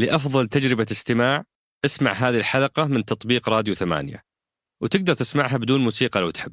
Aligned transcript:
لأفضل 0.00 0.46
تجربة 0.46 0.86
استماع 0.90 1.44
اسمع 1.84 2.12
هذه 2.12 2.38
الحلقة 2.38 2.84
من 2.84 3.04
تطبيق 3.04 3.48
راديو 3.48 3.74
ثمانية. 3.74 4.22
وتقدر 4.82 5.14
تسمعها 5.14 5.56
بدون 5.56 5.80
موسيقى 5.80 6.20
لو 6.20 6.30
تحب. 6.30 6.52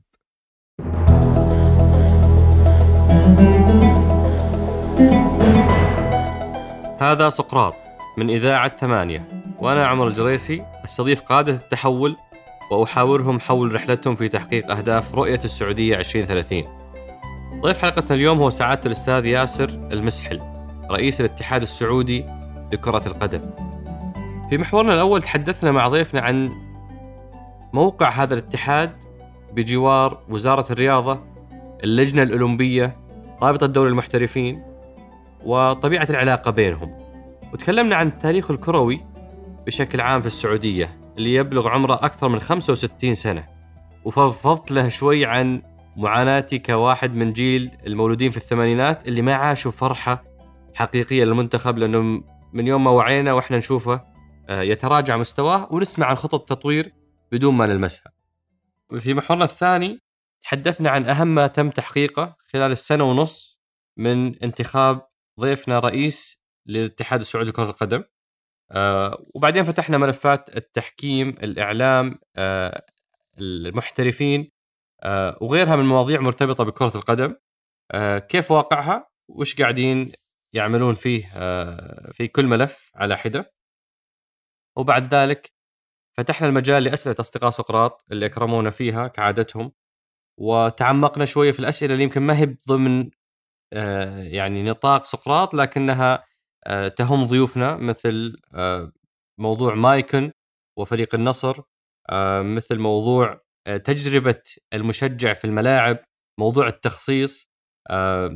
هذا 7.00 7.30
سقراط 7.30 7.75
من 8.18 8.30
إذاعة 8.30 8.78
ثمانية 8.78 9.43
وأنا 9.59 9.88
عمر 9.88 10.07
الجريسي 10.07 10.66
أستضيف 10.86 11.21
قادة 11.21 11.54
التحول 11.54 12.16
وأحاورهم 12.71 13.39
حول 13.39 13.75
رحلتهم 13.75 14.16
في 14.16 14.29
تحقيق 14.29 14.71
أهداف 14.71 15.16
رؤية 15.16 15.39
السعودية 15.45 16.00
2030 16.00 16.64
ضيف 17.61 17.77
حلقتنا 17.77 18.16
اليوم 18.16 18.39
هو 18.39 18.50
سعادة 18.50 18.82
الأستاذ 18.86 19.25
ياسر 19.25 19.70
المسحل 19.70 20.41
رئيس 20.91 21.21
الاتحاد 21.21 21.61
السعودي 21.61 22.36
لكرة 22.73 23.07
القدم. 23.07 23.41
في 24.49 24.57
محورنا 24.57 24.93
الأول 24.93 25.21
تحدثنا 25.21 25.71
مع 25.71 25.88
ضيفنا 25.88 26.21
عن 26.21 26.49
موقع 27.73 28.09
هذا 28.09 28.34
الاتحاد 28.34 28.91
بجوار 29.53 30.23
وزارة 30.30 30.71
الرياضة 30.71 31.20
اللجنة 31.84 32.23
الأولمبية 32.23 32.98
رابطة 33.41 33.67
دوري 33.67 33.90
المحترفين 33.90 34.63
وطبيعة 35.45 36.07
العلاقة 36.09 36.52
بينهم. 36.52 36.98
وتكلمنا 37.53 37.95
عن 37.95 38.07
التاريخ 38.07 38.52
الكروي 38.52 39.05
بشكل 39.65 40.02
عام 40.02 40.21
في 40.21 40.27
السعودية 40.27 40.98
اللي 41.18 41.34
يبلغ 41.34 41.68
عمره 41.68 41.93
أكثر 41.93 42.29
من 42.29 42.40
65 42.40 43.13
سنة. 43.13 43.45
وفضفضت 44.05 44.71
له 44.71 44.88
شوي 44.88 45.26
عن 45.26 45.62
معاناتي 45.98 46.59
كواحد 46.59 47.15
من 47.15 47.34
جيل 47.34 47.71
المولودين 47.88 48.29
في 48.29 48.38
الثمانينات 48.38 49.07
اللي 49.07 49.21
ما 49.21 49.34
عاشوا 49.34 49.71
فرحة 49.71 50.23
حقيقية 50.73 51.23
للمنتخب 51.23 51.77
لأنه 51.77 52.21
من 52.53 52.67
يوم 52.67 52.83
ما 52.83 52.91
وعينا 52.91 53.33
وإحنا 53.33 53.57
نشوفه 53.57 54.03
آه، 54.49 54.61
يتراجع 54.61 55.17
مستواه 55.17 55.73
ونسمع 55.73 56.05
عن 56.05 56.15
خطط 56.15 56.49
تطوير 56.49 56.93
بدون 57.31 57.54
ما 57.54 57.65
نلمسها. 57.65 58.12
في 58.99 59.13
محورنا 59.13 59.43
الثاني 59.43 59.99
تحدثنا 60.41 60.89
عن 60.89 61.05
أهم 61.05 61.27
ما 61.27 61.48
تم 61.48 61.70
تحقيقه 61.70 62.35
خلال 62.54 62.71
السنة 62.71 63.04
ونص 63.04 63.59
من 63.98 64.44
انتخاب 64.44 65.08
ضيفنا 65.39 65.80
رئيس 65.80 66.44
للاتحاد 66.66 67.20
السعودي 67.20 67.50
لكرة 67.50 67.70
القدم. 67.70 68.04
آه 68.72 69.26
وبعدين 69.36 69.64
فتحنا 69.64 69.98
ملفات 69.98 70.58
التحكيم 70.58 71.30
الإعلام 71.30 72.20
آه 72.36 72.86
المحترفين 73.39 74.52
وغيرها 75.42 75.76
من 75.76 75.86
مواضيع 75.86 76.22
مرتبطة 76.22 76.64
بكرة 76.64 76.92
القدم. 76.95 77.36
كيف 78.30 78.52
واقعها؟ 78.52 79.09
وش 79.28 79.61
قاعدين 79.61 80.11
يعملون 80.58 80.94
فيه 80.94 81.32
آه 81.36 82.12
في 82.12 82.28
كل 82.28 82.46
ملف 82.46 82.92
على 82.96 83.18
حدة. 83.18 83.54
وبعد 84.78 85.14
ذلك 85.14 85.54
فتحنا 86.18 86.48
المجال 86.48 86.84
لأسئلة 86.84 87.16
أصدقاء 87.20 87.50
سقراط 87.50 88.06
اللي 88.12 88.26
أكرمونا 88.26 88.70
فيها 88.70 89.08
كعادتهم 89.08 89.72
وتعمقنا 90.40 91.26
شوية 91.26 91.52
في 91.52 91.60
الأسئلة 91.60 91.94
اللي 91.94 92.04
يمكن 92.04 92.22
ما 92.22 92.40
هي 92.40 92.58
ضمن 92.70 93.10
آه 93.74 94.24
يعني 94.24 94.64
نطاق 94.64 95.04
سقراط 95.04 95.54
لكنها 95.54 96.26
آه 96.68 96.88
تهم 96.88 97.24
ضيوفنا 97.24 97.78
مثل 97.78 98.38
موضوع 99.40 99.76
مايكن 99.76 100.32
وفريق 100.80 101.16
النصر 101.16 101.62
مثل 102.42 102.80
موضوع 102.80 103.42
تجربة 103.86 104.42
المشجع 104.74 105.34
في 105.34 105.46
الملاعب 105.46 106.00
موضوع 106.40 106.68
التخصيص 106.68 107.52
آه 107.90 108.36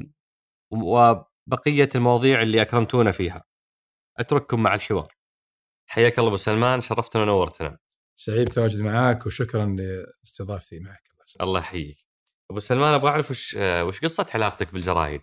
وبقية 1.47 1.89
المواضيع 1.95 2.41
اللي 2.41 2.61
أكرمتونا 2.61 3.11
فيها. 3.11 3.43
أترككم 4.17 4.63
مع 4.63 4.75
الحوار. 4.75 5.13
حياك 5.85 6.19
الله 6.19 6.29
أبو 6.29 6.37
سلمان 6.37 6.81
شرفتنا 6.81 7.21
ونورتنا. 7.21 7.77
سعيد 8.15 8.49
بتواجدي 8.49 8.83
معاك 8.83 9.25
وشكرا 9.25 9.65
لاستضافتي 9.65 10.79
معك. 10.79 11.03
الله 11.41 11.59
يحييك. 11.59 11.97
أبو 12.51 12.59
سلمان 12.59 12.93
أبغى 12.93 13.09
أعرف 13.09 13.31
وش 13.31 13.55
وش 13.59 13.99
قصة 13.99 14.25
علاقتك 14.33 14.73
بالجرايد؟ 14.73 15.21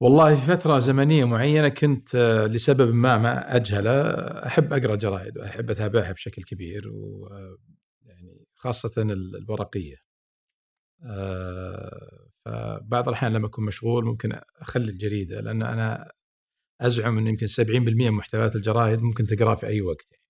والله 0.00 0.34
في 0.34 0.56
فترة 0.56 0.78
زمنية 0.78 1.24
معينة 1.24 1.68
كنت 1.68 2.16
لسبب 2.50 2.94
ما 2.94 3.18
ما 3.18 3.56
أجهله 3.56 4.02
أحب 4.46 4.72
أقرأ 4.72 4.96
جرائد 4.96 5.38
وأحب 5.38 5.70
أتابعها 5.70 6.12
بشكل 6.12 6.42
كبير 6.42 6.88
و 6.88 7.28
يعني 8.02 8.46
خاصة 8.54 9.02
الورقية. 9.02 9.96
فبعض 12.46 13.08
الأحيان 13.08 13.32
لما 13.32 13.46
أكون 13.46 13.64
مشغول 13.64 14.04
ممكن 14.04 14.40
أخلي 14.60 14.90
الجريدة 14.90 15.40
لأن 15.40 15.62
أنا 15.62 16.12
أزعم 16.80 17.18
انه 17.18 17.30
يمكن 17.30 17.46
70% 17.46 17.60
من 17.70 18.10
محتويات 18.10 18.56
الجرايد 18.56 19.02
ممكن 19.02 19.26
تقراه 19.26 19.54
في 19.54 19.66
أي 19.66 19.80
وقت 19.80 20.12
يعني. 20.12 20.24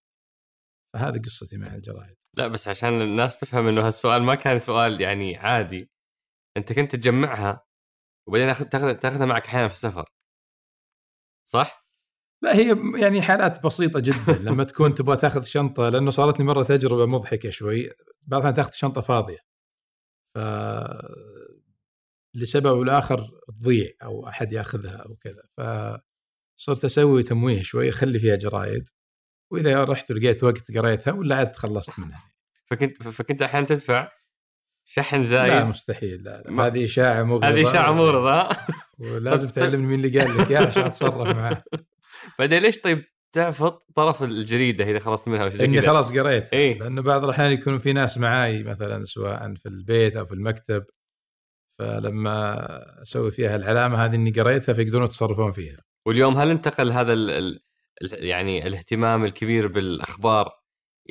فهذه 0.95 1.23
قصتي 1.23 1.57
مع 1.57 1.75
الجرايد. 1.75 2.17
لا 2.35 2.49
بس 2.49 2.69
عشان 2.69 3.01
الناس 3.01 3.41
تفهم 3.41 3.69
إنه 3.69 3.87
هالسؤال 3.87 4.23
ما 4.23 4.35
كان 4.35 4.59
سؤال 4.59 5.01
يعني 5.01 5.37
عادي. 5.37 5.91
أنت 6.57 6.73
كنت 6.73 6.97
تجمعها 6.97 7.67
وبعدين 8.29 8.69
تاخذ 8.71 8.95
تاخذها 8.95 9.27
معك 9.27 9.47
أحيانا 9.47 9.69
في 9.69 9.75
السفر. 9.75 10.09
صح؟ 11.49 11.87
لا 12.43 12.57
هي 12.57 12.77
يعني 13.01 13.23
حالات 13.23 13.67
بسيطة 13.67 14.01
جدا. 14.01 14.33
لما 14.51 14.65
تكون 14.65 14.95
تبغى 14.95 15.17
تاخذ 15.17 15.43
شنطة 15.43 15.89
لأنه 15.89 16.11
صارت 16.11 16.39
لي 16.39 16.45
مرة 16.45 16.63
تجربة 16.63 17.07
مضحكة 17.07 17.51
شوي. 17.51 17.91
بعض 18.23 18.41
الأحيان 18.41 18.55
تاخذ 18.55 18.73
شنطة 18.73 19.01
فاضية. 19.01 19.39
ف 20.35 20.39
لسبب 22.37 22.67
أو 22.67 22.85
لآخر 22.85 23.31
تضيع 23.61 23.91
أو 24.03 24.29
أحد 24.29 24.53
يأخذها 24.53 24.97
أو 24.97 25.17
كذا. 25.17 25.43
ف 25.57 25.61
صرت 26.59 26.85
أسوي 26.85 27.23
تمويه 27.23 27.63
شوي 27.63 27.89
أخلي 27.89 28.19
فيها 28.19 28.37
جرايد 28.37 28.89
وإذا 29.53 29.85
رحت 29.85 30.11
ولقيت 30.11 30.45
وقت 30.45 30.77
قريتها 30.79 31.13
ولا 31.13 31.37
عاد 31.37 31.53
تخلصت 31.53 31.99
منها. 32.01 32.25
فكنت 32.71 33.03
فكنت 33.03 33.43
أحيانا 33.43 33.67
تدفع 33.67 34.09
شحن 34.89 35.23
زايد؟ 35.23 35.53
لا 35.53 35.65
مستحيل 35.65 36.23
لا, 36.23 36.43
لا. 36.43 36.51
ما... 36.51 36.67
هذه 36.67 36.85
إشاعة 36.85 37.23
مغرضة. 37.23 37.49
هذه 37.49 37.63
إشاعة 37.63 37.93
مغرضة. 38.03 38.57
ولازم 38.99 39.49
تعلمني 39.57 39.87
مين 39.87 40.05
اللي 40.05 40.21
قال 40.21 40.39
لك 40.39 40.51
إياها 40.51 40.67
عشان 40.67 40.83
أتصرف 40.83 41.37
معاه 41.37 41.65
بعدين 42.39 42.63
ليش 42.63 42.79
طيب 42.79 43.03
تعفط 43.33 43.87
طرف 43.95 44.23
الجريدة 44.23 44.85
إذا 44.85 44.99
خلصت 44.99 45.29
منها؟ 45.29 45.45
وش 45.47 45.61
إني 45.61 45.81
خلاص 45.81 46.13
قريت 46.13 46.53
إيه؟ 46.53 46.79
لأنه 46.79 47.03
بعض 47.03 47.25
الأحيان 47.25 47.53
يكون 47.53 47.79
في 47.79 47.93
ناس 47.93 48.19
معاي 48.19 48.63
مثلا 48.63 49.05
سواء 49.05 49.55
في 49.55 49.67
البيت 49.67 50.17
أو 50.17 50.27
في 50.27 50.33
المكتب. 50.35 50.85
فلما 51.79 52.57
أسوي 53.03 53.31
فيها 53.31 53.57
العلامه 53.57 54.05
هذه 54.05 54.15
اني 54.15 54.31
قريتها 54.31 54.73
فيقدرون 54.73 55.05
يتصرفون 55.05 55.53
فيها 55.53 55.79
واليوم 56.07 56.37
هل 56.37 56.51
انتقل 56.51 56.93
هذا 56.93 57.13
ال 57.13 57.31
ال 57.31 57.61
يعني 58.03 58.67
الاهتمام 58.67 59.25
الكبير 59.25 59.67
بالأخبار 59.67 60.51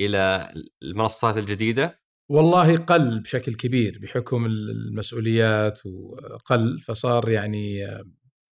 إلى 0.00 0.52
المنصات 0.82 1.36
الجديدة؟ 1.36 2.00
والله 2.30 2.76
قل 2.76 3.20
بشكل 3.20 3.54
كبير 3.54 3.98
بحكم 4.02 4.46
المسؤوليات 4.46 5.86
وقل 5.86 6.80
فصار 6.80 7.28
يعني 7.28 7.86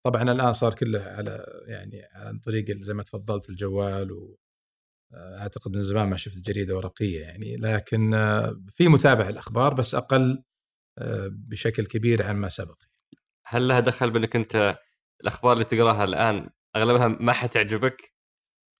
طبعا 0.07 0.33
الآن 0.33 0.53
صار 0.53 0.75
كله 0.75 1.03
على 1.03 1.47
يعني 1.67 2.03
عن 2.15 2.39
طريق 2.39 2.65
زي 2.71 2.95
ما 2.95 3.03
تفضلت 3.03 3.51
الجوال 3.51 4.13
و 4.13 4.37
أعتقد 5.15 5.77
من 5.77 5.83
زمان 5.83 6.09
ما 6.09 6.17
شفت 6.17 6.39
جريدة 6.39 6.77
ورقية 6.77 7.21
يعني 7.21 7.57
لكن 7.57 8.11
في 8.73 8.89
متابعة 8.89 9.29
الاخبار 9.29 9.75
بس 9.75 9.95
أقل 9.95 10.43
بشكل 11.31 11.87
كبير 11.87 12.22
عن 12.22 12.37
ما 12.37 12.49
سبق. 12.49 12.77
هل 13.47 13.69
لها 13.69 13.81
دخل 13.81 14.10
بأنك 14.10 14.37
أنت 14.37 14.78
الأخبار 15.21 15.53
اللي 15.53 15.65
تقراها 15.65 16.05
الآن 16.05 16.50
أغلبها 16.77 17.09
ما 17.09 17.32
حتعجبك 17.32 18.15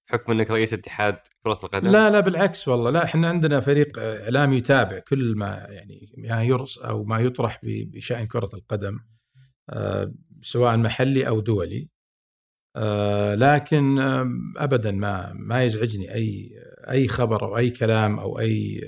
بحكم 0.08 0.32
أنك 0.32 0.50
رئيس 0.50 0.75
اتحاد 0.75 1.16
كرة 1.44 1.58
القدم؟ 1.64 1.91
لا 1.91 2.10
لا 2.10 2.20
بالعكس 2.20 2.69
والله 2.69 2.91
لا 2.91 3.04
إحنا 3.04 3.28
عندنا 3.28 3.60
فريق 3.60 3.98
اعلامي 3.98 4.56
يتابع 4.56 4.98
كل 4.98 5.34
ما 5.36 5.66
يعني 5.70 6.12
ما 6.19 6.42
يرص 6.42 6.78
أو 6.78 7.04
ما 7.04 7.19
يطرح 7.19 7.60
بشأن 7.62 8.26
كرة 8.26 8.50
القدم 8.54 8.98
آه، 9.70 10.14
سواء 10.42 10.76
محلي 10.76 11.28
أو 11.28 11.41
دولي 11.41 11.88
آه، 12.76 13.34
لكن 13.34 13.98
ابدا 14.56 14.92
ما 14.92 15.32
ما 15.32 15.64
يزعجني 15.64 16.14
أي 16.14 16.50
أي 16.90 17.08
خبر 17.08 17.44
أو 17.44 17.58
أي 17.58 17.70
كلام 17.70 18.19
أو 18.19 18.38
أي 18.38 18.81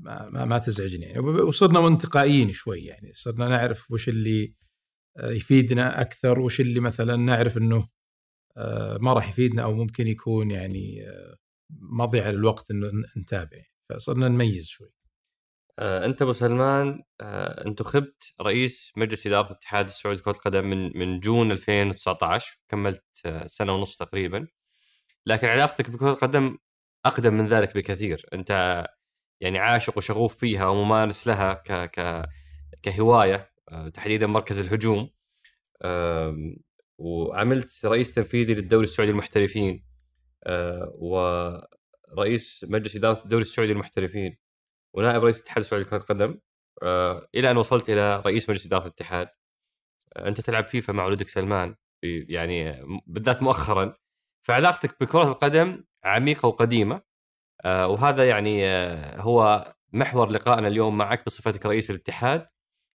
ما 0.00 0.44
ما, 0.44 0.58
تزعجني 0.58 1.04
يعني. 1.04 1.18
وصرنا 1.18 1.80
منتقائيين 1.80 2.52
شوي 2.52 2.80
يعني. 2.80 3.12
صرنا 3.12 3.48
نعرف 3.48 3.90
وش 3.90 4.08
اللي 4.08 4.54
يفيدنا 5.22 6.00
أكثر 6.00 6.40
وش 6.40 6.60
اللي 6.60 6.80
مثلا 6.80 7.16
نعرف 7.16 7.58
إنه 7.58 7.88
آه، 8.56 8.98
ما 9.00 9.12
راح 9.12 9.28
يفيدنا 9.28 9.62
أو 9.62 9.74
ممكن 9.74 10.08
يكون 10.08 10.50
يعني 10.50 11.08
آه، 11.08 11.36
مضيعه 11.70 12.30
للوقت 12.30 12.70
إنه 12.70 12.90
نتابع 13.18 13.62
فصرنا 13.90 14.28
نميز 14.28 14.66
شوي. 14.66 14.90
آه، 15.78 16.06
أنت 16.06 16.22
أبو 16.22 16.32
سلمان 16.32 17.02
انتخبت 17.66 18.34
رئيس 18.42 18.92
مجلس 18.96 19.26
إدارة 19.26 19.46
الاتحاد 19.46 19.84
السعودي 19.84 20.20
لكرة 20.20 20.32
القدم 20.32 20.64
من 20.70 20.98
من 20.98 21.20
جون 21.20 21.52
2019 21.52 22.58
كملت 22.68 23.04
سنة 23.46 23.74
ونص 23.74 23.96
تقريبا. 23.96 24.46
لكن 25.26 25.48
علاقتك 25.48 25.90
بكرة 25.90 26.10
القدم 26.10 26.58
أقدم 27.06 27.34
من 27.34 27.46
ذلك 27.46 27.74
بكثير. 27.76 28.26
أنت 28.34 28.86
يعني 29.40 29.58
عاشق 29.58 29.96
وشغوف 29.96 30.36
فيها 30.36 30.66
وممارس 30.66 31.26
لها 31.26 31.54
ك 31.54 31.72
ك 31.72 32.28
كهواية 32.82 33.50
آه، 33.68 33.88
تحديدا 33.88 34.26
مركز 34.26 34.58
الهجوم. 34.58 35.10
وعملت 37.00 37.86
رئيس 37.86 38.14
تنفيذي 38.14 38.54
للدوري 38.54 38.84
السعودي 38.84 39.12
للمحترفين 39.12 39.84
آه، 40.46 40.92
ورئيس 42.14 42.66
مجلس 42.68 42.96
إدارة 42.96 43.22
الدوري 43.24 43.42
السعودي 43.42 43.72
للمحترفين 43.72 44.38
ونائب 44.94 45.24
رئيس 45.24 45.36
الاتحاد 45.36 45.58
السعودي 45.58 45.84
لكرة 45.84 45.96
القدم 45.96 46.38
آه، 46.82 47.28
إلى 47.34 47.50
أن 47.50 47.56
وصلت 47.56 47.90
إلى 47.90 48.20
رئيس 48.26 48.50
مجلس 48.50 48.66
إدارة 48.66 48.82
الاتحاد. 48.82 49.28
أنت 50.18 50.40
تلعب 50.40 50.68
فيفا 50.68 50.92
مع 50.92 51.04
ولدك 51.04 51.28
سلمان 51.28 51.76
يعني 52.02 52.86
بالذات 53.06 53.42
مؤخرا. 53.42 53.96
فعلاقتك 54.42 54.96
بكرة 55.00 55.22
القدم 55.22 55.84
عميقة 56.04 56.46
وقديمة. 56.46 57.02
وهذا 57.64 58.28
يعني 58.28 58.66
هو 59.20 59.72
محور 59.92 60.30
لقائنا 60.30 60.68
اليوم 60.68 60.98
معك 60.98 61.26
بصفتك 61.26 61.66
رئيس 61.66 61.90
الاتحاد. 61.90 62.46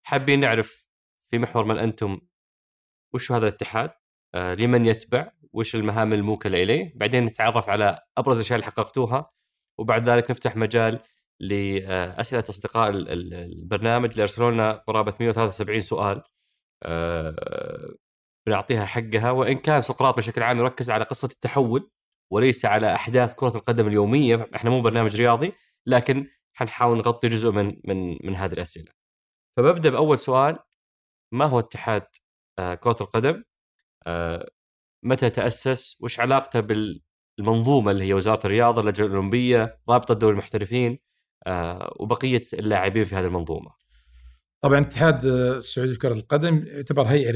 حابين 0.04 0.40
نعرف 0.40 0.88
في 1.30 1.40
محور 1.40 1.66
من 1.66 1.78
أنتم 1.78 2.22
وش 3.14 3.32
هذا 3.32 3.48
الاتحاد؟ 3.48 3.92
آه 4.36 4.54
لمن 4.54 4.86
يتبع؟ 4.86 5.32
وش 5.54 5.76
المهام 5.76 6.14
الموكلة 6.14 6.64
إليه؟ 6.64 6.94
بعدين 6.96 7.24
نتعرف 7.26 7.70
على 7.70 8.00
أبرز 8.18 8.38
الاشياء 8.38 8.56
اللي 8.60 8.66
حققتوها. 8.66 9.32
وبعد 9.80 10.10
ذلك 10.10 10.32
نفتح 10.32 10.56
مجال 10.56 11.00
لاسئله 11.40 12.44
أصدقاء 12.50 12.90
البرنامج 12.94 14.10
اللي 14.10 14.22
ارسلوا 14.22 14.52
لنا 14.52 14.72
قرابه 14.72 15.14
173 15.20 15.80
سؤال. 15.80 16.24
آه 16.84 17.96
بنعطيها 18.48 18.86
حقها. 18.86 19.32
وإن 19.32 19.56
كان 19.58 19.82
سقراط 19.82 20.18
بشكل 20.18 20.44
عام 20.44 20.60
يركز 20.60 20.92
على 20.92 21.04
قصة 21.04 21.30
التحول 21.32 21.92
وليس 22.31 22.66
على 22.66 22.95
أحداث 22.95 23.36
كرة 23.36 23.57
القدم 23.57 23.88
اليومية 23.88 24.50
إحنا 24.56 24.69
مو 24.69 24.81
برنامج 24.81 25.16
رياضي 25.16 25.54
لكن 25.86 26.27
حنحاول 26.54 26.98
نغطي 26.98 27.27
جزء 27.27 27.51
من 27.51 27.81
من 27.86 28.18
من 28.24 28.36
هذه 28.36 28.54
الأسئلة. 28.54 28.92
فببدأ 29.57 29.89
بأول 29.89 30.19
سؤال 30.19 30.60
ما 31.33 31.45
هو 31.45 31.60
اتحاد 31.60 32.07
آه، 32.60 32.75
كرة 32.75 32.95
القدم؟ 33.01 33.44
آه، 34.07 34.50
متى 35.04 35.30
تأسس؟ 35.30 35.98
وش 36.01 36.19
علاقته 36.19 36.60
بالمنظومة 37.39 37.92
اللي 37.92 38.04
هي 38.04 38.13
وزارة 38.13 38.45
الرياضة 38.45 38.81
اللجنة 38.81 39.07
الأولمبية 39.07 39.80
رابطة 39.89 40.13
دول 40.13 40.31
المحترفين 40.31 41.00
آه، 41.48 41.94
وبقية 42.00 42.42
اللاعبين 42.54 43.04
في 43.04 43.16
هذه 43.16 43.25
المنظومة؟ 43.25 43.72
طبعا 44.63 44.80
الاتحاد 44.80 45.25
السعودي 45.25 45.92
لكره 45.92 46.13
القدم 46.13 46.66
يعتبر 46.68 47.04
هيئة 47.07 47.31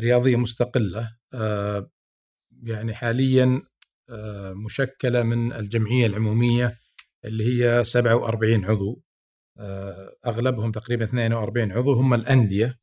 رياضية 0.00 0.36
مستقلة 0.36 1.16
يعني 2.62 2.94
حاليا 2.94 3.62
مشكلة 4.54 5.22
من 5.22 5.52
الجمعية 5.52 6.06
العمومية 6.06 6.78
اللي 7.24 7.64
هي 7.64 7.84
47 7.84 8.64
عضو. 8.64 9.02
أغلبهم 10.26 10.72
تقريبا 10.72 11.04
42 11.04 11.72
عضو 11.72 11.92
هم 11.92 12.14
الأندية 12.14 12.78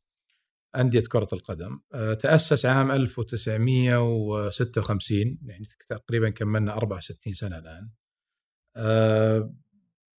أندية 0.75 1.01
كرة 1.01 1.27
القدم. 1.33 1.79
آه، 1.94 2.13
تأسس 2.13 2.65
عام 2.65 2.91
1956 2.91 5.39
يعني 5.45 5.65
تقريبا 5.89 6.29
كملنا 6.29 6.77
64 6.77 7.33
سنة 7.33 7.57
الآن. 7.57 7.89
آه، 8.75 9.53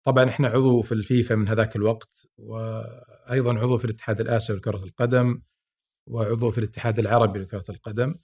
طبعا 0.04 0.30
إحنا 0.30 0.48
عضو 0.48 0.82
في 0.82 0.92
الفيفا 0.92 1.36
من 1.36 1.48
هذاك 1.48 1.76
الوقت 1.76 2.28
وأيضا 2.38 3.60
عضو 3.60 3.78
في 3.78 3.86
الاتحاد 3.86 4.22
الآسيوي 4.22 4.60
لكرة 4.60 4.84
القدم 4.84 5.42
وعضو 6.08 6.52
في 6.52 6.58
الاتحاد 6.58 7.00
العربي 7.00 7.40
لكرة 7.40 7.66
القدم. 7.70 8.16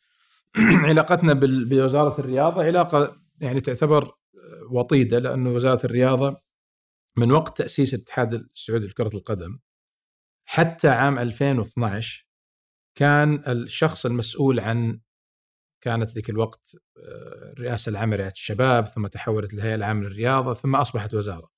علاقتنا 0.89 1.33
بوزارة 1.69 2.19
الرياضة 2.19 2.63
علاقة 2.63 3.21
يعني 3.41 3.61
تعتبر 3.61 4.11
وطيدة 4.71 5.19
لأنه 5.19 5.49
وزارة 5.49 5.85
الرياضة 5.85 6.41
من 7.17 7.31
وقت 7.31 7.57
تأسيس 7.57 7.93
الاتحاد 7.93 8.33
السعودي 8.33 8.85
لكرة 8.85 9.15
القدم 9.15 9.59
حتى 10.45 10.89
عام 10.89 11.19
2012 11.19 12.27
كان 12.95 13.43
الشخص 13.47 14.05
المسؤول 14.05 14.59
عن 14.59 14.99
كانت 15.81 16.11
ذيك 16.11 16.29
الوقت 16.29 16.75
الرئاسة 17.57 17.89
العامة 17.89 18.15
لرعاية 18.15 18.31
الشباب 18.31 18.85
ثم 18.85 19.07
تحولت 19.07 19.53
الهيئة 19.53 19.75
العامة 19.75 20.01
للرياضة 20.01 20.53
ثم 20.53 20.75
أصبحت 20.75 21.13
وزارة. 21.13 21.49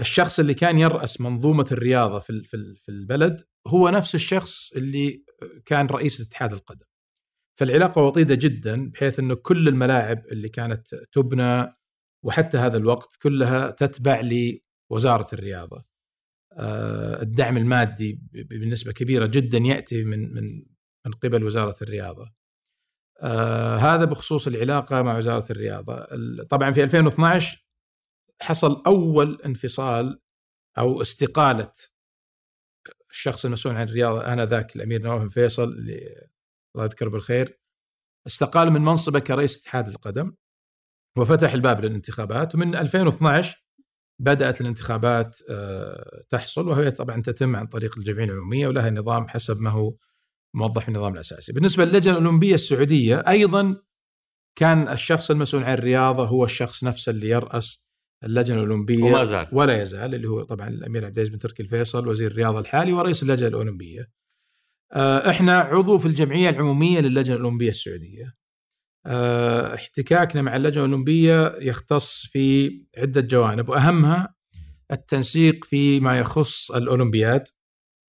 الشخص 0.00 0.38
اللي 0.38 0.54
كان 0.54 0.78
يرأس 0.78 1.20
منظومة 1.20 1.66
الرياضة 1.72 2.18
في 2.18 2.42
في 2.78 2.88
البلد 2.88 3.42
هو 3.66 3.88
نفس 3.88 4.14
الشخص 4.14 4.72
اللي 4.72 5.24
كان 5.66 5.86
رئيس 5.86 6.20
اتحاد 6.20 6.52
القدم. 6.52 6.86
فالعلاقة 7.60 8.02
وطيدة 8.02 8.34
جدا 8.34 8.90
بحيث 8.90 9.18
أنه 9.18 9.34
كل 9.34 9.68
الملاعب 9.68 10.26
اللي 10.26 10.48
كانت 10.48 10.94
تبنى 10.94 11.76
وحتى 12.24 12.58
هذا 12.58 12.76
الوقت 12.76 13.16
كلها 13.22 13.70
تتبع 13.70 14.20
لوزارة 14.90 15.26
الرياضة 15.32 15.84
آه، 16.52 17.22
الدعم 17.22 17.56
المادي 17.56 18.20
بنسبة 18.32 18.92
كبيرة 18.92 19.26
جدا 19.26 19.58
يأتي 19.58 20.04
من 20.04 20.34
من 20.34 20.64
من 21.06 21.12
قبل 21.12 21.44
وزارة 21.44 21.76
الرياضة. 21.82 22.32
آه، 23.22 23.76
هذا 23.76 24.04
بخصوص 24.04 24.46
العلاقة 24.46 25.02
مع 25.02 25.16
وزارة 25.16 25.52
الرياضة. 25.52 26.06
طبعا 26.44 26.72
في 26.72 26.82
2012 26.82 27.66
حصل 28.42 28.82
أول 28.86 29.38
انفصال 29.46 30.20
أو 30.78 31.02
استقالة 31.02 31.72
الشخص 33.10 33.44
المسؤول 33.44 33.76
عن 33.76 33.88
الرياضة 33.88 34.32
آنذاك 34.32 34.76
الأمير 34.76 35.02
نواف 35.02 35.32
فيصل 35.32 35.76
الله 36.74 36.84
يذكره 36.84 37.08
بالخير 37.08 37.60
استقال 38.26 38.70
من 38.70 38.80
منصبه 38.80 39.18
كرئيس 39.18 39.58
اتحاد 39.58 39.88
القدم 39.88 40.32
وفتح 41.18 41.52
الباب 41.52 41.84
للانتخابات 41.84 42.54
ومن 42.54 42.74
2012 42.76 43.64
بدأت 44.20 44.60
الانتخابات 44.60 45.38
آه، 45.50 46.22
تحصل 46.28 46.68
وهي 46.68 46.90
طبعا 46.90 47.22
تتم 47.22 47.56
عن 47.56 47.66
طريق 47.66 47.98
الجمعية 47.98 48.24
العمومية 48.24 48.68
ولها 48.68 48.90
نظام 48.90 49.28
حسب 49.28 49.60
ما 49.60 49.70
هو 49.70 49.94
موضح 50.54 50.82
في 50.82 50.88
النظام 50.88 51.14
الأساسي. 51.14 51.52
بالنسبة 51.52 51.84
للجنة 51.84 52.18
الأولمبية 52.18 52.54
السعودية 52.54 53.22
أيضا 53.28 53.76
كان 54.58 54.88
الشخص 54.88 55.30
المسؤول 55.30 55.64
عن 55.64 55.74
الرياضة 55.74 56.24
هو 56.26 56.44
الشخص 56.44 56.84
نفسه 56.84 57.10
اللي 57.10 57.28
يرأس 57.28 57.84
اللجنة 58.24 58.56
الأولمبية 58.56 59.02
وما 59.04 59.24
زال 59.24 59.48
ولا 59.52 59.82
يزال 59.82 60.14
اللي 60.14 60.28
هو 60.28 60.42
طبعا 60.42 60.68
الأمير 60.68 61.04
عبد 61.04 61.18
العزيز 61.18 61.32
بن 61.32 61.38
تركي 61.38 61.62
الفيصل 61.62 62.08
وزير 62.08 62.30
الرياضة 62.30 62.58
الحالي 62.58 62.92
ورئيس 62.92 63.22
اللجنة 63.22 63.48
الأولمبية. 63.48 64.19
آه، 64.92 65.30
إحنا 65.30 65.58
عضو 65.58 65.98
في 65.98 66.06
الجمعية 66.06 66.50
العمومية 66.50 67.00
للجنة 67.00 67.36
الأولمبية 67.36 67.70
السعودية. 67.70 68.34
آه، 69.06 69.74
احتكاكنا 69.74 70.42
مع 70.42 70.56
اللجنة 70.56 70.84
الأولمبية 70.84 71.56
يختص 71.60 72.26
في 72.26 72.70
عدة 72.98 73.20
جوانب 73.20 73.68
وأهمها 73.68 74.34
التنسيق 74.92 75.64
فيما 75.64 76.18
يخص 76.18 76.70
الأولمبياد 76.70 77.48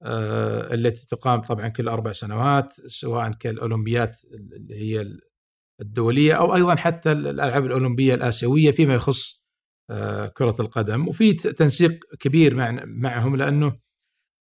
آه، 0.04 0.74
التي 0.74 1.06
تقام 1.08 1.42
طبعا 1.42 1.68
كل 1.68 1.88
أربع 1.88 2.12
سنوات 2.12 2.74
سواء 2.88 3.32
كالأولمبيات 3.32 4.18
اللي 4.34 4.76
هي 4.76 5.06
الدولية 5.82 6.34
أو 6.34 6.56
أيضا 6.56 6.76
حتى 6.76 7.12
الألعاب 7.12 7.66
الأولمبية 7.66 8.14
الآسيوية 8.14 8.72
فيما 8.72 8.94
يخص 8.94 9.42
كرة 10.34 10.56
القدم 10.60 11.08
وفي 11.08 11.34
تنسيق 11.34 12.00
كبير 12.20 12.56
معهم 12.86 13.36
لأنه 13.36 13.76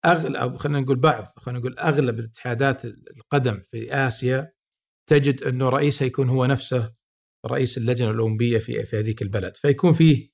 اغلب 0.04 0.56
خلينا 0.56 0.80
نقول 0.80 0.96
بعض 0.96 1.24
خلينا 1.36 1.60
نقول 1.60 1.78
أغلب 1.78 2.18
الاتحادات 2.18 2.84
القدم 2.84 3.60
في 3.60 3.94
آسيا 3.94 4.52
تجد 5.08 5.42
أنه 5.42 5.68
رئيسها 5.68 6.06
يكون 6.06 6.28
هو 6.28 6.46
نفسه 6.46 6.94
رئيس 7.46 7.78
اللجنة 7.78 8.10
الأولمبية 8.10 8.58
في 8.58 8.84
في 8.84 8.98
هذيك 8.98 9.22
البلد. 9.22 9.56
فيكون 9.56 9.92
فيه 9.92 10.30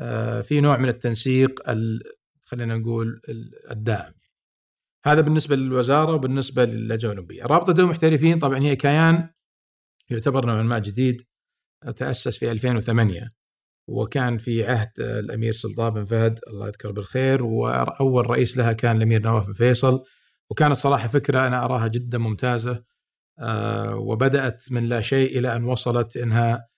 آه، 0.00 0.42
في 0.42 0.60
نوع 0.60 0.76
من 0.76 0.88
التنسيق 0.88 1.62
خلينا 2.44 2.76
نقول 2.76 3.20
الدائم 3.70 4.14
هذا 5.06 5.20
بالنسبة 5.20 5.56
للوزارة 5.56 6.14
وبالنسبة 6.14 6.64
للجنه 6.64 7.12
الأولمبية. 7.12 7.42
رابطه 7.42 7.72
دول 7.72 7.84
المحترفين 7.84 8.38
طبعا 8.38 8.58
هي 8.58 8.76
كيان 8.76 9.30
يعتبر 10.10 10.46
نوعا 10.46 10.62
ما 10.62 10.78
جديد 10.78 11.22
تأسس 11.96 12.38
في 12.38 12.50
2008 12.50 13.37
وكان 13.88 14.38
في 14.38 14.64
عهد 14.64 14.90
الأمير 15.00 15.52
سلطان 15.52 15.90
بن 15.90 16.04
فهد 16.04 16.40
الله 16.48 16.66
يذكره 16.66 16.90
بالخير 16.90 17.44
وأول 17.44 18.30
رئيس 18.30 18.56
لها 18.56 18.72
كان 18.72 18.96
الأمير 18.96 19.22
نواف 19.22 19.46
بن 19.46 19.52
فيصل. 19.52 20.02
وكانت 20.50 20.76
صراحة 20.76 21.08
فكرة 21.08 21.46
أنا 21.46 21.64
أراها 21.64 21.88
جدا 21.88 22.18
ممتازة 22.18 22.84
آه، 23.38 23.96
وبدأت 23.96 24.72
من 24.72 24.88
لا 24.88 25.00
شيء 25.00 25.38
إلى 25.38 25.56
أن 25.56 25.64
وصلت 25.64 26.16
أنها 26.16 26.68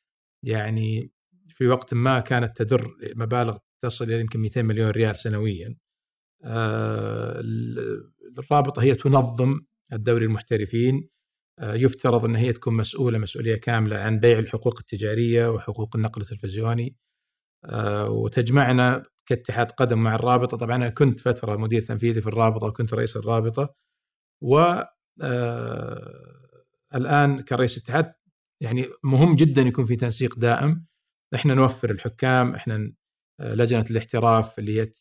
يعني 0.42 1.12
في 1.48 1.66
وقت 1.68 1.94
ما 1.94 2.20
كانت 2.20 2.62
تدر 2.62 2.90
مبالغ 3.16 3.56
تصل 3.80 4.04
إلى 4.04 4.20
يمكن 4.20 4.40
200 4.40 4.62
مليون 4.62 4.90
ريال 4.90 5.16
سنويا. 5.16 5.76
آه، 6.44 7.42
الرابطة 8.38 8.82
هي 8.82 8.94
تنظم 8.94 9.60
الدوري 9.92 10.24
المحترفين. 10.24 11.08
يفترض 11.62 12.24
أن 12.24 12.36
هي 12.36 12.52
تكون 12.52 12.74
مسؤولة 12.74 13.18
مسؤولية 13.18 13.56
كاملة 13.56 13.96
عن 13.96 14.20
بيع 14.20 14.38
الحقوق 14.38 14.78
التجارية 14.78 15.50
وحقوق 15.50 15.96
النقل 15.96 16.22
التلفزيوني. 16.22 16.96
وتجمعنا 18.08 19.02
كاتحاد 19.26 19.70
قدم 19.72 19.98
مع 20.02 20.14
الرابطة. 20.14 20.56
طبعا 20.56 20.76
أنا 20.76 20.88
كنت 20.88 21.20
فترة 21.20 21.56
مدير 21.56 21.82
تنفيذي 21.82 22.20
في 22.22 22.26
الرابطة 22.26 22.66
وكنت 22.66 22.94
رئيس 22.94 23.16
الرابطة. 23.16 23.74
و 24.42 24.74
الآن 26.94 27.40
كرئيس 27.40 27.78
اتحاد 27.78 28.12
يعني 28.60 28.86
مهم 29.04 29.36
جدا 29.36 29.62
يكون 29.62 29.86
في 29.86 29.96
تنسيق 29.96 30.38
دائم. 30.38 30.86
إحنا 31.34 31.54
نوفر 31.54 31.90
الحكام 31.90 32.54
إحنا 32.54 32.92
آه، 33.40 33.54
لجنة 33.54 33.84
الاحتراف 33.90 34.58
اللي 34.58 34.80
هي 34.80 34.92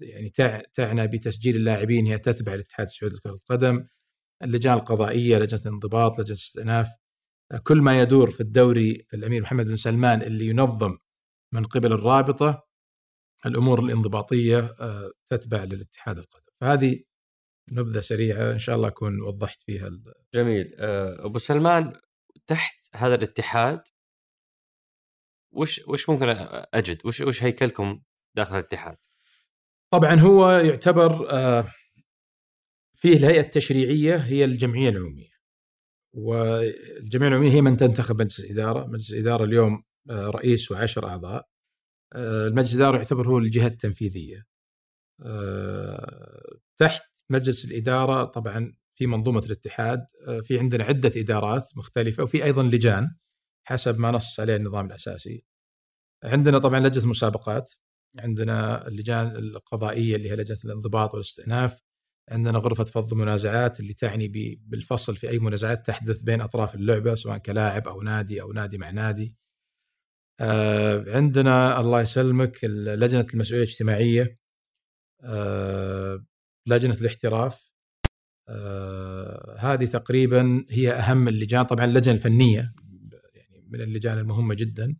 يعني 0.00 0.30
تعنى 0.74 1.06
بتسجيل 1.06 1.56
اللاعبين 1.56 2.06
هي 2.06 2.18
تتبع 2.18 2.54
الاتحاد 2.54 2.86
السعودي 2.86 3.16
لكرة 3.16 3.30
القدم. 3.32 3.86
اللجان 4.42 4.74
القضائية 4.74 5.38
لجنة 5.38 5.60
الانضباط 5.60 6.12
لجنة 6.12 6.26
الاستئناف 6.26 6.88
كل 7.62 7.80
ما 7.80 8.00
يدور 8.00 8.30
في 8.30 8.40
الدوري 8.40 9.06
الأمير 9.14 9.42
محمد 9.42 9.66
بن 9.66 9.76
سلمان 9.76 10.22
اللي 10.22 10.46
ينظم 10.46 10.98
من 11.54 11.64
قبل 11.64 11.92
الرابطة 11.92 12.66
الأمور 13.46 13.80
الانضباطية 13.80 14.72
تتبع 15.30 15.64
للاتحاد 15.64 16.18
القدم 16.18 16.52
فهذه 16.60 17.02
نبذة 17.72 18.00
سريعة 18.00 18.52
إن 18.52 18.58
شاء 18.58 18.76
الله 18.76 18.88
أكون 18.88 19.22
وضحت 19.22 19.62
فيها 19.62 19.90
جميل 20.34 20.74
أبو 21.20 21.38
سلمان 21.38 21.92
تحت 22.46 22.88
هذا 22.94 23.14
الاتحاد 23.14 23.82
وش 25.52 25.80
وش 25.88 26.10
ممكن 26.10 26.26
أجد؟ 26.74 27.06
وش 27.06 27.20
وش 27.20 27.42
هيكلكم 27.42 28.02
داخل 28.36 28.54
الاتحاد؟ 28.54 28.96
طبعا 29.92 30.14
هو 30.14 30.50
يعتبر 30.50 31.30
آه، 31.30 31.72
فيه 33.00 33.16
الهيئة 33.16 33.40
التشريعية 33.40 34.16
هي 34.16 34.44
الجمعية 34.44 34.88
العمومية. 34.88 35.30
والجمعية 36.16 37.28
العمومية 37.28 37.52
هي 37.52 37.60
من 37.60 37.76
تنتخب 37.76 38.20
مجلس 38.20 38.40
الإدارة، 38.40 38.86
مجلس 38.86 39.12
الإدارة 39.12 39.44
اليوم 39.44 39.82
آه، 40.10 40.30
رئيس 40.30 40.70
وعشر 40.70 41.06
أعضاء. 41.06 41.48
آه، 42.12 42.46
المجلس 42.48 42.74
الإدارة 42.74 42.98
يعتبر 42.98 43.28
هو 43.28 43.38
الجهة 43.38 43.66
التنفيذية. 43.66 44.46
تحت 46.78 47.02
مجلس 47.30 47.64
الإدارة 47.64 48.24
طبعا 48.24 48.72
في 48.94 49.06
منظومة 49.06 49.40
الاتحاد 49.40 50.06
في 50.42 50.58
عندنا 50.58 50.84
عدة 50.84 51.12
إدارات 51.16 51.76
مختلفة 51.76 52.22
وفي 52.22 52.44
أيضا 52.44 52.62
لجان 52.62 53.16
حسب 53.64 53.98
ما 53.98 54.10
نص 54.10 54.40
عليه 54.40 54.56
النظام 54.56 54.86
الأساسي. 54.86 55.44
عندنا 56.24 56.58
طبعا 56.58 56.80
لجنة 56.80 57.06
مسابقات 57.06 57.72
عندنا 58.18 58.88
اللجان 58.88 59.36
القضائية 59.36 60.16
اللي 60.16 60.30
هي 60.30 60.36
لجنة 60.36 60.58
الانضباط 60.64 61.14
والاستئناف 61.14 61.80
عندنا 62.30 62.58
غرفة 62.58 62.84
فض 62.84 63.12
المنازعات 63.12 63.80
اللي 63.80 63.94
تعني 63.94 64.28
بالفصل 64.66 65.16
في 65.16 65.28
أي 65.30 65.38
منازعات 65.38 65.86
تحدث 65.86 66.20
بين 66.20 66.40
أطراف 66.40 66.74
اللعبة 66.74 67.14
سواء 67.14 67.38
كلاعب 67.38 67.88
أو 67.88 68.02
نادي 68.02 68.42
أو 68.42 68.52
نادي 68.52 68.78
مع 68.78 68.90
نادي. 68.90 69.34
آه، 70.40 71.04
عندنا 71.16 71.80
الله 71.80 72.00
يسلمك 72.00 72.64
لجنة 72.64 73.26
المسؤولية 73.34 73.64
الاجتماعية. 73.64 74.38
آه، 75.22 76.24
لجنة 76.66 76.94
الاحتراف. 76.94 77.70
آه، 78.48 79.56
هذه 79.58 79.84
تقريبا 79.84 80.64
هي 80.70 80.92
أهم 80.92 81.28
اللجان 81.28 81.62
طبعا 81.62 81.84
اللجنة 81.84 82.14
الفنية 82.14 82.74
يعني 83.34 83.64
من 83.68 83.80
اللجان 83.80 84.18
المهمة 84.18 84.54
جدا. 84.54 84.96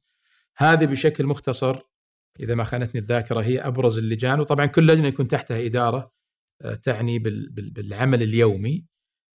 هذه 0.57 0.85
بشكل 0.87 1.27
مختصر 1.27 1.81
إذا 2.41 2.55
ما 2.55 2.65
خانتني 2.65 3.01
الذاكرة 3.01 3.41
هي 3.41 3.61
أبرز 3.61 3.99
اللجان 3.99 4.41
وطبعا 4.41 4.67
كل 4.67 4.87
لجنة 4.87 5.09
يكون 5.09 5.29
تحتها 5.29 5.57
آه، 5.57 6.20
تعني 6.83 7.19
بالعمل 7.19 8.23
اليومي. 8.23 8.91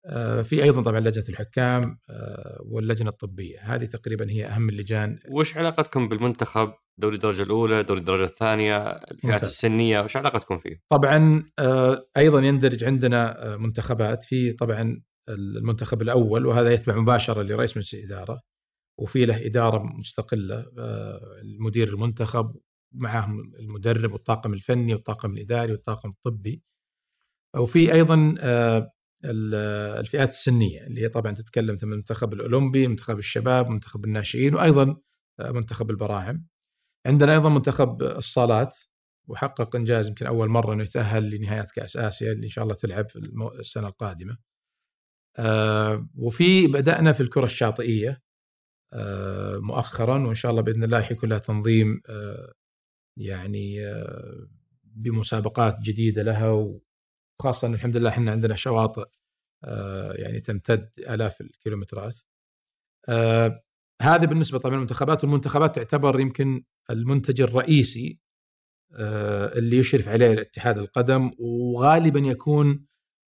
آه، 0.07 0.41
في 0.41 0.63
أيضا 0.63 0.81
طبعا 0.81 0.99
لجنة 0.99 1.23
الحكام 1.29 1.99
آه، 2.09 2.61
واللجنة 2.65 3.09
الطبية. 3.09 3.59
هذه 3.61 3.85
تقريبا 3.85 4.31
هي 4.31 4.45
أهم 4.45 4.69
اللجان. 4.69 5.19
وش 5.29 5.57
علاقتكم 5.57 6.09
بالمنتخب؟ 6.09 6.73
دوري 6.97 7.15
الدرجة 7.15 7.43
الأولى 7.43 7.83
دوري 7.83 7.99
الدرجة 7.99 8.23
الثانية 8.23 8.77
الفئات 8.87 9.43
السنية 9.43 10.01
وش 10.01 10.17
علاقتكم 10.17 10.57
فيه؟ 10.57 10.81
طبعا 10.91 11.43
أيضا 12.17 12.39
يندرج 12.39 12.83
عندنا 12.83 13.57
منتخبات. 13.57 14.23
في 14.23 14.51
طبعا 14.51 15.01
المنتخب 15.29 16.01
الأول 16.01 16.45
وهذا 16.45 16.73
يتبع 16.73 16.95
مباشرة 16.95 17.41
لرئيس 17.41 17.77
مجلس 17.77 17.93
الإدارة 17.93 18.41
وفي 18.99 19.25
له 19.25 19.45
إدارة 19.45 19.83
مستقلة 19.83 20.65
المدير 21.41 21.87
المنتخب 21.89 22.55
معهم 22.93 23.53
المدرب 23.59 24.11
والطاقم 24.11 24.53
الفني 24.53 24.93
والطاقم 24.93 25.31
الإداري 25.31 25.71
والطاقم 25.71 26.09
الطبي. 26.09 26.61
وفي 27.55 27.93
أيضا 27.93 28.35
آه، 28.39 28.91
الفئات 29.99 30.29
السنية 30.29 30.87
اللي 30.87 31.01
هي 31.01 31.09
طبعا 31.09 31.31
تتكلم 31.31 31.77
عن 31.83 31.91
المنتخب 31.91 32.33
الأولمبي، 32.33 32.87
منتخب 32.87 33.19
الشباب، 33.19 33.69
منتخب 33.69 34.05
الناشئين 34.05 34.55
وأيضا 34.55 34.97
آه، 35.39 35.51
منتخب 35.51 35.89
البراعم. 35.89 36.47
عندنا 37.07 37.33
أيضا 37.33 37.49
منتخب 37.49 38.03
الصالات 38.03 38.77
وحقق 39.27 39.75
إنجاز 39.75 40.07
يمكن 40.07 40.25
أول 40.25 40.49
مرة 40.49 40.73
إنه 40.73 40.83
يتأهل 40.83 41.29
لنهايات 41.29 41.71
كأس 41.71 41.97
آسيا 41.97 42.31
اللي 42.31 42.45
إن 42.45 42.49
شاء 42.49 42.63
الله 42.63 42.75
تلعب 42.75 43.09
في 43.09 43.19
السنة 43.59 43.87
القادمة. 43.87 44.37
آه، 45.37 46.07
وفي 46.15 46.67
بدأنا 46.67 47.13
في 47.13 47.21
الكرة 47.21 47.45
الشاطئية 47.45 48.21
مؤخرا 49.59 50.27
وإن 50.27 50.35
شاء 50.35 50.51
الله 50.51 50.61
بإذن 50.61 50.83
الله 50.83 51.01
حيكون 51.01 51.29
لها 51.29 51.37
تنظيم 51.37 52.01
يعني 53.17 53.85
آه، 53.85 54.47
بمسابقات 54.83 55.79
جديدة 55.79 56.23
لها 56.23 56.49
وخاصه 57.39 57.67
الحمد 57.67 57.97
لله 57.97 58.09
إحنا 58.09 58.31
عندنا 58.31 58.55
شواطئ 58.55 59.05
آه، 59.63 60.13
يعني 60.13 60.39
تمتد 60.39 60.89
آلاف 61.09 61.41
الكيلومترات. 61.41 62.19
آه، 63.09 63.63
هذه 64.01 64.25
بالنسبة 64.25 64.59
طبعا 64.59 64.75
للمنتخبات 64.75 65.23
والمنتخبات 65.23 65.75
تعتبر 65.75 66.19
يمكن 66.19 66.63
المنتج 66.89 67.41
الرئيسي 67.41 68.19
اللي 69.57 69.77
يشرف 69.77 70.07
عليه 70.07 70.33
الاتحاد 70.33 70.77
القدم 70.77 71.31
وغالبا 71.39 72.19
يكون 72.19 72.85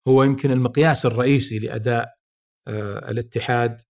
هو 0.07 0.23
يمكن 0.23 0.51
المقياس 0.51 1.05
الرئيسي 1.05 1.59
لأداء 1.59 2.13
الاتحاد 3.09 3.81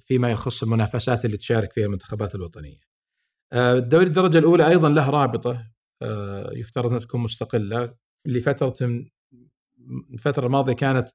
فيما 0.00 0.30
يخص 0.30 0.62
المنافسات 0.62 1.24
اللي 1.24 1.36
تشارك 1.36 1.72
فيها 1.72 1.84
المنتخبات 1.84 2.34
الوطنية. 2.34 2.92
آه، 3.52 3.74
الدوري 3.74 4.06
الدرجة 4.06 4.38
الأولى 4.38 4.68
أيضا 4.68 4.88
له 4.88 5.10
رابطة 5.10 5.72
آه، 6.02 6.50
يفترض 6.52 6.86
أنها 6.86 6.98
تكون 6.98 7.20
مستقلة 7.20 7.94
لفترة 8.26 8.74
الفترة 10.12 10.46
الماضية 10.46 10.72
كانت 10.72 11.08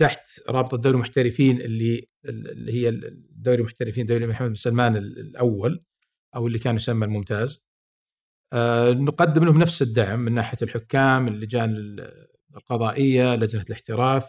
تحت 0.00 0.40
رابطة 0.50 0.76
دوري 0.76 0.94
المحترفين 0.96 1.60
اللي 1.60 2.08
اللي 2.24 2.72
هي 2.72 2.88
الدوري 2.88 3.60
المحترفين 3.60 4.06
دوري 4.06 4.26
محمد 4.26 4.48
بن 4.48 4.54
سلمان 4.54 4.96
الأول 4.96 5.84
أو 6.36 6.46
اللي 6.46 6.58
كان 6.58 6.76
يسمى 6.76 7.06
الممتاز. 7.06 7.64
آه، 8.52 8.90
نقدم 8.90 9.44
لهم 9.44 9.58
نفس 9.58 9.82
الدعم 9.82 10.18
من 10.18 10.32
ناحية 10.34 10.58
الحكام 10.62 11.28
اللجان 11.28 11.96
القضائية 12.56 13.34
لجنة 13.36 13.62
الاحتراف. 13.62 14.28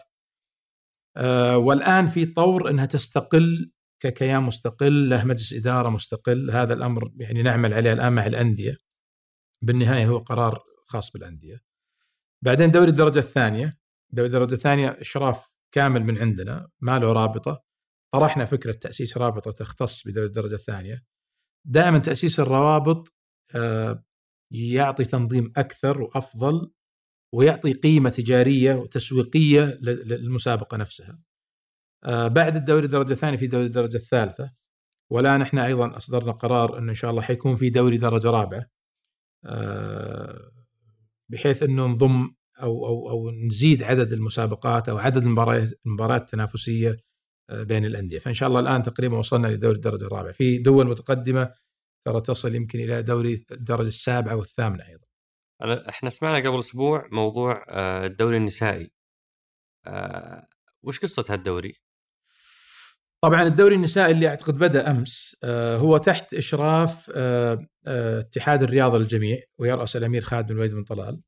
والآن 1.54 2.06
في 2.08 2.26
طور 2.26 2.70
إنها 2.70 2.86
تستقل 2.86 3.72
ككيان 4.00 4.42
مستقل 4.42 5.08
له 5.10 5.24
مجلس 5.24 5.52
إدارة 5.52 5.88
مستقل. 5.88 6.50
هذا 6.50 6.74
الأمر 6.74 7.12
يعني 7.16 7.42
نعمل 7.42 7.74
عليه 7.74 7.92
الآن 7.92 8.12
مع 8.12 8.26
الأندية. 8.26 8.76
بالنهاية 9.62 10.06
هو 10.06 10.18
قرار 10.18 10.62
خاص 10.86 11.10
بالأندية. 11.10 11.67
بعدين 12.44 12.70
دوري 12.70 12.90
الدرجة 12.90 13.18
الثانية. 13.18 13.78
دوري 14.12 14.26
الدرجة 14.26 14.54
الثانية 14.54 14.88
إشراف 14.88 15.50
كامل 15.74 16.04
من 16.04 16.18
عندنا 16.18 16.68
ما 16.80 16.98
له 16.98 17.12
رابطة. 17.12 17.64
طرحنا 18.14 18.44
فكرة 18.44 18.72
تأسيس 18.72 19.16
رابطة 19.18 19.50
تختص 19.50 20.06
بدوري 20.06 20.26
الدرجة 20.26 20.54
الثانية. 20.54 21.04
دائما 21.66 21.98
تأسيس 21.98 22.40
الروابط 22.40 23.14
آه، 23.54 24.04
يعطي 24.52 25.04
تنظيم 25.04 25.52
أكثر 25.56 26.02
وأفضل 26.02 26.70
ويعطي 27.34 27.72
قيمة 27.72 28.10
تجارية 28.10 28.74
وتسويقية 28.74 29.78
للمسابقة 29.82 30.76
نفسها. 30.76 31.18
آه، 32.04 32.28
بعد 32.28 32.56
الدوري 32.56 32.84
الدرجة 32.84 33.12
الثانية 33.12 33.36
في 33.36 33.46
دوري 33.46 33.66
الدرجة 33.66 33.96
الثالثة. 33.96 34.52
والان 35.12 35.42
إحنا 35.42 35.66
أيضا 35.66 35.96
أصدرنا 35.96 36.32
قرار 36.32 36.78
إنه 36.78 36.90
إن 36.90 36.94
شاء 36.94 37.10
الله 37.10 37.22
حيكون 37.22 37.56
في 37.56 37.70
دوري 37.70 37.96
درجة 37.98 38.30
رابعة. 38.30 38.66
آه، 39.44 40.57
بحيث 41.30 41.62
إنه 41.62 41.86
نضم 41.86 42.34
أو 42.62 42.86
أو 42.86 43.10
أو 43.10 43.30
نزيد 43.30 43.82
عدد 43.82 44.12
المسابقات 44.12 44.88
أو 44.88 44.98
عدد 44.98 45.24
المباريات 45.24 45.72
المباريات 45.86 46.20
التنافسية 46.20 46.96
آه، 47.50 47.62
بين 47.62 47.84
الأندية. 47.84 48.18
فإن 48.18 48.34
شاء 48.34 48.48
الله 48.48 48.60
الآن 48.60 48.82
تقريبا 48.82 49.18
وصلنا 49.18 49.46
لدوري 49.46 49.76
الدرجة 49.76 50.04
الرابعة. 50.06 50.32
في 50.32 50.58
دول 50.58 50.86
متقدمة 50.86 51.54
ترى 52.04 52.20
تصل 52.20 52.54
يمكن 52.54 52.80
إلى 52.80 53.02
دوري 53.02 53.44
الدرجة 53.50 53.88
السابعة 53.88 54.36
والثامنة 54.36 54.84
أيضا. 54.86 55.06
إحنا 55.88 56.10
سمعنا 56.10 56.48
قبل 56.48 56.58
أسبوع 56.58 57.08
موضوع 57.12 57.64
الدوري 58.06 58.36
النسائي. 58.36 58.90
وش 60.82 61.00
قصة 61.00 61.24
هالدوري؟ 61.28 61.74
طبعا 63.24 63.42
الدوري 63.42 63.74
النسائي 63.74 64.12
اللي 64.12 64.28
أعتقد 64.28 64.58
بدأ 64.58 64.90
أمس 64.90 65.36
آه، 65.44 65.76
هو 65.76 65.96
تحت 65.96 66.34
إشراف 66.34 67.10
آه، 67.14 67.66
آه، 67.86 68.20
اتحاد 68.20 68.62
الرياضه 68.62 68.98
للجميع 68.98 69.38
ويراس 69.58 69.96
الأمير 69.96 70.22
خالد 70.22 70.46
بن 70.46 70.52
الوليد 70.52 70.74
بن 70.74 70.84
طلال. 70.84 71.20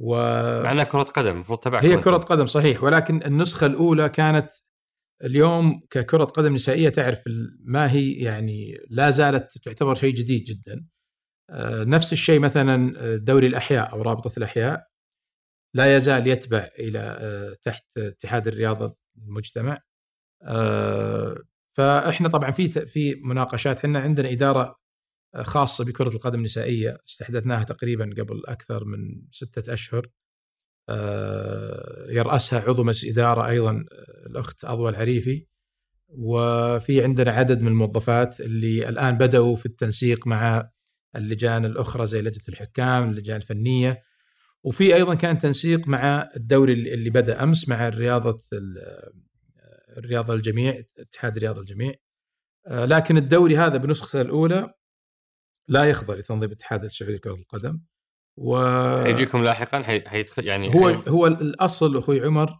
و 0.00 0.14
مع 0.62 0.72
انها 0.72 0.84
كرة 0.84 1.02
قدم 1.02 1.30
المفروض 1.30 1.58
تبع 1.58 1.80
هي 1.82 1.96
كرة 1.96 2.16
قدم. 2.16 2.46
صحيح. 2.46 2.82
ولكن 2.82 3.22
النسخة 3.22 3.66
الأولى 3.66 4.08
كانت 4.08 4.50
اليوم 5.24 5.80
ككرة 5.90 6.24
قدم 6.24 6.54
نسائية 6.54 6.88
تعرف 6.88 7.22
ما 7.60 7.92
هي 7.92 8.12
يعني 8.12 8.78
لا 8.90 9.10
زالت 9.10 9.58
تعتبر 9.58 9.94
شيء 9.94 10.14
جديد 10.14 10.44
جدا. 10.44 10.86
نفس 11.84 12.12
الشيء 12.12 12.40
مثلا 12.40 12.94
دوري 13.16 13.46
الأحياء 13.46 13.92
أو 13.92 14.02
رابطة 14.02 14.38
الأحياء 14.38 14.86
لا 15.74 15.96
يزال 15.96 16.26
يتبع 16.26 16.68
إلى 16.78 17.56
تحت 17.62 17.98
اتحاد 17.98 18.48
الرياضه 18.48 18.96
المجتمع. 19.16 19.78
فإحنا 21.72 22.28
طبعا 22.28 22.50
في 22.50 22.68
في 22.68 23.14
مناقشات. 23.14 23.78
إحنا 23.78 23.98
عندنا 23.98 24.32
إدارة 24.32 24.78
خاصة 25.36 25.84
بكرة 25.84 26.08
القدم 26.08 26.38
النسائية 26.38 26.98
استحدثناها 27.08 27.64
تقريبا 27.64 28.04
قبل 28.04 28.42
أكثر 28.46 28.84
من 28.84 29.22
ستة 29.30 29.72
أشهر. 29.72 30.06
يرأسها 32.08 32.60
عضو 32.60 32.84
مجلس 32.84 33.04
إدارة 33.06 33.48
أيضا 33.48 33.84
الأخت 34.26 34.64
أضوى 34.64 34.90
العريفي. 34.90 35.46
وفي 36.08 37.04
عندنا 37.04 37.30
عدد 37.30 37.60
من 37.60 37.68
الموظفات 37.68 38.40
اللي 38.40 38.88
الآن 38.88 39.18
بدأوا 39.18 39.56
في 39.56 39.66
التنسيق 39.66 40.26
مع 40.26 40.70
اللجان 41.16 41.64
الأخرى 41.64 42.06
زي 42.06 42.22
لجنة 42.22 42.42
الحكام 42.48 43.10
اللجان 43.10 43.36
الفنية. 43.36 44.02
وفي 44.62 44.94
أيضا 44.94 45.14
كان 45.14 45.38
تنسيق 45.38 45.88
مع 45.88 46.30
الدوري 46.36 46.72
اللي 46.94 47.10
بدأ 47.10 47.42
أمس 47.42 47.68
مع 47.68 47.88
الرياضة 47.88 48.38
الرياضة 49.98 50.34
الجميع 50.34 50.82
اتحاد 50.98 51.38
رياضة 51.38 51.60
الجميع. 51.60 51.94
لكن 52.68 53.16
الدوري 53.16 53.56
هذا 53.56 53.76
بنسخته 53.76 54.20
الأولى 54.20 54.74
لا 55.68 55.84
يخضع 55.84 56.14
لتنظيم 56.14 56.50
الاتحاد 56.50 56.84
السعودي 56.84 57.16
لكرة 57.16 57.34
القدم. 57.34 57.80
و 58.38 58.56
حيجيكم 59.04 59.44
لاحقا 59.44 59.82
حيدخل 59.82 60.46
يعني 60.46 60.74
هو 60.74 60.92
حي... 60.92 61.10
هو 61.10 61.26
الأصل 61.26 61.96
أخوي 61.96 62.20
عمر 62.20 62.58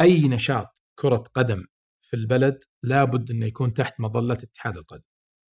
أي 0.00 0.28
نشاط 0.28 0.82
كرة 0.98 1.16
قدم 1.16 1.64
في 2.06 2.16
البلد 2.16 2.64
لابد 2.82 3.30
أنه 3.30 3.46
يكون 3.46 3.74
تحت 3.74 4.00
مظلة 4.00 4.34
اتحاد 4.34 4.76
القدم. 4.76 5.02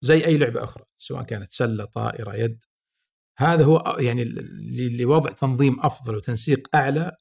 زي 0.01 0.25
أي 0.25 0.37
لعبة 0.37 0.63
أخرى 0.63 0.83
سواء 0.97 1.23
كانت 1.23 1.51
سلة 1.51 1.85
طائرة 1.85 2.35
يد. 2.35 2.63
هذا 3.37 3.63
هو 3.63 3.97
يعني 3.99 4.23
لوضع 4.99 5.31
تنظيم 5.31 5.79
أفضل 5.79 6.15
وتنسيق 6.15 6.75
أعلى 6.75 7.17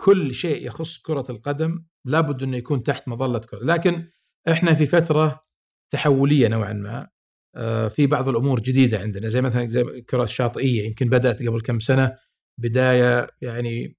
كل 0.00 0.34
شيء 0.34 0.66
يخص 0.66 0.98
كرة 0.98 1.24
القدم 1.30 1.84
لابد 2.04 2.42
أنه 2.42 2.56
يكون 2.56 2.82
تحت 2.82 3.08
مظلة 3.08 3.38
كرة. 3.38 3.58
لكن 3.64 4.08
إحنا 4.48 4.74
في 4.74 4.86
فترة 4.86 5.44
تحولية 5.90 6.48
نوعا 6.48 6.72
ما 6.72 7.08
آه، 7.56 7.88
في 7.88 8.06
بعض 8.06 8.28
الأمور 8.28 8.60
جديدة 8.60 8.98
عندنا. 8.98 9.28
زي 9.28 9.42
مثلا 9.42 9.68
زي 9.68 9.80
الكره 9.80 10.24
الشاطئيه 10.24 10.86
يمكن 10.86 11.08
بدأت 11.08 11.42
قبل 11.42 11.60
كم 11.60 11.78
سنة 11.78 12.16
بداية 12.58 13.26
يعني 13.42 13.96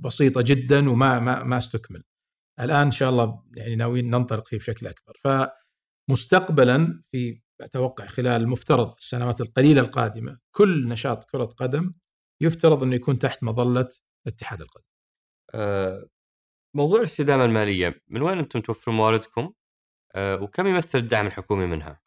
بسيطة 0.00 0.42
جدا 0.42 0.90
وما 0.90 1.20
ما 1.20 1.44
ما 1.44 1.58
استكمل. 1.58 2.02
الآن 2.60 2.80
إن 2.86 2.90
شاء 2.90 3.10
الله 3.10 3.42
يعني 3.56 3.76
ناويين 3.76 4.10
ننطلق 4.10 4.48
فيه 4.48 4.58
بشكل 4.58 4.86
أكبر. 4.86 5.16
فمستقبلا 6.08 7.02
في 7.10 7.40
أتوقع 7.60 8.06
خلال 8.06 8.42
المفترض 8.42 8.94
السنوات 8.98 9.40
القليلة 9.40 9.80
القادمة 9.80 10.38
كل 10.50 10.88
نشاط 10.88 11.24
كرة 11.24 11.44
قدم 11.44 11.92
يفترض 12.40 12.82
أنه 12.82 12.94
يكون 12.94 13.18
تحت 13.18 13.42
مظلة 13.42 13.88
اتحاد 14.28 14.60
القدم. 14.60 14.84
أه 15.54 16.08
موضوع 16.74 16.98
الاستدامة 16.98 17.44
المالية 17.44 18.02
من 18.08 18.22
وين 18.22 18.38
أنتم 18.38 18.60
توفرون 18.60 18.96
مواردكم؟ 18.96 19.52
أه 20.14 20.36
وكم 20.42 20.66
يمثل 20.66 20.98
الدعم 20.98 21.26
الحكومي 21.26 21.66
منها؟ 21.66 22.00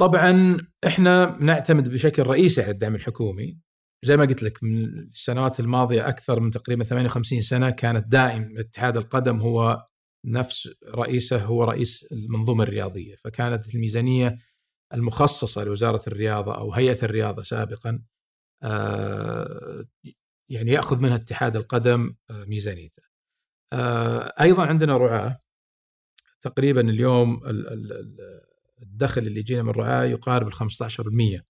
طبعا 0.00 0.56
إحنا 0.86 1.38
نعتمد 1.40 1.88
بشكل 1.88 2.22
رئيسي 2.22 2.62
على 2.62 2.70
الدعم 2.70 2.94
الحكومي 2.94 3.58
زي 4.04 4.16
ما 4.16 4.24
قلت 4.24 4.42
لك 4.42 4.64
من 4.64 4.84
السنوات 4.84 5.60
الماضية 5.60 6.08
أكثر 6.08 6.40
من 6.40 6.50
تقريبا 6.50 6.84
58 6.84 7.40
سنة 7.40 7.70
كانت 7.70 8.06
دائم 8.06 8.58
اتحاد 8.58 8.96
القدم 8.96 9.40
هو 9.40 9.86
نفس 10.24 10.68
رئيسه 10.94 11.44
هو 11.44 11.64
رئيس 11.64 12.06
المنظومة 12.12 12.64
الرياضية 12.64 13.16
فكانت 13.16 13.74
الميزانية 13.74 14.38
المخصصة 14.94 15.64
لوزارة 15.64 16.02
الرياضة 16.06 16.54
أو 16.54 16.72
هيئة 16.72 17.04
الرياضة 17.04 17.42
سابقا 17.42 18.02
آه، 18.62 19.84
يعني 20.48 20.70
يأخذ 20.70 21.00
منها 21.00 21.16
اتحاد 21.16 21.56
القدم 21.56 22.14
آه، 22.30 22.44
ميزانيته. 22.44 23.02
آه، 23.72 24.32
أيضا 24.40 24.66
عندنا 24.66 24.96
رعاة 24.96 25.40
تقريبا 26.40 26.80
اليوم 26.80 27.40
الدخل 28.82 29.22
اللي 29.22 29.40
يجينا 29.40 29.62
من 29.62 29.70
الرعاة 29.70 30.04
يقارب 30.04 30.46
ال 30.46 30.54
15% 30.54 31.46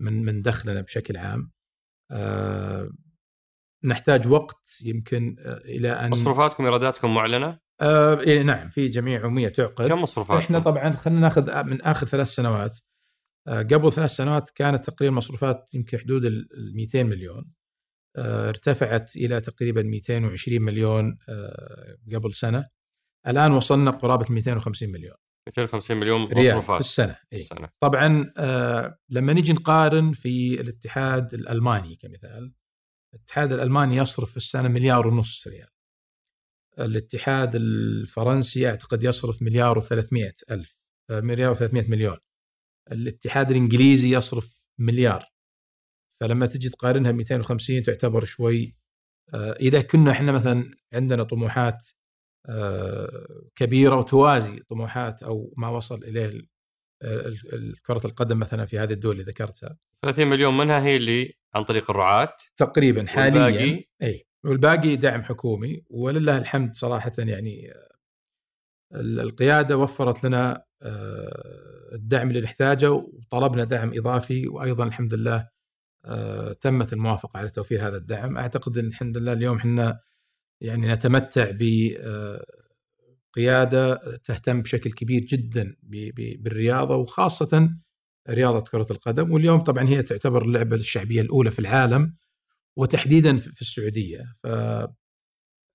من 0.00 0.24
من 0.24 0.42
دخلنا 0.42 0.80
بشكل 0.80 1.16
عام. 1.16 1.52
آه 2.10 2.90
نحتاج 3.84 4.28
وقت 4.28 4.80
يمكن 4.84 5.36
إلى 5.64 5.90
أن 5.90 6.10
مصروفاتكم 6.10 6.64
إيراداتكم 6.64 7.14
معلنة؟ 7.14 7.58
آه 7.80 8.20
إيه 8.20 8.42
نعم 8.42 8.68
في 8.68 8.86
جميع 8.86 9.20
عمومية 9.20 9.48
تعقد 9.48 9.88
كم 9.88 10.02
مصروفاتكم؟ 10.02 10.42
إحنا 10.44 10.58
طبعا 10.58 10.92
خلينا 10.92 11.20
ناخذ 11.20 11.64
من 11.64 11.82
آخر 11.82 12.06
ثلاث 12.06 12.28
سنوات 12.28 12.78
آه 13.48 13.62
قبل 13.62 13.92
ثلاث 13.92 14.10
سنوات 14.10 14.50
كانت 14.50 14.90
تقريبا 14.90 15.14
مصروفات 15.14 15.74
يمكن 15.74 15.98
حدود 15.98 16.24
ال 16.24 16.48
200 16.74 17.02
مليون 17.02 17.52
ارتفعت 18.18 19.16
إلى 19.16 19.40
تقريبا 19.40 19.82
220 19.82 20.62
مليون 20.62 21.18
آه 21.28 21.96
قبل 22.14 22.34
سنة. 22.34 22.66
الآن 23.26 23.52
وصلنا 23.52 23.90
قرابة 23.90 24.26
250 24.30 24.88
مليون. 24.88 25.16
250 25.48 25.96
مليون 25.96 26.26
ريال 26.26 26.62
في 26.62 26.80
السنة. 26.80 27.18
في 27.30 27.36
السنة. 27.36 27.68
طبعا 27.80 28.30
آه 28.38 28.98
لما 29.08 29.32
نيجي 29.32 29.52
نقارن 29.52 30.12
في 30.12 30.60
الاتحاد 30.60 31.34
الألماني 31.34 31.96
كمثال 31.96 32.52
الاتحاد 33.14 33.52
الألماني 33.52 33.96
يصرف 33.96 34.30
في 34.30 34.36
السنة 34.36 34.68
مليار 34.68 35.06
ونص 35.06 35.48
ريال. 35.48 35.68
الاتحاد 36.78 37.54
الفرنسي 37.54 38.68
أعتقد 38.68 39.04
يصرف 39.04 39.42
مليار 39.42 39.80
و300 39.80 40.32
ألف 40.50 40.84
آه 41.10 41.20
مليار 41.20 41.54
و300 41.54 41.90
مليون. 41.90 42.16
الاتحاد 42.92 43.50
الإنجليزي 43.50 44.16
يصرف 44.16 44.66
مليار. 44.78 45.31
فلما 46.22 46.46
تجي 46.46 46.68
تقارنها 46.68 47.12
250 47.12 47.82
تعتبر 47.82 48.24
شوي 48.24 48.76
آه 49.34 49.52
إذا 49.52 49.82
كنا 49.82 50.10
إحنا 50.10 50.32
مثلا 50.32 50.70
عندنا 50.92 51.22
طموحات 51.22 51.88
كبيرة 53.54 53.96
وتوازي 53.96 54.58
طموحات 54.58 55.22
أو 55.22 55.54
ما 55.56 55.68
وصل 55.68 56.04
إليه 56.04 56.42
كرة 57.86 58.00
القدم 58.04 58.38
مثلا 58.38 58.66
في 58.66 58.78
هذه 58.78 58.92
الدول 58.92 59.12
اللي 59.12 59.24
ذكرتها. 59.24 59.78
30 60.02 60.26
مليون 60.26 60.56
منها 60.56 60.82
هي 60.82 60.96
اللي 60.96 61.34
عن 61.54 61.64
طريق 61.64 61.90
الرعاة. 61.90 62.36
تقريبا 62.56 63.06
حاليا 63.06 63.44
والباقي 63.44 63.84
إي. 64.02 64.26
والباقي 64.44 64.96
دعم 64.96 65.22
حكومي. 65.22 65.84
ولله 65.90 66.38
الحمد 66.38 66.74
صراحة 66.74 67.12
يعني 67.18 67.72
القيادة 68.94 69.76
وفرت 69.76 70.24
لنا 70.24 70.64
آه، 70.82 71.88
الدعم 71.92 72.28
اللي 72.28 72.40
نحتاجه 72.40 72.92
وطلبنا 72.92 73.64
دعم 73.64 73.90
إضافي 73.94 74.48
وأيضا 74.48 74.84
الحمد 74.84 75.14
لله 75.14 75.36
آه، 75.36 75.48
تمت 76.60 76.92
الموافقة 76.92 77.38
على 77.38 77.50
توفير 77.50 77.86
هذا 77.88 77.96
الدعم. 77.96 78.36
أعتقد 78.36 78.78
إن 78.78 78.86
الحمد 78.86 79.16
لله 79.18 79.32
اليوم 79.32 79.56
إحنا 79.56 80.00
يعني 80.60 80.88
نتمتع 80.88 81.50
بقياده 83.34 83.94
تهتم 84.24 84.62
بشكل 84.62 84.92
كبير 84.92 85.20
جدا 85.24 85.76
بالرياضة 86.38 86.96
وخاصة 86.96 87.70
رياضة 88.30 88.60
كرة 88.60 88.86
القدم. 88.90 89.32
واليوم 89.32 89.60
طبعا 89.60 89.88
هي 89.88 90.02
تعتبر 90.02 90.42
اللعبة 90.42 90.76
الشعبية 90.76 91.20
الأولى 91.20 91.50
في 91.50 91.58
العالم 91.58 92.16
وتحديدا 92.76 93.36
في 93.36 93.60
السعودية. 93.60 94.24
ف 94.42 94.46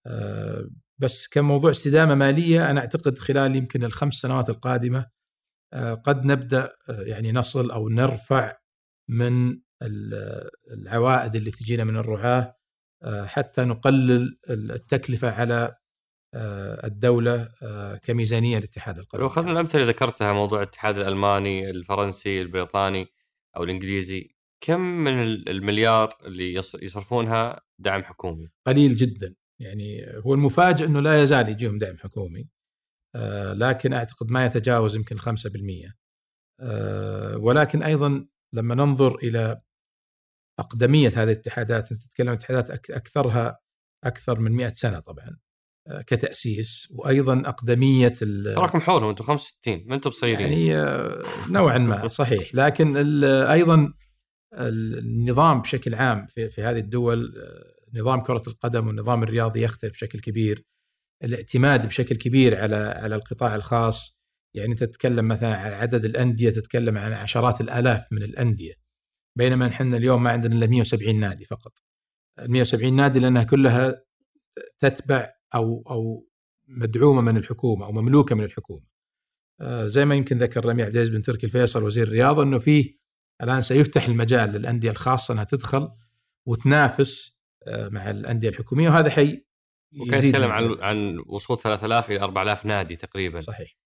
آه، 0.07 0.69
بس 0.99 1.27
كموضوع 1.27 1.71
استدامة 1.71 2.15
مالية 2.15 2.71
أنا 2.71 2.79
أعتقد 2.79 3.17
خلال 3.17 3.55
يمكن 3.55 3.83
الخمس 3.83 4.13
سنوات 4.13 4.49
القادمة 4.49 5.05
آه، 5.73 5.93
قد 5.93 6.25
نبدأ 6.25 6.71
آه، 6.89 7.01
يعني 7.01 7.31
نصل 7.31 7.71
أو 7.71 7.89
نرفع 7.89 8.57
من 9.09 9.59
العوائد 9.81 11.35
اللي 11.35 11.51
تجينا 11.51 11.83
من 11.83 11.97
الرعاة 11.97 12.57
آه، 13.03 13.25
حتى 13.25 13.63
نقلل 13.63 14.39
التكلفة 14.49 15.31
على 15.31 15.75
آه، 16.33 16.87
الدولة 16.87 17.49
آه، 17.63 17.95
كميزانية 17.95 18.59
لاتحاد 18.59 18.99
القدم. 18.99 19.21
لو 19.21 19.27
أخذنا 19.27 19.51
الأمثلة 19.51 19.81
اللي 19.81 19.93
ذكرتها 19.93 20.33
موضوع 20.33 20.63
الاتحاد 20.63 20.97
الألماني، 20.97 21.69
الفرنسي، 21.69 22.41
البريطاني 22.41 23.07
أو 23.57 23.63
الإنجليزي، 23.63 24.35
كم 24.61 24.79
من 24.79 25.13
المليار 25.47 26.17
اللي 26.25 26.53
يصرفونها 26.53 27.61
دعم 27.79 28.03
حكومي؟ 28.03 28.49
قليل 28.67 28.95
جدا، 28.95 29.35
يعني 29.61 30.05
هو 30.25 30.33
المفاجئ 30.33 30.85
إنه 30.85 30.99
لا 30.99 31.21
يزال 31.21 31.49
يجيهم 31.49 31.77
دعم 31.77 31.97
حكومي. 31.97 32.49
لكن 33.53 33.93
أعتقد 33.93 34.31
ما 34.31 34.45
يتجاوز 34.45 34.95
يمكن 34.95 35.17
5%. 35.17 35.93
ولكن 37.35 37.83
أيضا 37.83 38.27
لما 38.53 38.75
ننظر 38.75 39.15
إلى 39.15 39.61
أقدمية 40.59 41.09
هذه 41.09 41.23
الاتحادات 41.23 41.91
أنت 41.91 42.03
تتكلم 42.03 42.29
عن 42.29 42.35
اتحادات 42.35 42.89
أكثرها 42.91 43.57
أكثر 44.03 44.39
من 44.39 44.51
100 44.51 44.73
سنة 44.73 44.99
طبعا 44.99 45.37
آه، 45.87 46.01
كتأسيس 46.01 46.87
وأيضا 46.91 47.39
أقدمية 47.39 48.07
تراكم 48.55 48.79
حولهم 48.79 49.09
أنتم 49.09 49.23
65 49.23 49.83
ما 49.87 49.95
أنتم 49.95 50.09
بصيرين 50.09 50.39
يعني 50.39 50.75
آه، 50.75 51.23
نوعا 51.49 51.77
ما 51.77 52.07
صحيح. 52.21 52.55
لكن 52.55 52.97
أيضا 53.25 53.93
النظام 54.53 55.61
بشكل 55.61 55.95
عام 55.95 56.25
في, 56.25 56.49
في 56.49 56.61
هذه 56.61 56.79
الدول 56.79 57.37
آه، 57.37 57.99
نظام 57.99 58.21
كرة 58.21 58.43
القدم 58.47 58.87
والنظام 58.87 59.23
الرياضي 59.23 59.63
يختلف 59.63 59.93
بشكل 59.93 60.19
كبير. 60.19 60.63
الاعتماد 61.23 61.87
بشكل 61.87 62.15
كبير 62.15 62.61
على 62.61 62.75
على 62.75 63.15
القطاع 63.15 63.55
الخاص. 63.55 64.17
يعني 64.55 64.75
تتكلم 64.75 65.27
مثلا 65.27 65.57
عن 65.57 65.73
عدد 65.73 66.05
الأندية 66.05 66.49
تتكلم 66.49 66.97
عن 66.97 67.13
عشرات 67.13 67.61
الآلاف 67.61 68.07
من 68.11 68.23
الأندية. 68.23 68.73
بينما 69.37 69.67
نحن 69.67 69.93
اليوم 69.93 70.23
ما 70.23 70.29
عندنا 70.29 70.55
إلا 70.55 70.67
170 70.67 71.15
نادي 71.15 71.45
فقط. 71.45 71.73
ال 72.39 72.51
170 72.51 72.95
نادي 72.95 73.19
لأنها 73.19 73.43
كلها 73.43 74.03
تتبع 74.79 75.29
أو 75.55 75.83
أو 75.89 76.27
مدعومة 76.67 77.21
من 77.21 77.37
الحكومة 77.37 77.85
أو 77.85 77.91
مملوكة 77.91 78.35
من 78.35 78.43
الحكومة. 78.43 78.85
آه، 79.61 79.87
زي 79.87 80.05
ما 80.05 80.15
يمكن 80.15 80.37
ذكر 80.37 80.65
رمي 80.65 80.83
عبد 80.83 80.95
العزيز 80.95 81.15
بن 81.15 81.21
تركي 81.21 81.45
الفيصل 81.45 81.83
وزير 81.83 82.07
الرياضة 82.07 82.43
إنه 82.43 82.59
فيه 82.59 82.97
الآن 83.43 83.61
سيفتح 83.61 84.07
المجال 84.07 84.49
للأندية 84.49 84.91
الخاصة 84.91 85.33
إنها 85.33 85.43
تدخل 85.43 85.89
وتنافس 86.45 87.37
آه، 87.67 87.89
مع 87.89 88.09
الأندية 88.09 88.49
الحكومية 88.49 88.89
وهذا 88.89 89.09
حي 89.09 89.45
وكان 90.01 90.25
يتكلم 90.25 90.51
عن 90.51 90.77
عن 90.79 91.23
وصول 91.27 91.59
3000 91.59 92.11
إلى 92.11 92.19
4000 92.19 92.65
نادي 92.65 92.95
تقريبا. 92.95 93.39
صحيح. 93.39 93.77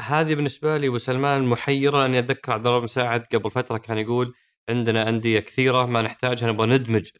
هذه 0.00 0.34
بالنسبة 0.34 0.76
لي 0.76 0.88
ابو 0.88 0.98
سلمان 0.98 1.42
محيرة 1.42 1.98
لاني 1.98 2.18
أتذكر 2.18 2.52
عبد 2.52 2.66
الله 2.66 2.80
مساعد 2.80 3.26
قبل 3.26 3.50
فترة 3.50 3.78
كان 3.78 3.98
يقول 3.98 4.34
عندنا 4.68 5.08
أندية 5.08 5.40
كثيرة 5.40 5.86
ما 5.86 6.02
نحتاجها 6.02 6.52
نبغى 6.52 6.66
ندمج 6.66 7.10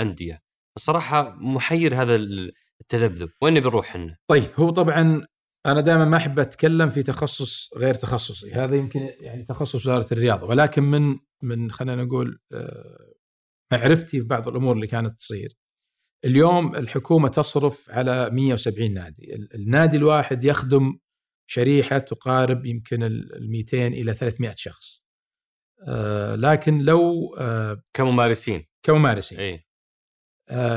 أندية. 0.00 0.42
الصراحة 0.76 1.36
محير 1.40 2.02
هذا 2.02 2.14
التذبذب. 2.80 3.30
وين 3.42 3.60
بنروح 3.60 3.90
إحنا؟ 3.90 4.16
طيب 4.30 4.50
هو 4.56 4.70
طبعا 4.70 5.26
أنا 5.66 5.80
دائما 5.80 6.04
ما 6.04 6.16
أحب 6.16 6.38
أتكلم 6.38 6.90
في 6.90 7.02
تخصص 7.02 7.70
غير 7.76 7.94
تخصصي. 7.94 8.52
هذا 8.52 8.76
يمكن 8.76 9.10
يعني 9.20 9.44
تخصص 9.44 9.74
وزارة 9.74 10.06
الرياضة. 10.12 10.46
ولكن 10.46 10.82
من 10.82 11.18
من 11.42 11.70
خلينا 11.70 12.04
نقول 12.04 12.38
آه، 12.52 13.12
معرفتي 13.72 14.20
ببعض 14.20 14.48
الأمور 14.48 14.74
اللي 14.74 14.86
كانت 14.86 15.18
تصير. 15.18 15.56
اليوم 16.24 16.76
الحكومة 16.76 17.28
تصرف 17.28 17.90
على 17.90 18.30
170 18.30 18.94
نادي. 18.94 19.48
النادي 19.54 19.96
الواحد 19.96 20.44
يخدم 20.44 20.98
شريحة 21.50 21.98
تقارب 21.98 22.66
يمكن 22.66 23.02
ال 23.02 23.50
200 23.50 23.86
إلى 23.86 24.14
300 24.14 24.54
شخص. 24.56 25.01
لكن 26.36 26.78
لو 26.78 27.34
آه، 27.40 27.82
كممارسين. 27.92 28.64
كممارسين. 28.82 29.38
اي 29.38 29.64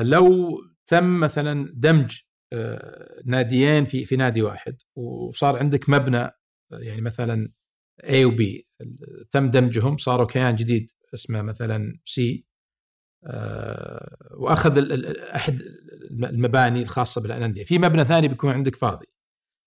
لو 0.03 0.57
تم 0.87 1.19
مثلا 1.19 1.73
دمج 1.73 2.21
آه، 2.53 3.21
ناديين 3.25 3.85
في 3.85 4.05
في 4.05 4.15
نادي 4.15 4.41
واحد 4.41 4.77
وصار 4.95 5.57
عندك 5.57 5.89
مبنى 5.89 6.29
يعني 6.71 7.01
مثلا 7.01 7.51
A 8.03 8.15
و 8.25 8.31
B 8.31 8.41
تم 9.31 9.51
دمجهم 9.51 9.97
صاروا 9.97 10.27
كيان 10.27 10.55
جديد 10.55 10.91
اسمه 11.13 11.41
مثلا 11.41 11.99
سي 12.05 12.45
آه، 13.27 14.17
وأخذ 14.37 14.91
أحد 15.35 15.61
المباني 16.11 16.81
الخاصة 16.81 17.21
بالأندية. 17.21 17.63
في 17.63 17.79
مبنى 17.79 18.05
ثاني 18.05 18.27
بيكون 18.27 18.51
عندك 18.51 18.75
فاضي. 18.75 19.05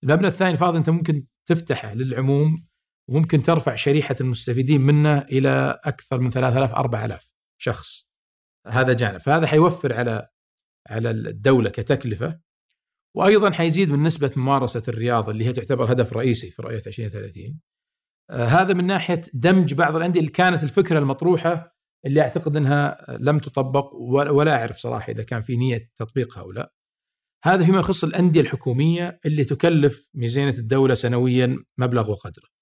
المبنى 0.03 0.27
الثاني 0.27 0.57
فاضي 0.57 0.77
أنت 0.77 0.89
ممكن 0.89 1.25
تفتحه 1.49 1.93
للعموم 1.93 2.68
وممكن 3.09 3.43
ترفع 3.43 3.75
شريحة 3.75 4.15
المستفيدين 4.21 4.81
منه 4.81 5.19
إلى 5.19 5.79
أكثر 5.85 6.19
من 6.19 6.31
3000 6.31 6.73
4000 6.73 7.33
شخص 7.57 8.09
هذا 8.67 8.93
جانب 8.93 9.17
فهذا 9.17 9.47
حيوفر 9.47 9.93
على 9.93 10.29
على 10.89 11.09
الدولة 11.09 11.69
كتكلفة 11.69 12.39
وأيضا 13.15 13.51
حيزيد 13.51 13.89
من 13.89 14.03
نسبة 14.03 14.31
ممارسة 14.35 14.83
الرياضه 14.87 15.31
اللي 15.31 15.45
هي 15.45 15.53
تعتبر 15.53 15.91
هدف 15.91 16.13
رئيسي 16.13 16.51
في 16.51 16.61
رؤية 16.61 16.81
2030 16.87 17.59
آه 18.29 18.45
هذا 18.45 18.73
من 18.73 18.87
ناحية 18.87 19.21
دمج 19.33 19.73
بعض 19.73 19.95
الأندية 19.95 20.19
اللي 20.19 20.31
كانت 20.31 20.63
الفكرة 20.63 20.99
المطروحة 20.99 21.75
اللي 22.05 22.21
أعتقد 22.21 22.57
إنها 22.57 23.05
لم 23.19 23.39
تطبق 23.39 23.95
ولا 24.31 24.59
أعرف 24.59 24.77
صراحة 24.77 25.11
إذا 25.11 25.23
كان 25.23 25.41
في 25.41 25.57
نية 25.57 25.91
تطبيقها 25.95 26.41
أو 26.41 26.51
لا. 26.51 26.73
هذا 27.43 27.65
فيما 27.65 27.79
يخص 27.79 28.03
الأندية 28.03 28.41
الحكومية 28.41 29.19
اللي 29.25 29.43
تكلف 29.43 30.09
ميزانية 30.13 30.57
الدولة 30.57 30.93
سنويا 30.93 31.57
مبلغ 31.77 32.11
وقدره. 32.11 32.58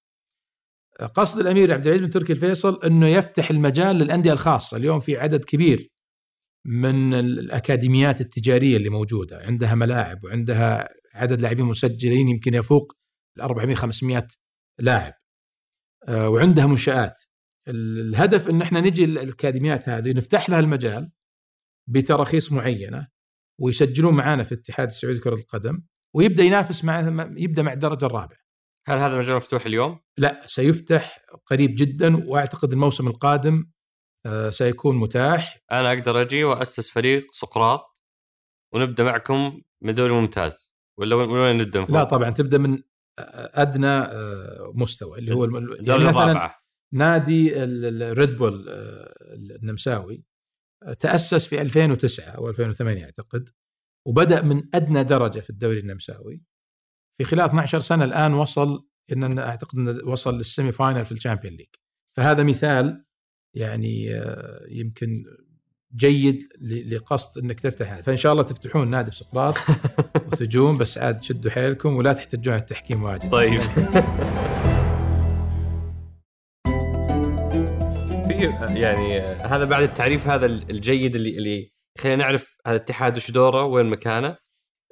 قصد 1.06 1.40
الأمير 1.40 1.72
عبد 1.72 1.86
العزيز 1.86 2.06
بن 2.06 2.12
تركي 2.12 2.32
الفيصل 2.32 2.80
إنه 2.84 3.06
يفتح 3.06 3.50
المجال 3.50 3.96
للأندية 3.96 4.32
الخاصة، 4.32 4.76
اليوم 4.76 5.00
في 5.00 5.16
عدد 5.16 5.44
كبير 5.44 5.88
من 6.66 7.14
الأكاديميات 7.14 8.20
التجارية 8.20 8.76
اللي 8.76 8.88
موجودة. 8.88 9.38
عندها 9.46 9.74
ملاعب 9.74 10.24
وعندها 10.24 10.88
عدد 11.14 11.40
لاعبين 11.40 11.64
مسجلين 11.64 12.28
يمكن 12.28 12.54
يفوق 12.54 12.92
ال 13.36 13.42
400 13.42 13.76
500 13.76 14.28
لاعب. 14.78 15.14
آه، 16.08 16.28
وعندها 16.28 16.66
منشآت. 16.66 17.18
الهدف 17.68 18.48
إن 18.48 18.62
إحنا 18.62 18.80
نجي 18.80 19.04
الأكاديميات 19.04 19.88
هذه 19.88 20.12
نفتح 20.12 20.50
لها 20.50 20.60
المجال 20.60 21.10
بتراخيص 21.88 22.52
معينة 22.52 23.08
ويسجلون 23.60 24.14
معنا 24.14 24.42
في 24.42 24.52
الاتحاد 24.52 24.88
السعودي 24.88 25.18
لكرة 25.18 25.34
القدم 25.34 25.82
ويبدأ 26.14 26.42
ينافس 26.42 26.84
مع 26.84 27.00
يبدأ 27.36 27.62
مع 27.62 27.72
الدرجة 27.72 28.06
الرابعة. 28.06 28.47
هل 28.86 28.98
هذا 28.98 29.14
المجال 29.14 29.36
مفتوح 29.36 29.66
اليوم؟ 29.66 30.00
لا 30.18 30.42
سيفتح 30.46 31.18
قريب 31.46 31.74
جدا 31.74 32.28
وأعتقد 32.28 32.72
الموسم 32.72 33.08
القادم 33.08 33.70
آه، 34.26 34.50
سيكون 34.50 34.96
متاح. 34.96 35.58
أنا 35.72 35.92
أقدر 35.92 36.20
أجي 36.20 36.44
واسس 36.44 36.90
فريق 36.90 37.26
سقراط 37.32 37.98
ونبدأ 38.74 39.04
معكم 39.04 39.62
من 39.82 39.94
دوري 39.94 40.12
ممتاز. 40.12 40.72
ولا 40.98 41.16
وين 41.16 41.56
نبدأ 41.56 41.80
لا 41.80 42.04
طبعا 42.04 42.30
تبدأ 42.30 42.58
من 42.58 42.82
أدنى 43.54 43.86
آه، 43.86 44.72
مستوى 44.74 45.18
اللي 45.18 45.34
هو 45.34 45.44
الدرجه 45.44 46.02
يعني 46.04 46.10
الرابعة. 46.10 46.58
نادي 46.94 47.64
الريد 47.64 48.36
بول 48.36 48.68
آه، 48.68 49.14
النمساوي 49.62 50.24
تأسس 51.00 51.48
في 51.48 51.62
2009 51.62 52.24
أو 52.24 52.48
2008 52.48 53.04
أعتقد 53.04 53.50
وبدأ 54.06 54.42
من 54.42 54.62
أدنى 54.74 55.04
درجة 55.04 55.40
في 55.40 55.50
الدوري 55.50 55.78
النمساوي. 55.78 56.42
في 57.18 57.24
خلال 57.24 57.44
12 57.44 57.80
سنة 57.80 58.04
الآن 58.04 58.34
وصل 58.34 58.88
إن 59.12 59.38
أعتقد 59.38 59.78
انه 59.78 59.98
وصل 60.04 60.38
لل 60.38 60.49
semi 60.49 60.72
final 60.72 61.04
في 61.04 61.12
ال 61.12 61.17
Champion 61.17 61.54
League. 61.54 61.66
فهذا 62.16 62.42
مثال 62.42 63.04
يعني 63.54 64.14
آه، 64.14 64.66
يمكن 64.70 65.24
جيد 65.96 66.42
لقصد 66.90 67.38
إنك 67.38 67.60
تفتح 67.60 68.00
فإن 68.00 68.16
شاء 68.16 68.32
الله 68.32 68.42
تفتحون 68.42 68.90
نادي 68.90 69.10
في 69.10 69.16
سقراط 69.16 69.54
وتجون 70.32 70.78
بس 70.78 70.98
عاد 70.98 71.22
شدوا 71.22 71.50
حيلكم 71.50 71.96
ولا 71.96 72.12
تحتاجون 72.12 72.54
على 72.54 72.60
التحكيم 72.60 73.02
واجد. 73.02 73.30
طيب. 73.30 73.60
في 78.28 78.44
يعني 78.80 79.20
هذا 79.20 79.64
بعد 79.64 79.82
التعريف 79.82 80.28
هذا 80.28 80.46
الجيد 80.46 81.14
اللي 81.14 81.36
اللي 81.38 81.72
خلينا 81.98 82.16
نعرف 82.16 82.56
هذا 82.66 82.76
الاتحاد 82.76 83.16
وش 83.16 83.30
دوره 83.30 83.64
وين 83.64 83.86
مكانه. 83.86 84.36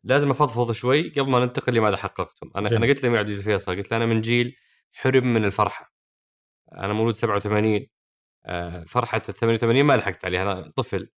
لازم 0.06 0.30
أفضفض 0.30 0.72
شوي 0.72 1.08
قبل 1.10 1.30
ما 1.30 1.38
ننتقل 1.38 1.74
لماذا 1.74 1.96
حققتم. 1.96 2.50
أنا 2.56 2.68
جميل. 2.68 2.82
أنا 2.82 2.92
قلت 2.92 3.02
لامير 3.02 3.18
عبد 3.18 3.28
العزيز 3.28 3.44
فيصل 3.44 3.76
قلت 3.76 3.90
له 3.90 3.96
أنا 3.96 4.06
من 4.06 4.20
جيل 4.20 4.56
حرم 4.92 5.34
من 5.34 5.44
الفرحة. 5.44 5.92
أنا 6.72 6.92
مولود 6.92 7.14
87 7.14 7.86
آه، 8.46 8.84
فرحة 8.84 9.22
ال 9.28 9.34
88 9.34 9.84
ما 9.84 9.96
لحقت 9.96 10.24
عليها. 10.24 10.42
أنا 10.42 10.72
طفل. 10.76 11.10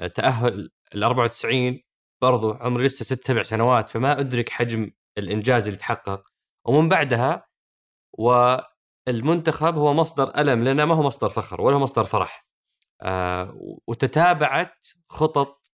آه، 0.00 0.06
تأهل 0.06 0.70
ال 0.94 1.04
94 1.04 1.80
برضو 2.22 2.52
عمري 2.52 2.84
لسه 2.84 3.04
ست 3.04 3.24
سبع 3.26 3.42
سنوات 3.42 3.88
فما 3.90 4.20
أدرك 4.20 4.48
حجم 4.48 4.90
الإنجاز 5.18 5.66
اللي 5.66 5.78
تحقق. 5.78 6.24
ومن 6.66 6.88
بعدها 6.88 7.46
والمنتخب 8.18 9.76
هو 9.76 9.94
مصدر 9.94 10.38
ألم 10.38 10.64
لنا 10.64 10.84
ما 10.84 10.94
هو 10.94 11.02
مصدر 11.02 11.28
فخر 11.28 11.60
ولا 11.60 11.76
هو 11.76 11.80
مصدر 11.80 12.04
فرح. 12.04 12.46
آه، 13.02 13.54
وتتابعت 13.88 14.86
خطط 15.08 15.64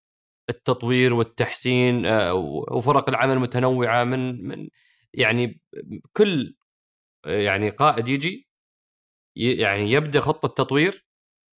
التطوير 0.50 1.14
والتحسين 1.14 2.06
وفرق 2.70 3.08
العمل 3.08 3.32
المتنوعه 3.32 4.04
من 4.04 4.48
من 4.48 4.68
يعني 5.14 5.60
كل 6.12 6.54
يعني 7.26 7.70
قائد 7.70 8.08
يجي 8.08 8.48
يعني 9.36 9.92
يبدأ 9.92 10.20
خطة 10.20 10.48
تطوير 10.64 11.06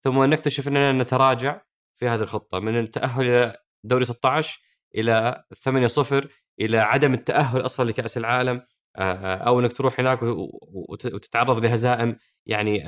ثم 0.04 0.24
نكتشف 0.24 0.68
إننا 0.68 0.92
نتراجع 0.92 1.60
في 1.96 2.08
هذه 2.08 2.22
الخطة 2.22 2.58
من 2.58 2.78
التأهل 2.78 3.26
إلى 3.26 3.56
دوري 3.84 4.04
16 4.04 4.60
إلى 4.94 5.44
8 5.54 5.86
0 5.86 6.28
إلى 6.60 6.78
عدم 6.78 7.14
التأهل 7.14 7.64
أصلا 7.64 7.90
لكأس 7.90 8.18
العالم 8.18 8.62
أو 8.96 9.60
إنك 9.60 9.72
تروح 9.72 10.00
هناك 10.00 10.18
وتتعرض 10.22 11.64
لهزائم 11.64 12.16
يعني 12.46 12.84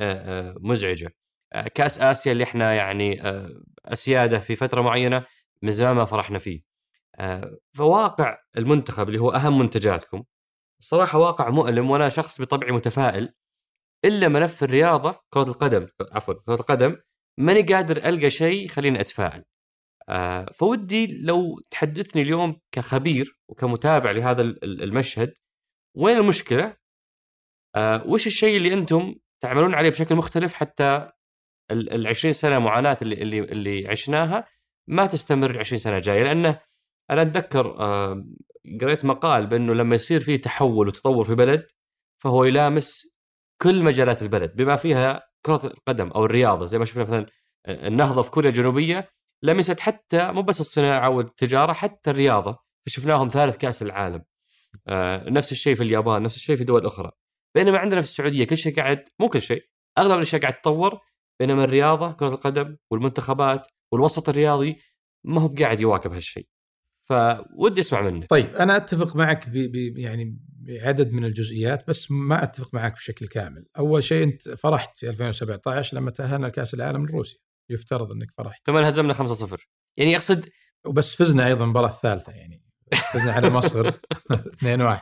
مزعجة. 0.59 1.15
كأس 1.75 1.99
آسيا 2.01 2.31
اللي 2.31 2.43
إحنا 2.43 2.73
يعني 2.73 3.21
أسيادة 3.85 4.39
في 4.39 4.55
فترة 4.55 4.81
معينة 4.81 5.25
من 5.65 5.71
زمان 5.71 5.95
ما 5.95 6.05
فرحنا 6.05 6.39
فيه. 6.39 6.61
فواقع 7.73 8.37
المنتخب 8.57 9.07
اللي 9.07 9.19
هو 9.19 9.31
أهم 9.31 9.59
منتجاتكم 9.59 10.23
الصراحه 10.79 11.17
واقع 11.19 11.49
مؤلم 11.49 11.89
وأنا 11.89 12.09
شخص 12.09 12.41
بطبعي 12.41 12.71
متفائل 12.71 13.33
إلا 14.05 14.27
ملف 14.27 14.63
الرياضه 14.63 15.19
كرة 15.29 15.43
القدم 15.43 15.87
عفوا 16.11 16.33
كرة 16.33 16.55
القدم 16.55 16.97
ماني 17.39 17.61
قادر 17.61 17.97
ألقى 17.97 18.29
شيء 18.29 18.65
يخليني 18.65 18.99
أتفائل. 19.01 19.43
آه 20.09 20.45
فودي 20.53 21.07
لو 21.23 21.61
تحدثني 21.71 22.21
اليوم 22.21 22.59
كخبير 22.71 23.37
وكمتابع 23.49 24.11
لهذا 24.11 24.41
المشهد 24.63 25.33
وين 25.97 26.17
المشكلة؟ 26.17 26.77
آه 27.75 28.07
وش 28.07 28.27
الشيء 28.27 28.57
اللي 28.57 28.73
أنتم 28.73 29.15
تعملون 29.41 29.73
عليه 29.75 29.89
بشكل 29.89 30.15
مختلف 30.15 30.53
حتى 30.53 31.11
ال 31.71 32.07
20 32.07 32.33
سنة 32.33 32.59
معاناة 32.59 32.97
اللي 33.01 33.21
اللي 33.21 33.39
اللي 33.39 33.87
عشناها 33.87 34.47
ما 34.87 35.05
تستمر 35.05 35.51
ال 35.51 35.59
20 35.59 35.79
سنة 35.79 35.97
الجايه 35.97 36.23
لأنه 36.23 36.59
أنا 37.09 37.21
أتذكر 37.21 37.79
آه 37.79 38.25
قريت 38.81 39.05
مقال 39.05 39.47
بأنه 39.47 39.73
لما 39.73 39.95
يصير 39.95 40.19
في 40.19 40.37
تحول 40.37 40.87
وتطور 40.87 41.23
في 41.23 41.35
بلد 41.35 41.65
فهو 42.23 42.43
يلامس 42.43 43.15
كل 43.61 43.83
مجالات 43.83 44.21
البلد 44.21 44.55
بما 44.55 44.75
فيها 44.75 45.23
كرة 45.45 45.65
القدم 45.65 46.07
أو 46.07 46.25
الرياضة 46.25 46.65
زي 46.65 46.79
ما 46.79 46.85
شفنا 46.85 47.03
مثلا 47.03 47.25
النهضة 47.67 48.21
في 48.21 48.31
كوريا 48.31 48.49
الجنوبية 48.49 49.09
لمست 49.43 49.79
حتى 49.79 50.31
مو 50.31 50.41
بس 50.41 50.59
الصناعة 50.59 51.09
والتجارة 51.09 51.73
حتى 51.73 52.09
الرياضة 52.09 52.57
فشفناهم 52.85 53.27
ثالث 53.27 53.57
كأس 53.57 53.83
العالم 53.83 54.23
آه 54.87 55.29
نفس 55.29 55.51
الشيء 55.51 55.75
في 55.75 55.83
اليابان 55.83 56.23
نفس 56.23 56.35
الشيء 56.35 56.55
في 56.55 56.63
دول 56.63 56.85
أخرى. 56.85 57.11
بينما 57.55 57.79
عندنا 57.79 58.01
في 58.01 58.07
السعودية 58.07 58.45
كل 58.45 58.57
شيء 58.57 58.75
قاعد 58.75 59.03
مو 59.19 59.29
كل 59.29 59.41
شيء 59.41 59.63
أغلب 59.97 60.11
الأشياء 60.17 60.41
قاعد 60.41 60.53
تتطور 60.53 60.99
بينما 61.39 61.63
الرياضة 61.63 62.11
كرة 62.11 62.27
القدم 62.29 62.77
والمنتخبات 62.91 63.67
والوسط 63.95 64.29
الرياضي 64.29 64.77
ما 65.23 65.41
هو 65.41 65.47
قاعد 65.47 65.79
يواكب 65.79 66.13
هالشيء. 66.13 66.47
فودي 67.01 67.81
أسمع 67.81 68.01
منك. 68.01 68.29
طيب 68.29 68.55
أنا 68.55 68.75
أتفق 68.77 69.15
معك 69.15 69.49
ب 69.49 69.53
ب 69.53 69.97
يعني 69.97 70.39
بعدد 70.47 71.11
من 71.11 71.25
الجزئيات 71.25 71.87
بس 71.87 72.11
ما 72.11 72.43
أتفق 72.43 72.73
معك 72.73 72.93
بشكل 72.93 73.27
كامل. 73.27 73.65
أول 73.77 74.03
شيء 74.03 74.23
أنت 74.23 74.49
فرحت 74.49 74.97
في 74.97 75.09
2017 75.09 75.97
لما 75.97 76.11
تأهلنا 76.11 76.47
لكأس 76.47 76.73
العالم 76.73 77.01
من 77.01 77.07
روسيا 77.07 77.39
يفترض 77.69 78.11
إنك 78.11 78.31
فرحت. 78.37 78.61
ثم 78.65 78.77
هزمنا 78.77 79.13
5-0 79.13 79.57
يعني 79.97 80.15
أقصد 80.15 80.49
وبس 80.85 81.15
فزنا 81.15 81.47
أيضا 81.47 81.63
المباراة 81.63 81.87
الثالثة 81.89 82.31
يعني 82.31 82.63
فزنا 83.13 83.31
على 83.31 83.49
مصر 83.49 83.91
2-1 83.91 84.99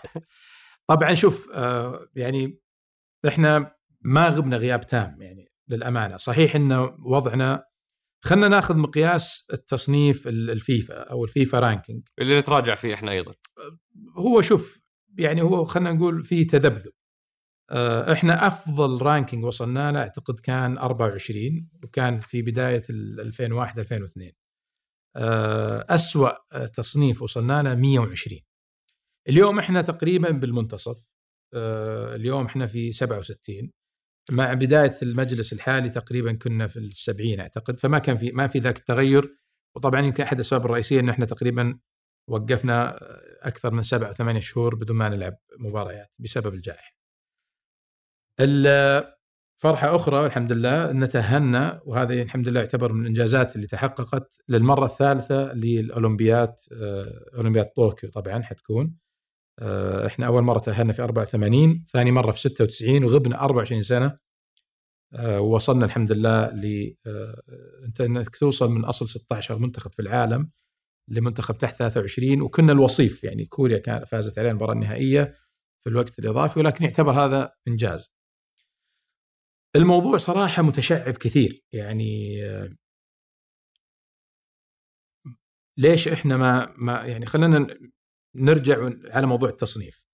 طبعا 0.87 1.13
شوف 1.13 1.49
آه 1.53 2.07
يعني 2.15 2.59
إحنا 3.27 3.75
ما 4.01 4.27
غبنا 4.27 4.57
غياب 4.57 4.87
تام 4.87 5.21
يعني 5.21 5.51
للأمانة. 5.69 6.17
صحيح 6.17 6.55
إن 6.55 6.71
وضعنا 6.99 7.65
خلينا 8.25 8.47
ناخذ 8.47 8.77
مقياس 8.77 9.47
التصنيف 9.53 10.27
الفيفا 10.27 10.93
أو 10.93 11.23
الفيفا 11.23 11.59
ranking 11.59 12.07
اللي 12.19 12.39
نتراجع 12.39 12.75
فيه 12.75 12.93
إحنا 12.93 13.11
أيضا. 13.11 13.33
هو 14.17 14.41
شوف 14.41 14.81
يعني 15.17 15.41
هو 15.41 15.63
خلينا 15.65 15.93
نقول 15.93 16.23
في 16.23 16.45
تذبذب. 16.45 16.91
آه، 17.71 18.13
إحنا 18.13 18.47
أفضل 18.47 19.01
ranking 19.01 19.43
وصلنا 19.45 19.91
له 19.91 19.99
أعتقد 19.99 20.39
كان 20.39 20.77
24 20.77 21.69
وكان 21.83 22.19
في 22.19 22.41
بداية 22.41 22.81
2001 22.89 23.79
2002 23.79 24.31
أسوأ 25.89 26.29
تصنيف 26.67 27.21
وصلنا 27.21 27.63
له 27.63 27.75
120 27.75 28.41
اليوم 29.29 29.59
إحنا 29.59 29.81
تقريبا 29.81 30.29
بالمنتصف. 30.31 31.09
آه، 31.53 32.15
اليوم 32.15 32.45
إحنا 32.45 32.67
في 32.67 32.91
67 32.91 33.71
مع 34.31 34.53
بداية 34.53 34.95
المجلس 35.01 35.53
الحالي 35.53 35.89
تقريبا 35.89 36.33
كنا 36.33 36.67
في 36.67 36.79
السبعين 36.79 37.39
أعتقد 37.39 37.79
فما 37.79 37.99
كان 37.99 38.17
في 38.17 38.31
ما 38.31 38.47
في 38.47 38.59
ذاك 38.59 38.77
التغير 38.77 39.31
وطبعا 39.75 40.01
يمكن 40.01 40.23
أحد 40.23 40.35
الأسباب 40.35 40.65
الرئيسية 40.65 40.99
ان 40.99 41.09
إحنا 41.09 41.25
تقريبا 41.25 41.79
وقفنا 42.29 42.97
أكثر 43.41 43.73
من 43.73 43.83
سبع 43.83 44.07
أو 44.07 44.13
ثمانية 44.13 44.39
شهور 44.39 44.75
بدون 44.75 44.97
ما 44.97 45.09
نلعب 45.09 45.37
مباريات 45.59 46.11
بسبب 46.19 46.53
الجائحة. 46.53 46.93
فرحة 49.63 49.95
أخرى 49.95 50.19
والحمد 50.19 50.51
لله 50.51 50.91
ان 50.91 51.09
تاهلنا 51.09 51.81
وهذه 51.85 52.21
الحمد 52.21 52.47
لله 52.47 52.59
يعتبر 52.59 52.93
من 52.93 53.01
الإنجازات 53.01 53.55
اللي 53.55 53.67
تحققت 53.67 54.41
للمرة 54.49 54.85
الثالثة 54.85 55.53
للاولمبياد 55.53 56.55
آه، 56.71 57.35
اولمبياد 57.37 57.65
طوكيو 57.65 58.09
طبعا 58.09 58.43
حتكون 58.43 58.95
إحنا 60.05 60.27
أول 60.27 60.43
مرة 60.43 60.59
تأهلنا 60.59 60.93
في 60.93 61.03
84 61.03 61.85
ثاني 61.93 62.11
مرة 62.11 62.31
في 62.31 62.39
96 62.39 63.03
وغبنا 63.03 63.43
24 63.43 63.81
سنة 63.81 64.17
آه، 65.15 65.41
ووصلنا 65.41 65.85
الحمد 65.85 66.11
لله 66.11 66.47
ل 66.47 66.95
آه، 67.07 67.41
أنت 67.85 68.01
إنك 68.01 68.35
توصل 68.35 68.71
من 68.71 68.85
أصل 68.85 69.07
16 69.07 69.59
منتخب 69.59 69.91
في 69.93 70.01
العالم 70.01 70.49
لمنتخب 71.07 71.57
تحت 71.57 71.75
23 71.75 72.41
وكنا 72.41 72.73
الوصيف 72.73 73.23
يعني 73.23 73.45
كوريا 73.45 73.77
كانت 73.77 74.07
فازت 74.07 74.39
علينا 74.39 74.51
المباراة 74.51 74.73
النهائية 74.73 75.35
في 75.83 75.89
الوقت 75.89 76.19
الإضافي 76.19 76.59
ولكن 76.59 76.85
يعتبر 76.85 77.11
هذا 77.11 77.53
إنجاز. 77.67 78.13
الموضوع 79.75 80.17
صراحة 80.17 80.63
متشعب 80.63 81.13
كثير 81.13 81.63
يعني 81.73 82.37
ليش 85.77 86.07
إحنا 86.07 86.37
ما 86.37 86.73
ما 86.77 87.05
يعني 87.05 87.25
خلينا 87.25 87.67
نرجع 88.35 88.89
على 89.05 89.27
موضوع 89.27 89.49
التصنيف. 89.49 90.05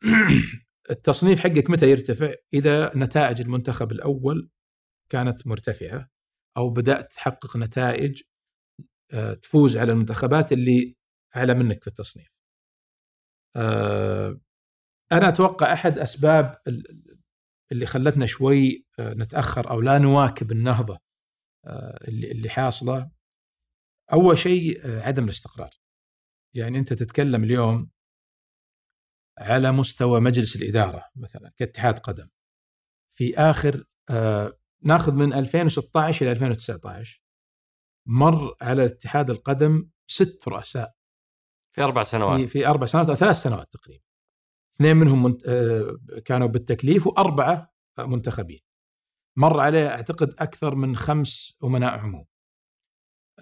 التصنيف 0.90 1.40
حقك 1.40 1.70
متى 1.70 1.90
يرتفع؟ 1.90 2.34
إذا 2.54 2.92
نتائج 2.96 3.40
المنتخب 3.40 3.92
الأول 3.92 4.50
كانت 5.08 5.46
مرتفعة 5.46 6.10
أو 6.56 6.70
بدأت 6.70 7.12
تحقق 7.12 7.56
نتائج 7.56 8.22
آه، 9.12 9.34
تفوز 9.34 9.76
على 9.76 9.92
المنتخبات 9.92 10.52
اللي 10.52 10.94
أعلى 11.36 11.54
منك 11.54 11.82
في 11.82 11.86
التصنيف. 11.86 12.28
آه، 13.56 14.40
أنا 15.12 15.28
أتوقع 15.28 15.72
أحد 15.72 15.98
أسباب 15.98 16.54
اللي 17.72 17.86
خلتنا 17.86 18.26
شوي 18.26 18.86
آه، 18.98 19.14
نتأخر 19.14 19.70
أو 19.70 19.80
لا 19.80 19.98
نواكب 19.98 20.52
النهضة 20.52 20.98
اللي 22.08 22.48
حاصلة 22.48 23.10
أول 24.12 24.38
شيء 24.38 24.80
عدم 24.86 25.24
الاستقرار. 25.24 25.70
يعني 26.54 26.78
أنت 26.78 26.92
تتكلم 26.92 27.44
اليوم 27.44 27.90
على 29.38 29.72
مستوى 29.72 30.20
مجلس 30.20 30.56
الإدارة 30.56 31.04
مثلا 31.16 31.52
كاتحاد 31.56 31.98
قدم. 31.98 32.28
في 33.10 33.38
آخر 33.38 33.84
آه 34.10 34.58
ناخذ 34.82 35.12
من 35.12 35.32
2016 35.32 36.26
إلى 36.26 36.32
2019 36.32 37.22
مر 38.06 38.56
على 38.60 38.84
اتحاد 38.84 39.30
القدم 39.30 39.88
ست 40.06 40.48
رؤساء. 40.48 40.94
في 41.74 41.82
أربع 41.82 42.02
سنوات. 42.02 42.40
في, 42.40 42.46
في 42.46 42.66
أربع 42.66 42.86
سنوات 42.86 43.08
أو 43.08 43.14
ثلاث 43.14 43.36
سنوات 43.36 43.72
تقريبا. 43.72 44.04
اثنين 44.74 44.96
منهم 44.96 45.22
من 45.22 45.38
آه 45.46 45.96
كانوا 46.24 46.46
بالتكليف 46.46 47.06
وأربعة 47.06 47.74
منتخبين. 47.98 48.60
مر 49.36 49.60
عليه 49.60 49.88
أعتقد 49.88 50.34
أكثر 50.38 50.74
من 50.74 50.96
خمس 50.96 51.58
أمناء 51.64 51.98
عموم. 51.98 52.26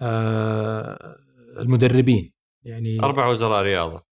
آه 0.01 1.17
المدربين. 1.59 2.32
يعني 2.65 2.99
أربع 2.99 3.27
وزراء 3.27 3.63
رياضة. 3.63 4.05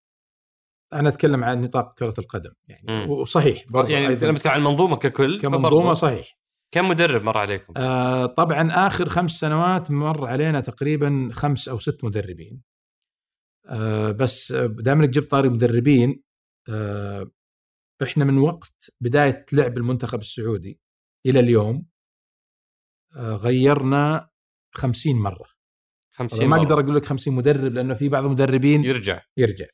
أنا 0.93 1.09
أتكلم 1.09 1.45
عن 1.45 1.61
نطاق 1.61 1.99
كرة 1.99 2.15
القدم 2.19 2.53
يعني 2.69 2.87
مم. 2.89 3.11
وصحيح 3.11 3.65
يعني 3.75 4.07
لما 4.07 4.15
تتكلم 4.15 4.53
عن 4.53 4.59
المنظومه 4.59 4.97
ككل 4.97 5.41
كمنظومة 5.41 5.95
صحيح. 5.95 6.39
كم 6.75 6.89
مدرب 6.89 7.23
مر 7.23 7.39
عليكم؟ 7.39 7.75
آه 7.77 8.27
طبعا 8.27 8.87
آخر 8.87 9.09
خمس 9.09 9.31
سنوات 9.31 9.91
مر 9.91 10.27
علينا 10.27 10.61
تقريبا 10.61 11.31
خمس 11.33 11.69
أو 11.69 11.79
ست 11.79 12.05
مدربين. 12.05 12.63
آه 13.67 14.11
بس 14.11 14.53
دام 14.53 15.01
انك 15.01 15.09
جبت 15.09 15.31
طاري 15.31 15.49
مدربين 15.49 16.23
آه 16.69 17.31
إحنا 18.03 18.25
من 18.25 18.39
وقت 18.39 18.91
بداية 19.01 19.47
لعب 19.53 19.79
المنتخب 19.79 20.19
السعودي 20.19 20.81
إلى 21.27 21.41
اليوم 21.41 21.87
آه 23.17 23.35
غيرنا 23.35 24.31
خمسين 24.75 25.17
مرة. 25.17 25.60
50 26.13 26.49
ما 26.49 26.57
أقدر 26.57 26.81
أقول 26.81 26.97
لك 26.97 27.07
50 27.07 27.35
مدرب 27.35 27.73
لأنه 27.73 27.95
في 27.95 28.09
بعض 28.09 28.25
المدربين 28.25 28.85
يرجع. 28.85 29.23
يرجع. 29.37 29.67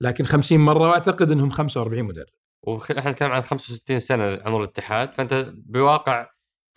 لكن 0.00 0.24
50 0.24 0.60
مرة 0.60 0.88
وأعتقد 0.88 1.30
إنهم 1.30 1.50
45 1.50 2.04
مدرب. 2.04 2.26
وإحنا 2.62 3.10
نتكلم 3.10 3.30
عن 3.30 3.42
65 3.42 3.98
سنة 3.98 4.24
عمر 4.24 4.60
الاتحاد 4.60 5.12
فأنت 5.12 5.52
بواقع 5.56 6.26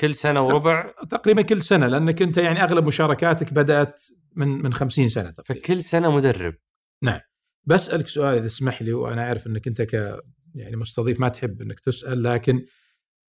كل 0.01 0.15
سنة 0.15 0.41
وربع 0.41 0.93
تقريبا 1.09 1.41
كل 1.41 1.61
سنة 1.61 1.87
لأنك 1.87 2.21
أنت 2.21 2.37
يعني 2.37 2.63
أغلب 2.63 2.85
مشاركاتك 2.85 3.53
بدأت 3.53 4.03
من 4.35 4.47
من 4.47 4.73
50 4.73 5.07
سنة 5.07 5.29
تقريبا. 5.29 5.65
فكل 5.65 5.81
سنة 5.81 6.15
مدرب. 6.15 6.53
نعم. 7.03 7.19
بسألك 7.65 8.07
سؤال 8.07 8.37
إذا 8.37 8.47
تسمح 8.47 8.81
لي 8.81 8.93
وأنا 8.93 9.27
أعرف 9.27 9.47
إنك 9.47 9.67
أنت 9.67 9.81
ك 9.81 10.19
يعني 10.55 10.75
مستضيف 10.75 11.19
ما 11.19 11.29
تحب 11.29 11.61
إنك 11.61 11.79
تسأل 11.79 12.23
لكن 12.23 12.65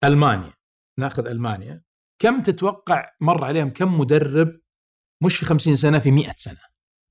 ألمانيا 0.05 0.53
نأخذ 0.99 1.27
ألمانيا. 1.27 1.83
كم 2.19 2.43
تتوقع 2.43 3.09
مر 3.21 3.45
عليهم 3.45 3.71
كم 3.71 4.01
مدرب 4.01 4.61
مش 5.23 5.37
في 5.37 5.47
50 5.47 5.77
سنة 5.77 5.99
في 5.99 6.11
100 6.11 6.33
سنة. 6.37 6.61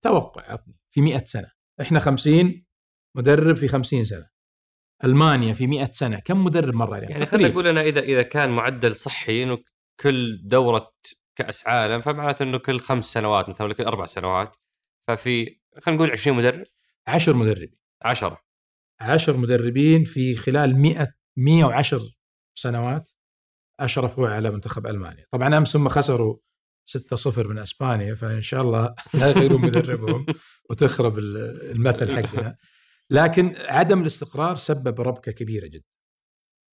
توقع 0.02 0.52
عطني. 0.52 0.80
في 0.91 1.02
100 1.02 1.17
سنة. 1.24 1.52
إحنا 1.82 2.00
50 2.00 2.65
مدرب 3.15 3.56
في 3.56 3.67
50 3.67 4.04
سنة. 4.04 4.30
ألمانيا 5.04 5.54
في 5.54 5.67
100 5.67 5.89
سنة. 5.91 6.19
كم 6.19 6.43
مدرب 6.43 6.74
مر 6.74 6.93
عليها 6.93 7.10
يعني 7.10 7.26
خلينا 7.26 7.50
نقول 7.50 7.67
أنا 7.67 7.82
إذا 7.82 8.00
إذا 8.00 8.22
كان 8.22 8.50
معدل 8.50 8.95
صحي 8.95 9.43
إنه 9.43 9.58
كل 10.00 10.39
دورة 10.43 10.91
كأس 11.36 11.67
عالم 11.67 12.02
فمعناته 12.02 12.43
إنه 12.43 12.58
كل 12.58 12.80
خمس 12.80 13.06
سنوات 13.06 13.50
مثلا 13.50 13.67
ولا 13.67 13.74
كل 13.74 13.84
أربع 13.84 14.06
سنوات 14.06 14.56
ففي 15.08 15.60
خلينا 15.78 15.98
نقول 15.98 16.12
20 16.12 16.38
مدرب. 16.38 16.65
10 17.08 17.34
مدربين. 17.34 17.78
10 18.02 18.41
10 19.02 19.38
مدربين 19.38 20.04
في 20.04 20.36
خلال 20.36 20.78
100 20.78 21.08
110 21.38 22.02
سنوات 22.56 23.12
أشرفوا 23.80 24.28
على 24.28 24.52
منتخب 24.52 24.88
ألمانيا. 24.88 25.26
طبعا 25.32 25.58
أمس 25.58 25.76
هم 25.76 25.89
خسروا 25.89 26.38
6-0 26.97 27.38
من 27.38 27.58
أسبانيا 27.58 28.15
فإن 28.15 28.41
شاء 28.41 28.62
الله 28.62 28.95
لا 29.13 29.28
يغيرون 29.30 29.62
مدربهم 29.62 30.25
وتخرب 30.69 31.19
المثل 31.19 32.15
حقنا 32.15 32.58
لكن 33.10 33.56
عدم 33.56 34.02
الاستقرار 34.02 34.56
سبب 34.56 35.02
ربكة 35.02 35.32
كبيرة 35.32 35.67
جدا. 35.67 35.89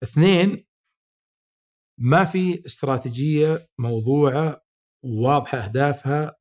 اثنين 0.03 0.65
ما 1.99 2.25
في 2.25 2.65
استراتيجية 2.65 3.69
موضوعة 3.79 4.61
وواضحه 5.03 5.57
أهدافها 5.57 6.35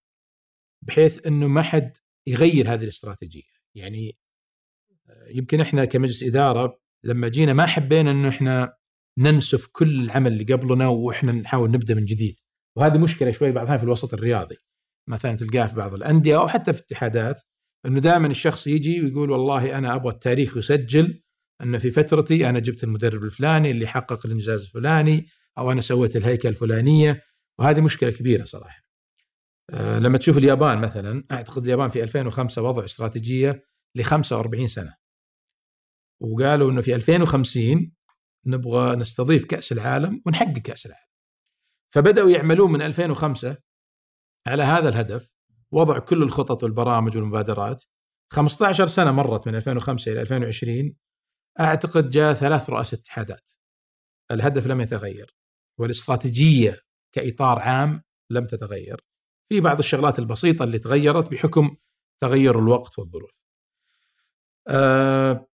بحيث 0.83 1.27
إنه 1.27 1.47
ما 1.47 1.63
حد 1.63 1.97
يغير 2.27 2.75
هذه 2.75 2.83
الاستراتيجية، 2.83 3.43
يعني 3.77 4.19
يمكن 5.29 5.61
إحنا 5.61 5.85
كمجلس 5.85 6.23
إدارة 6.23 6.81
لما 7.05 7.29
جينا 7.29 7.53
ما 7.53 7.67
حبينا 7.67 8.11
إنه 8.11 8.29
إحنا 8.29 8.77
ننسف 9.19 9.67
كل 9.67 10.01
العمل 10.05 10.33
اللي 10.33 10.45
قبلنا 10.45 10.89
وإحنا 10.89 11.33
نحاول 11.33 11.71
نبدأ 11.71 11.95
من 11.95 12.05
جديد. 12.05 12.37
وهذه 12.77 12.99
مشكلة 12.99 13.31
شوي 13.31 13.53
بعضها 13.53 13.77
في 13.77 13.85
الوسط 13.85 14.15
الرياضي. 14.15 14.57
مثلا 15.09 15.37
تلقاه 15.37 15.67
في 15.67 15.77
بعض 15.77 15.95
الأندية 15.95 16.39
أو 16.39 16.49
حتى 16.49 16.73
في 16.73 16.81
اتحادات 16.81 17.43
إنه 17.87 18.01
دائما 18.01 18.27
الشخص 18.27 18.67
يجي 18.67 19.01
ويقول 19.01 19.31
والله 19.31 19.79
أنا 19.79 19.95
أبغى 19.95 20.13
التاريخ 20.13 20.57
يسجل 20.57 21.21
ان 21.63 21.79
في 21.79 21.91
فترتي 21.91 22.49
أنا 22.49 22.59
جبت 22.59 22.85
المدرب 22.85 23.23
الفلاني 23.25 23.71
اللي 23.71 23.87
حقق 23.87 24.27
الإنجاز 24.27 24.63
الفلاني 24.63 25.27
أو 25.59 25.73
أنا 25.73 25.81
سويت 25.81 26.17
الهيكله 26.17 26.51
الفلانية. 26.51 27.23
وهذه 27.59 27.81
مشكلة 27.81 28.11
كبيرة 28.11 28.45
صراحة. 28.45 28.83
آه، 29.71 29.99
لما 29.99 30.19
تشوف 30.19 30.39
اليابان 30.39 30.79
مثلا 30.79 31.25
أعتقد 31.33 31.65
اليابان 31.65 31.89
في 31.89 32.03
2005 32.03 32.63
وضع 32.63 32.85
استراتيجية 32.85 33.65
ل 33.97 34.03
45 34.03 34.67
سنة. 34.67 34.95
وقالوا 36.21 36.71
إنه 36.71 36.81
في 36.81 36.95
2050 36.95 37.93
نبغى 38.47 38.97
نستضيف 38.97 39.45
كأس 39.45 39.73
العالم 39.73 40.23
ونحقق 40.27 40.59
كأس 40.59 40.87
العالم. 40.87 41.14
فبدأوا 41.95 42.31
يعملون 42.31 42.73
من 42.73 42.83
2005 42.83 43.57
على 44.47 44.63
هذا 44.63 44.89
الهدف 44.89 45.33
وضع 45.73 45.99
كل 45.99 46.23
الخطط 46.23 46.63
والبرامج 46.63 47.17
والمبادرات. 47.17 47.85
15 48.33 48.87
سنة 48.87 49.13
مرت 49.13 49.47
من 49.47 49.55
2005 49.55 50.13
إلى 50.13 50.21
2020 50.21 50.97
أعتقد 51.61 52.11
جاء 52.11 52.33
ثلاث 52.33 52.71
رؤساء 52.71 53.01
اتحادات. 53.01 53.51
الهدف 54.31 54.67
لم 54.67 54.81
يتغير 54.81 55.37
والاستراتيجية 55.81 56.81
كإطار 57.13 57.59
عام 57.59 58.03
لم 58.31 58.47
تتغير. 58.47 59.01
في 59.49 59.61
بعض 59.61 59.79
الشغلات 59.79 60.19
البسيطة 60.19 60.65
اللي 60.65 60.79
تغيرت 60.79 61.31
بحكم 61.31 61.77
تغير 62.21 62.59
الوقت 62.59 62.99
والظروف. 62.99 63.43
آه 64.69 65.47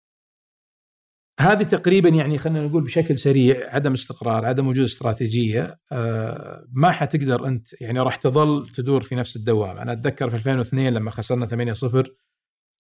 هذه 1.40 1.64
تقريبا 1.64 2.10
يعني 2.10 2.38
خلينا 2.38 2.68
نقول 2.68 2.84
بشكل 2.84 3.18
سريع 3.18 3.76
عدم 3.76 3.94
استقرار 3.94 4.46
عدم 4.46 4.68
وجود 4.68 4.84
استراتيجية 4.84 5.80
آه 5.92 6.66
ما 6.74 6.92
حتقدر 6.92 7.48
أنت 7.48 7.82
يعني 7.82 8.00
راح 8.00 8.16
تظل 8.16 8.70
تدور 8.70 9.02
في 9.02 9.16
نفس 9.16 9.36
الدوام. 9.36 9.78
أنا 9.78 9.94
أتذكر 9.94 10.30
في 10.30 10.36
2002 10.36 10.94
لما 10.94 11.12
خسرنا 11.12 11.74
8-0 12.06 12.08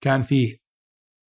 كان 0.01 0.21
فيه 0.21 0.57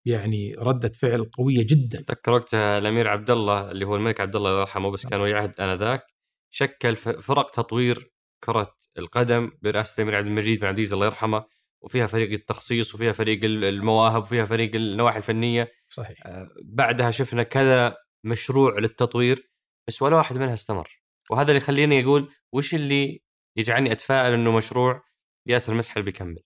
يعني 0.07 0.55
ردة 0.59 0.89
فعل 0.89 1.25
قوية 1.25 1.67
جدا. 1.67 2.01
أتذكر 2.01 2.33
وقتها 2.33 2.79
الأمير 2.79 3.09
عبد 3.09 3.31
الله 3.31 3.71
اللي 3.71 3.87
هو 3.87 3.97
الملك 3.97 4.21
عبد 4.21 4.37
الله 4.37 4.61
يرحمه 4.61 4.91
بس 4.91 5.07
كان 5.07 5.21
ولي 5.21 5.35
عهد 5.35 5.61
آنذاك 5.61 6.03
شكل 6.51 6.97
فرق 6.97 7.51
تطوير 7.51 8.13
كرة 8.45 8.75
القدم 8.99 9.51
برئاسة 9.63 9.95
الأمير 10.03 10.17
عبد 10.17 10.27
المجيد 10.27 10.61
بن 10.61 10.67
عبد 10.67 10.79
الله 10.79 11.07
يرحمه. 11.07 11.45
وفيها 11.83 12.07
فريق 12.07 12.33
التخصيص 12.33 12.95
وفيها 12.95 13.13
فريق 13.13 13.41
المواهب 13.45 14.23
وفيها 14.23 14.45
فريق 14.45 14.75
النواحي 14.75 15.19
الفنية. 15.19 15.73
صحيح. 15.89 16.27
آه، 16.27 16.49
بعدها 16.65 17.11
شفنا 17.11 17.43
كذا 17.43 17.97
مشروع 18.25 18.79
للتطوير 18.79 19.51
بس 19.89 20.03
ولا 20.03 20.17
واحد 20.17 20.39
منها 20.39 20.55
استمر. 20.55 20.89
وهذا 21.31 21.49
اللي 21.49 21.57
يخليني 21.57 22.05
أقول 22.05 22.31
وش 22.53 22.75
اللي 22.75 23.23
يجعلني 23.57 23.93
أتفائل 23.93 24.33
إنه 24.33 24.53
مشروع 24.53 25.03
ياسر 25.47 25.75
مسحل 25.75 26.03
بيكمل؟ 26.03 26.39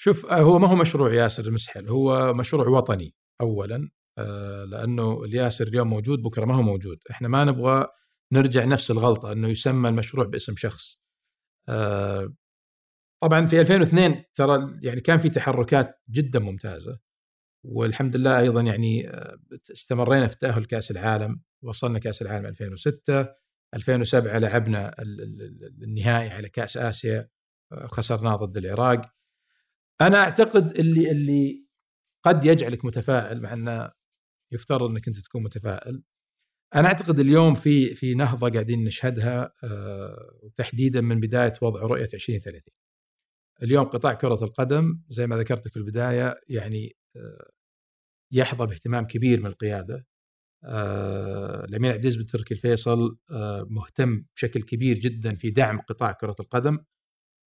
شوف 0.00 0.26
آه، 0.26 0.40
هو 0.40 0.58
ما 0.58 0.68
هو 0.68 0.74
مشروع 0.76 1.14
ياسر 1.14 1.50
مسحل 1.50 1.88
هو 1.88 2.34
مشروع 2.34 2.68
وطني 2.68 3.14
اولا. 3.40 3.90
آه، 4.18 4.64
لأنه 4.64 5.24
الياسر 5.24 5.66
اليوم 5.66 5.88
موجود 5.88 6.22
بكرة 6.22 6.44
ما 6.44 6.54
هو 6.54 6.62
موجود. 6.62 6.98
إحنا 7.10 7.28
ما 7.28 7.44
نبغى 7.44 7.86
نرجع 8.32 8.64
نفس 8.64 8.90
الغلطة 8.90 9.32
إنه 9.32 9.48
يسمى 9.48 9.88
المشروع 9.88 10.26
باسم 10.26 10.54
شخص. 10.56 10.98
طبعا 13.24 13.46
في 13.46 13.60
2002 13.60 14.24
ترى 14.34 14.78
يعني 14.82 15.00
كان 15.00 15.18
في 15.18 15.28
تحركات 15.28 16.02
جدا 16.10 16.38
ممتازة 16.38 16.98
والحمد 17.64 18.16
لله 18.16 18.38
أيضا 18.38 18.60
يعني 18.60 19.08
آه، 19.08 19.38
استمرينا 19.72 20.26
في 20.26 20.38
تأهل 20.38 20.64
كأس 20.64 20.90
العالم 20.90 21.42
وصلنا 21.62 21.98
كأس 21.98 22.22
العالم 22.22 22.46
2006 22.46 23.34
2007 23.74 24.38
لعبنا 24.38 24.94
النهائي 25.82 26.30
على 26.30 26.48
كأس 26.48 26.76
آسيا 26.76 27.28
آه، 27.72 27.86
خسرناه 27.86 28.36
ضد 28.36 28.56
العراق. 28.56 29.14
أنا 30.00 30.16
أعتقد 30.18 30.70
اللي 30.78 31.10
اللي 31.10 31.66
قد 32.24 32.44
يجعلك 32.44 32.84
متفائل 32.84 33.42
مع 33.42 33.52
أنه 33.52 33.90
يفترض 34.52 34.90
أنك 34.90 35.08
أنت 35.08 35.18
تكون 35.20 35.42
متفائل. 35.42 36.02
أنا 36.74 36.88
أعتقد 36.88 37.20
اليوم 37.20 37.54
في 37.54 37.94
في 37.94 38.14
نهضة 38.14 38.50
قاعدين 38.50 38.84
نشهدها 38.84 39.52
آه، 39.64 40.50
تحديدا 40.56 41.00
من 41.00 41.20
بداية 41.20 41.52
وضع 41.62 41.80
رؤية 41.80 42.08
2030 42.14 42.83
اليوم 43.64 43.84
قطاع 43.84 44.14
كرة 44.14 44.44
القدم 44.44 45.02
زي 45.08 45.26
ما 45.26 45.36
ذكرت 45.36 45.68
في 45.68 45.76
البداية 45.76 46.40
يعني 46.48 46.96
آه، 47.16 47.50
يحظى 48.32 48.66
باهتمام 48.66 49.06
كبير 49.06 49.40
من 49.40 49.46
القيادة. 49.46 50.06
آه، 50.64 51.64
الأمير 51.64 51.92
عبد 51.92 52.04
العزيز 52.04 52.16
بن 52.22 52.26
تركي 52.26 52.54
الفيصل 52.54 53.16
آه، 53.30 53.66
مهتم 53.70 54.24
بشكل 54.36 54.62
كبير 54.62 54.98
جدا 54.98 55.36
في 55.36 55.50
دعم 55.50 55.80
قطاع 55.80 56.12
كرة 56.12 56.36
القدم 56.40 56.78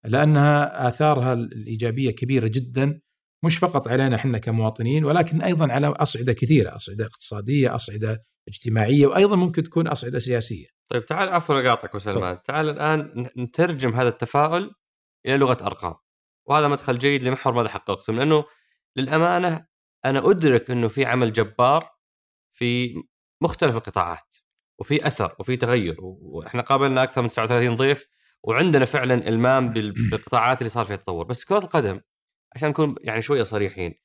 لأنها 0.05 0.87
آثارها 0.87 1.33
الإيجابية 1.33 2.11
كبيرة 2.11 2.47
جدا 2.47 2.99
مش 3.45 3.57
فقط 3.57 3.87
علينا 3.87 4.15
إحنا 4.15 4.37
كمواطنين 4.37 5.05
ولكن 5.05 5.41
أيضا 5.41 5.71
على 5.71 5.87
أصعدة 5.87 6.33
كثيرة 6.33 6.75
أصعدة 6.75 7.05
اقتصادية 7.05 7.75
أصعدة 7.75 8.25
اجتماعية 8.47 9.07
وأيضا 9.07 9.35
ممكن 9.35 9.63
تكون 9.63 9.87
أصعدة 9.87 10.19
سياسية. 10.19 10.67
طيب 10.91 11.05
تعال 11.05 11.29
عفوا 11.29 11.61
أقاطعك 11.61 11.97
سلمان 11.97 12.41
تعال 12.41 12.69
الآن 12.69 13.29
نترجم 13.37 13.95
هذا 13.95 14.09
التفاؤل 14.09 14.71
إلى 15.25 15.37
لغة 15.37 15.57
أرقام. 15.65 15.95
وهذا 16.47 16.67
مدخل 16.67 16.97
جيد 16.97 17.23
لمحور 17.23 17.53
ماذا 17.53 17.69
حققتم 17.69 18.15
لأنه 18.15 18.45
للأمانة 18.95 19.67
أنا 20.05 20.29
أدرك 20.29 20.71
إنه 20.71 20.87
في 20.87 21.05
عمل 21.05 21.33
جبار 21.33 21.89
في 22.51 22.95
مختلف 23.41 23.75
القطاعات 23.75 24.35
وفي 24.79 25.07
أثر 25.07 25.35
وفي 25.39 25.55
تغير 25.55 25.95
وإحنا 26.01 26.61
قابلنا 26.61 27.03
أكثر 27.03 27.21
من 27.21 27.27
39 27.27 27.75
ضيف 27.75 28.07
وعندنا 28.43 28.85
فعلا 28.85 29.27
إلمام 29.27 29.69
بالقطاعات 29.73 30.61
اللي 30.61 30.69
صار 30.69 30.85
فيها 30.85 30.95
تطور. 30.95 31.25
بس 31.25 31.45
كرة 31.45 31.57
القدم 31.57 32.01
عشان 32.55 32.69
نكون 32.69 32.95
يعني 33.01 33.21
شوية 33.21 33.43
صريحين 33.43 33.99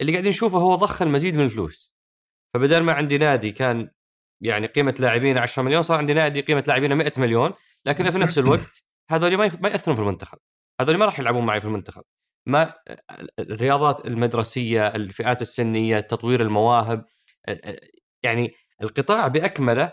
اللي 0.00 0.12
قاعدين 0.12 0.30
نشوفه 0.30 0.58
هو 0.58 0.74
ضخ 0.74 1.02
المزيد 1.02 1.36
من 1.36 1.44
الفلوس. 1.44 1.96
فبدل 2.54 2.80
ما 2.82 2.92
عندي 2.92 3.18
نادي 3.18 3.52
كان 3.52 3.90
يعني 4.40 4.66
قيمة 4.66 4.94
لاعبين 4.98 5.38
10 5.38 5.62
مليون 5.62 5.82
صار 5.82 5.98
عندي 5.98 6.14
نادي 6.14 6.40
قيمة 6.40 6.64
لاعبين 6.68 6.94
100 6.94 7.12
مليون 7.18 7.52
لكن 7.86 8.10
في 8.10 8.18
نفس 8.18 8.38
الوقت 8.44 8.84
هذول 9.10 9.36
ما 9.36 9.68
يأثرون 9.68 9.96
في 9.96 10.02
المنتخب. 10.02 10.38
هذول 10.80 10.96
ما 10.96 11.04
راح 11.04 11.18
يلعبون 11.18 11.46
معي 11.46 11.60
في 11.60 11.66
المنتخب. 11.66 12.02
ما 12.46 12.74
الرياضات 13.38 14.06
المدرسية 14.06 14.86
الفئات 14.86 15.42
السنية 15.42 16.00
تطوير 16.00 16.42
المواهب 16.42 17.04
يعني 18.22 18.54
القطاع 18.82 19.28
بأكمله 19.28 19.92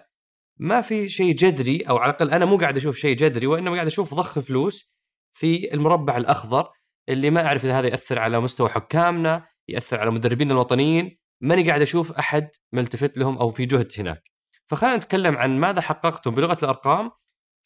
ما 0.60 0.82
في 0.82 1.10
شيء 1.10 1.36
جذري 1.36 1.82
أو 1.82 1.98
على 1.98 2.10
الأقل 2.10 2.32
أنا 2.32 2.46
مو 2.46 2.58
قاعد 2.58 2.78
أشوف 2.78 2.98
شيء 2.98 3.16
جذري 3.16 3.48
وإنما 3.48 3.76
قاعد 3.76 3.88
أشوف 3.88 4.14
ضخ 4.14 4.40
فلوس 4.40 4.94
في 5.34 5.74
المربع 5.74 6.18
الأخضر 6.18 6.70
اللي 7.10 7.30
ما 7.30 7.46
أعرف 7.46 7.66
إذا 7.66 7.80
هذا 7.80 7.88
يأثر 7.88 8.20
على 8.20 8.40
مستوى 8.40 8.70
حكامنا 8.70 9.48
يأثر 9.68 10.00
على 10.00 10.12
مدربينا 10.12 10.54
الوطنيين 10.54 11.18
ماني 11.42 11.68
قاعد 11.68 11.82
أشوف 11.82 12.12
أحد 12.12 12.50
ملتفت 12.74 13.18
لهم 13.18 13.38
أو 13.38 13.50
في 13.50 13.66
جهد 13.66 13.92
هناك. 14.00 14.24
فخلينا 14.68 14.96
نتكلم 14.96 15.38
عن 15.38 15.60
ماذا 15.60 15.82
حققتم 15.82 16.32
بلغة 16.32 16.58
الأرقام 16.64 17.12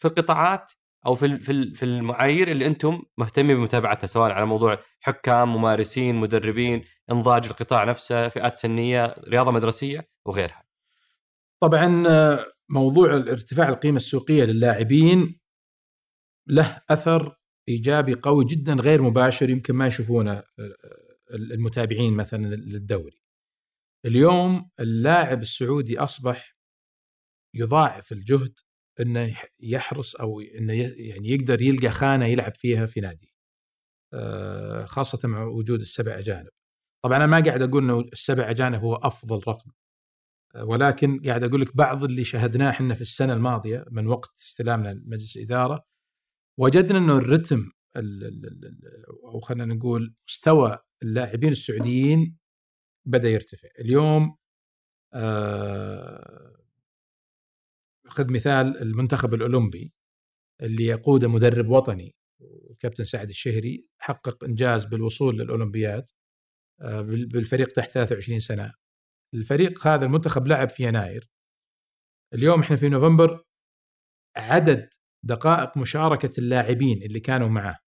في 0.01 0.07
القطاعات 0.07 0.71
أو 1.07 1.15
في 1.15 1.39
في 1.39 1.73
في 1.73 1.85
المعايير 1.85 2.51
اللي 2.51 2.67
أنتم 2.67 3.03
مهتمين 3.17 3.57
بمتابعتها 3.57 4.07
سواء 4.07 4.31
على 4.31 4.45
موضوع 4.45 4.79
حكام 4.99 5.55
ممارسين 5.55 6.15
مدربين 6.15 6.83
إنضاج 7.11 7.45
القطاع 7.45 7.83
نفسه 7.83 8.29
فئات 8.29 8.55
سنية 8.55 9.15
رياضة 9.27 9.51
مدرسية 9.51 10.09
وغيرها. 10.25 10.63
طبعا 11.61 12.03
موضوع 12.69 13.13
ارتفاع 13.15 13.69
القيمة 13.69 13.97
السوقية 13.97 14.43
للاعبين 14.43 15.39
له 16.47 16.81
أثر 16.89 17.35
إيجابي 17.69 18.13
قوي 18.13 18.45
جدا 18.45 18.73
غير 18.73 19.01
مباشر 19.01 19.49
يمكن 19.49 19.75
ما 19.75 19.87
يشوفونه 19.87 20.43
المتابعين 21.31 22.13
مثلا 22.13 22.55
للدوري. 22.55 23.21
اليوم 24.05 24.69
اللاعب 24.79 25.41
السعودي 25.41 25.99
أصبح 25.99 26.57
يضاعف 27.53 28.11
الجهد 28.11 28.59
إنه 28.99 29.35
يحرص 29.59 30.15
أو 30.15 30.39
إنه 30.41 30.73
يعني 30.73 31.29
يقدر 31.29 31.61
يلقى 31.61 31.89
خانة 31.89 32.25
يلعب 32.25 32.55
فيها 32.55 32.85
في 32.85 33.01
نادي. 33.01 33.33
خاصة 34.85 35.27
مع 35.27 35.43
وجود 35.43 35.81
السبع 35.81 36.19
أجانب. 36.19 36.49
طبعا 37.03 37.17
أنا 37.17 37.25
ما 37.25 37.39
قاعد 37.39 37.61
أقول 37.61 37.83
إنه 37.83 37.99
السبع 37.99 38.49
أجانب 38.49 38.81
هو 38.81 38.95
أفضل 38.95 39.41
رقم. 39.47 39.71
ولكن 40.61 41.21
قاعد 41.25 41.43
أقول 41.43 41.61
لك 41.61 41.75
بعض 41.75 42.03
اللي 42.03 42.23
شاهدناه 42.23 42.69
إحنا 42.69 42.93
في 42.93 43.01
السنة 43.01 43.33
الماضية 43.33 43.85
من 43.91 44.07
وقت 44.07 44.33
استلامنا 44.39 44.93
لمجلس 44.93 45.37
الاداره 45.37 45.85
وجدنا 46.59 46.97
إنه 46.97 47.17
الرتم 47.17 47.71
أو 49.23 49.39
خلينا 49.39 49.73
نقول 49.73 50.15
مستوى 50.27 50.79
اللاعبين 51.03 51.51
السعوديين 51.51 52.37
بدأ 53.07 53.29
يرتفع. 53.29 53.69
اليوم 53.79 54.37
آه 55.13 56.46
خذ 58.09 58.33
مثال 58.33 58.81
المنتخب 58.81 59.33
الأولمبي 59.33 59.93
اللي 60.61 60.85
يقوده 60.85 61.27
مدرب 61.27 61.69
وطني 61.69 62.15
الكابتن 62.71 63.03
سعد 63.03 63.29
الشهري 63.29 63.87
حقق 63.97 64.43
إنجاز 64.43 64.85
بالوصول 64.85 65.37
للأولمبياد 65.37 66.05
آه، 66.81 67.01
بالفريق 67.01 67.67
تحت 67.67 67.91
23 67.91 68.39
سنة. 68.39 68.73
الفريق 69.33 69.87
هذا 69.87 70.05
المنتخب 70.05 70.47
لعب 70.47 70.69
في 70.69 70.83
يناير. 70.83 71.29
اليوم 72.33 72.59
إحنا 72.59 72.75
في 72.75 72.89
نوفمبر 72.89 73.43
عدد 74.37 74.89
دقائق 75.23 75.77
مشاركة 75.77 76.39
اللاعبين 76.39 77.03
اللي 77.03 77.19
كانوا 77.19 77.49
معه 77.49 77.79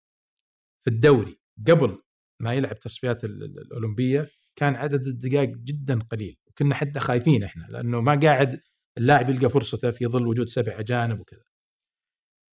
في 0.84 0.90
الدوري 0.90 1.40
قبل 1.68 2.02
ما 2.42 2.54
يلعب 2.54 2.80
تصفيات 2.80 3.24
الأولمبية 3.24 4.30
كان 4.56 4.76
عدد 4.76 5.08
الدقائق 5.08 5.50
جدا 5.50 6.00
قليل. 6.00 6.38
وكنا 6.48 6.76
حتى 6.76 7.00
خايفين 7.00 7.44
إحنا 7.44 7.64
لأنه 7.64 8.02
ما 8.02 8.20
قاعد 8.20 8.62
اللاعب 9.00 9.30
يلقى 9.30 9.50
فرصته 9.50 9.92
في 9.92 10.08
ظل 10.08 10.28
وجود 10.28 10.48
سبع 10.48 10.80
أجانب 10.80 11.20
وكذا. 11.20 11.44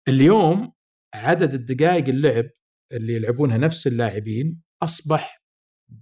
اليوم 0.09 0.73
عدد 1.15 1.55
الدقائق 1.55 2.09
اللعب 2.09 2.45
اللي 2.93 3.13
يلعبونها 3.13 3.59
نفس 3.59 3.87
اللاعبين 3.87 4.63
أصبح 4.83 5.43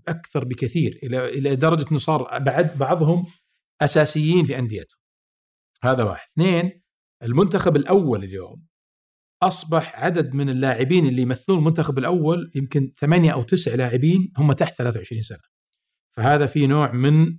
أكثر 0.09 0.45
بكثير 0.45 0.99
إلى 1.03 1.29
إلى 1.29 1.57
درجة 1.57 1.87
إنه 1.91 1.99
صار 1.99 2.39
بعد 2.39 2.79
بعضهم 2.79 3.27
أساسيين 3.81 4.45
في 4.45 4.59
أنديتهم. 4.59 4.99
هذا 5.83 6.03
واحد، 6.03 6.29
اثنين 6.33 6.83
المنتخب 7.23 7.77
الأول 7.77 8.25
اليوم 8.25 8.67
أصبح 9.43 10.05
عدد 10.05 10.35
من 10.35 10.51
اللاعبين 10.51 11.07
اللي 11.07 11.23
يمثلون 11.23 11.59
المنتخب 11.59 11.99
الأول 11.99 12.51
يمكن 12.55 12.93
ثمانية 12.97 13.31
أو 13.31 13.43
تسع 13.43 13.75
لاعبين 13.75 14.33
هم 14.37 14.53
تحت 14.53 14.75
23 14.75 15.23
سنة. 15.23 15.39
فهذا 16.17 16.47
في 16.47 16.67
نوع 16.67 16.93
من 16.93 17.39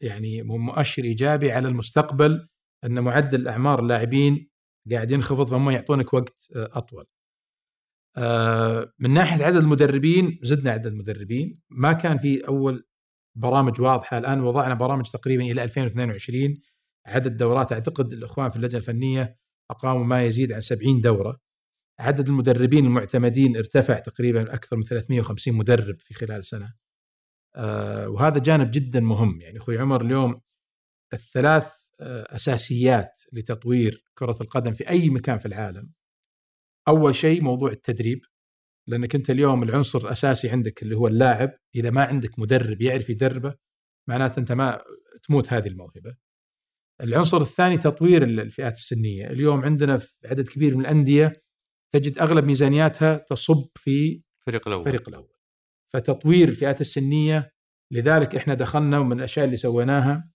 يعني 0.00 0.42
مؤشر 0.42 1.04
إيجابي 1.04 1.52
على 1.52 1.68
المستقبل 1.68 2.48
أن 2.84 3.00
معدل 3.00 3.48
أعمار 3.48 3.80
اللاعبين 3.80 4.50
قاعد 4.90 5.10
ينخفض 5.10 5.46
فهم 5.46 5.70
يعطونك 5.70 6.14
وقت 6.14 6.48
آه، 6.56 6.70
أطول. 6.72 7.06
آه، 8.16 8.92
من 8.98 9.10
ناحية 9.14 9.44
عدد 9.44 9.56
المدربين 9.56 10.38
زدنا 10.42 10.70
عدد 10.70 10.86
المدربين. 10.86 11.60
ما 11.70 11.92
كان 11.92 12.18
في 12.18 12.48
أول 12.48 12.84
برامج 13.36 13.80
واضحة 13.80 14.18
الآن 14.18 14.40
وضعنا 14.40 14.74
برامج 14.74 15.10
تقريبا 15.10 15.42
إلى 15.44 15.64
2022 15.64 16.60
عدد 17.06 17.36
دورات 17.36 17.72
أعتقد 17.72 18.12
الإخوان 18.12 18.50
في 18.50 18.56
اللجنة 18.56 18.78
الفنية 18.78 19.36
أقاموا 19.70 20.04
ما 20.04 20.22
يزيد 20.24 20.52
عن 20.52 20.60
70 20.60 21.00
دورة. 21.00 21.40
عدد 22.00 22.28
المدربين 22.28 22.86
المعتمدين 22.86 23.56
ارتفع 23.56 23.98
تقريبا 23.98 24.54
أكثر 24.54 24.76
من 24.76 24.82
350 24.82 25.54
مدرب 25.54 26.00
في 26.00 26.14
خلال 26.14 26.44
سنة. 26.44 26.74
وهذا 28.06 28.38
جانب 28.38 28.70
جدا 28.70 29.00
مهم. 29.00 29.40
يعني 29.40 29.58
أخوي 29.58 29.78
عمر 29.78 30.04
اليوم 30.04 30.40
الثلاث 31.12 31.72
آه 32.00 32.36
أساسيات 32.36 33.22
لتطوير 33.32 34.04
كرة 34.14 34.36
القدم 34.40 34.72
في 34.72 34.88
أي 34.88 35.08
مكان 35.08 35.38
في 35.38 35.46
العالم. 35.46 35.92
أول 36.88 37.14
شيء 37.14 37.42
موضوع 37.42 37.70
التدريب 37.70 38.20
لأنك 38.86 39.14
أنت 39.14 39.30
اليوم 39.30 39.62
العنصر 39.62 39.98
الأساسي 39.98 40.50
عندك 40.50 40.82
اللي 40.82 40.96
هو 40.96 41.06
اللاعب. 41.06 41.50
إذا 41.74 41.90
ما 41.90 42.04
عندك 42.04 42.38
مدرب 42.38 42.82
يعرف 42.82 43.10
يدربه 43.10 43.54
معناته 44.08 44.40
أنت 44.40 44.52
ما 44.52 44.82
تموت 45.22 45.52
هذه 45.52 45.68
الموهبة. 45.68 46.16
العنصر 47.02 47.40
الثاني 47.40 47.76
تطوير 47.76 48.22
الفئات 48.22 48.72
السنية. 48.72 49.26
اليوم 49.26 49.60
عندنا 49.60 49.98
في 49.98 50.16
عدد 50.24 50.48
كبير 50.48 50.74
من 50.74 50.80
الأندية 50.80 51.42
تجد 51.92 52.18
أغلب 52.18 52.44
ميزانياتها 52.44 53.16
تصب 53.16 53.68
في 53.74 54.22
الفريق 54.40 54.68
الأول. 54.68 54.82
الفريق 54.82 55.08
الأول. 55.08 55.39
فتطوير 55.92 56.48
الفئات 56.48 56.80
السنية. 56.80 57.50
لذلك 57.92 58.36
إحنا 58.36 58.54
دخلنا 58.54 58.98
ومن 58.98 59.18
الأشياء 59.18 59.44
اللي 59.44 59.56
سويناها 59.56 60.30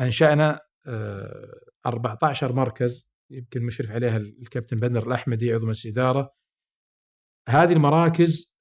أنشأنا 0.00 0.60
14 1.86 2.50
آه، 2.50 2.52
مركز 2.52 3.08
يمكن 3.30 3.62
مشرف 3.62 3.90
عليها 3.90 4.16
الكابتن 4.16 4.76
بدر 4.76 5.06
الأحمدي 5.06 5.52
عضو 5.52 5.66
مجلس 5.66 5.86
الإدارة. 5.86 6.34
هذه 7.48 7.72
المراكز 7.72 8.52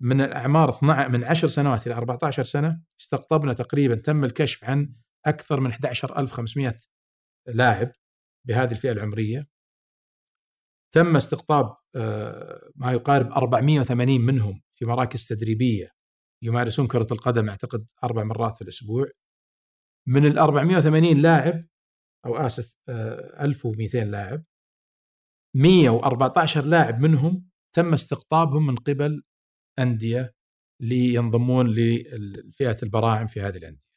من 0.00 0.20
الأعمار 0.20 0.70
12 0.70 1.10
من 1.10 1.24
10 1.24 1.48
سنوات 1.48 1.86
إلى 1.86 1.94
14 1.94 2.42
سنة 2.42 2.82
استقطبنا 3.00 3.52
تقريبا 3.52 3.94
تم 3.94 4.24
الكشف 4.24 4.64
عن 4.64 4.94
أكثر 5.26 5.60
من 5.60 5.70
11500 5.70 6.78
لاعب 7.46 7.92
بهذه 8.46 8.72
الفئة 8.72 8.92
العمرية. 8.92 9.48
تم 10.94 11.16
استقطاب 11.16 11.76
آه، 11.96 12.70
ما 12.76 12.92
يقارب 12.92 13.32
480 13.32 14.20
منهم 14.20 14.62
في 14.78 14.84
مراكز 14.84 15.26
تدريبية 15.26 15.90
يمارسون 16.42 16.86
كرة 16.86 17.06
القدم 17.12 17.48
أعتقد 17.48 17.86
أربع 18.04 18.24
مرات 18.24 18.56
في 18.56 18.62
الأسبوع 18.62 19.06
من 20.08 20.26
ال 20.26 20.38
480 20.38 21.16
لاعب 21.16 21.66
أو 22.26 22.36
آسف 22.36 22.76
1200 22.88 24.00
آه، 24.00 24.04
لاعب 24.04 24.44
114 25.56 26.64
لاعب 26.64 27.00
منهم 27.00 27.48
تم 27.76 27.92
استقطابهم 27.94 28.66
من 28.66 28.76
قبل 28.76 29.22
أندية 29.78 30.34
لينضمون 30.80 31.70
لفئة 31.70 32.76
البراعم 32.82 33.26
في 33.26 33.40
هذه 33.40 33.56
الأندية. 33.56 33.88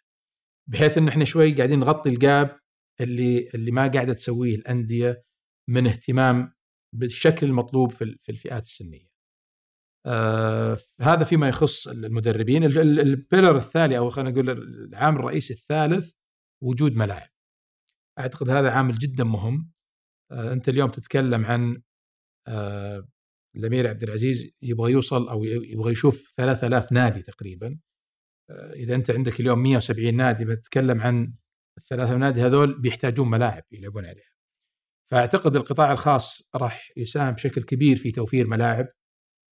بحيث 0.70 0.98
إن 0.98 1.08
إحنا 1.08 1.26
شوي 1.26 1.54
قاعدين 1.54 1.80
نغطي 1.80 2.10
ال 2.10 2.22
gap 2.22 2.60
اللي 3.02 3.50
اللي 3.56 3.72
ما 3.72 3.88
قاعدة 3.88 4.14
تسويه 4.14 4.56
الأندية 4.56 5.24
من 5.70 5.88
اهتمام 5.88 6.54
بالشكل 6.96 7.48
المطلوب 7.48 7.92
في 7.92 8.18
في 8.22 8.32
الفئات 8.32 8.64
السنية. 8.64 9.11
آه 10.06 10.78
هذا 11.02 11.24
فيما 11.24 11.48
يخص 11.50 11.88
المدربين، 11.88 12.64
ال 12.64 12.77
pillar 12.77 13.58
الثاني 13.58 13.98
أو 13.98 14.10
خلينا 14.10 14.32
نقول 14.32 14.50
العامل 14.50 15.20
الرئيسي 15.20 15.54
الثالث 15.54 16.14
وجود 16.64 16.96
ملاعب. 16.96 17.30
أعتقد 18.20 18.50
هذا 18.50 18.72
عامل 18.72 18.98
جدا 18.98 19.24
مهم. 19.24 19.72
آه، 20.32 20.54
أنت 20.54 20.70
اليوم 20.70 20.92
تتكلم 20.92 21.46
عن 21.46 21.82
آه، 22.48 23.08
الأمير 23.56 23.88
عبد 23.88 24.04
العزيز 24.04 24.52
يبغى 24.62 24.92
يوصل 24.92 25.30
أو 25.30 25.44
يبغى 25.44 25.92
يشوف 25.92 26.34
3000 26.36 26.92
نادي 26.92 27.22
تقريبا. 27.22 27.80
إذا 28.52 28.96
أنت 28.96 29.12
عندك 29.12 29.40
اليوم 29.40 29.64
170 29.64 30.16
نادي 30.16 30.46
بتتكلم 30.46 31.02
عن 31.02 31.34
الثلاثة 31.78 32.18
نادي 32.18 32.42
هذول 32.42 32.82
بيحتاجون 32.82 33.30
ملاعب 33.30 33.64
يلعبون 33.72 34.06
عليها. 34.06 34.32
فأعتقد 35.12 35.56
القطاع 35.56 35.92
الخاص 35.92 36.42
راح 36.56 36.92
يساهم 36.98 37.34
بشكل 37.34 37.64
كبير 37.64 37.98
في 37.98 38.12
توفير 38.12 38.48
ملاعب. 38.48 38.88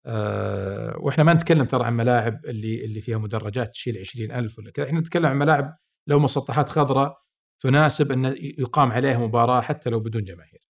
أه 0.07 0.97
وإحنا 0.99 1.25
ما 1.25 1.35
نتكلم 1.35 1.65
ترى 1.65 1.85
عن 1.85 1.97
ملاعب 1.97 2.47
اللي 2.47 2.85
اللي 2.85 3.01
فيها 3.01 3.19
مدرجات 3.19 3.71
تشيل 3.71 3.99
20000 3.99 4.59
ولا 4.59 4.71
كذا. 4.71 4.87
إحنا 4.87 5.01
نتكلم 5.01 5.27
عن 5.27 5.39
ملاعب 5.39 5.79
لو 6.09 6.19
مسطحات 6.19 6.71
خضراء 6.71 7.19
تناسب 7.63 8.13
أن 8.13 8.35
يقام 8.59 8.93
عليها 8.93 9.19
مباراة 9.19 9.61
حتى 9.61 9.91
لو 9.91 10.01
بدون 10.01 10.25
جماهير. 10.25 10.69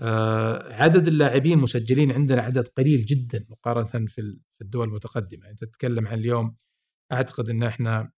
آه، 0.00 0.72
عدد 0.72 1.08
اللاعبين 1.08 1.58
مسجلين 1.58 2.12
عندنا 2.12 2.42
عدد 2.42 2.68
قليل 2.68 3.04
جدا 3.04 3.46
مقارنة 3.50 4.06
في 4.08 4.38
الدول 4.62 4.88
المتقدمة، 4.88 5.50
أنت 5.50 5.64
تتكلم 5.64 6.08
عن 6.08 6.18
اليوم 6.18 6.56
أعتقد 7.12 7.48
إن 7.48 7.62
إحنا 7.62 8.12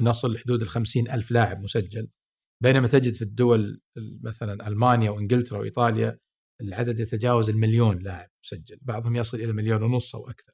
نصل 0.00 0.34
لحدود 0.34 0.62
ال 0.62 1.10
ألف 1.10 1.30
لاعب 1.30 1.60
مسجل. 1.60 2.08
بينما 2.62 2.88
تجد 2.88 3.14
في 3.14 3.22
الدول 3.22 3.80
مثلا 4.24 4.68
ألمانيا 4.68 5.10
وإنجلترا 5.10 5.58
وإيطاليا 5.58 6.18
العدد 6.60 7.00
يتجاوز 7.00 7.50
المليون 7.50 7.98
لاعب 7.98 8.28
مسجل، 8.44 8.78
بعضهم 8.82 9.16
يصل 9.16 9.36
إلى 9.40 9.52
مليون 9.52 9.82
ونص 9.82 10.14
أو 10.14 10.30
أكثر. 10.30 10.52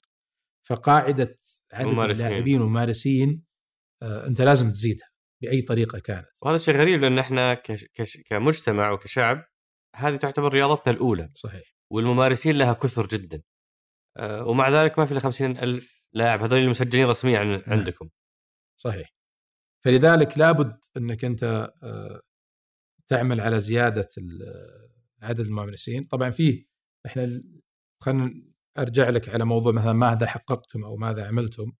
فقاعدة 0.66 1.38
عدد 1.72 2.10
اللاعبين 2.10 2.60
والممارسين 2.60 3.42
آه، 4.02 4.26
أنت 4.26 4.40
لازم 4.40 4.72
تزيدها. 4.72 5.08
بأي 5.42 5.62
طريقة 5.62 5.98
كانت. 5.98 6.28
وهذا 6.42 6.58
شيء 6.58 6.74
غريب 6.76 7.00
لأن 7.00 7.18
إحنا 7.18 7.54
كش 7.54 7.84
كش 7.94 8.20
كمجتمع 8.26 8.90
وكشعب 8.90 9.44
هذه 9.96 10.16
تعتبر 10.16 10.52
رياضتنا 10.52 10.94
الأولى. 10.94 11.30
صحيح. 11.34 11.74
والممارسين 11.90 12.58
لها 12.58 12.72
كثر 12.72 13.06
جدا. 13.06 13.42
أه 14.16 14.46
ومع 14.46 14.68
ذلك 14.68 14.98
ما 14.98 15.04
في 15.04 15.12
إلا 15.12 15.20
50 15.20 15.58
ألف 15.58 16.02
لاعب 16.12 16.42
هذول 16.42 16.58
المسجلين 16.58 17.06
رسميا 17.06 17.44
نعم. 17.44 17.62
عندكم. 17.66 18.08
صحيح. 18.80 19.14
فلذلك 19.84 20.38
لابد 20.38 20.78
أنك 20.96 21.24
أنت 21.24 21.72
أه 21.82 22.20
تعمل 23.08 23.40
على 23.40 23.60
زيادة 23.60 24.08
عدد 25.22 25.40
الممارسين، 25.40 26.04
طبعا 26.04 26.30
فيه 26.30 26.64
إحنا 27.06 27.42
خلينا 28.02 28.42
أرجع 28.78 29.08
لك 29.08 29.28
على 29.28 29.44
موضوع 29.44 29.72
مثلا 29.72 29.92
ماذا 29.92 30.26
حققتم 30.26 30.84
أو 30.84 30.96
ماذا 30.96 31.26
عملتم. 31.26 31.72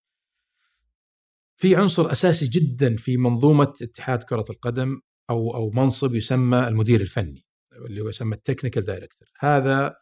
في 1.61 1.77
عنصر 1.77 2.13
أساسي 2.13 2.47
جدا 2.47 2.97
في 2.97 3.17
منظومة 3.17 3.73
اتحاد 3.83 4.23
كرة 4.23 4.45
القدم 4.51 5.01
أو 5.31 5.55
أو 5.55 5.71
منصب 5.71 6.15
يسمى 6.15 6.69
المدير 6.69 7.01
الفني 7.01 7.45
اللي 7.73 8.01
هو 8.01 8.09
يسمى 8.09 8.35
ال 8.35 8.40
technical 8.40 8.85
director. 8.85 9.29
هذا 9.39 9.97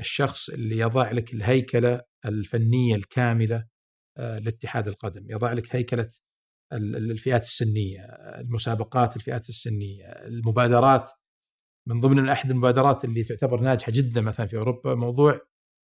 الشخص 0.00 0.50
اللي 0.50 0.78
يضع 0.78 1.10
لك 1.10 1.34
الهيكلة 1.34 2.00
الفنية 2.26 2.94
الكاملة 2.94 3.66
آه، 4.16 4.38
لاتحاد 4.38 4.88
القدم. 4.88 5.26
يضع 5.30 5.52
لك 5.52 5.76
هيكلة 5.76 6.08
الفئات 6.72 7.42
السنية 7.42 8.00
المسابقات 8.40 9.16
الفئات 9.16 9.48
السنية 9.48 10.04
المبادرات 10.04 11.10
من 11.88 12.00
ضمن 12.00 12.28
أحد 12.28 12.50
المبادرات 12.50 13.04
اللي 13.04 13.24
تعتبر 13.24 13.60
ناجحة 13.60 13.92
جدا 13.92 14.20
مثلا 14.20 14.46
في 14.46 14.56
أوروبا 14.56 14.94
موضوع 14.94 15.40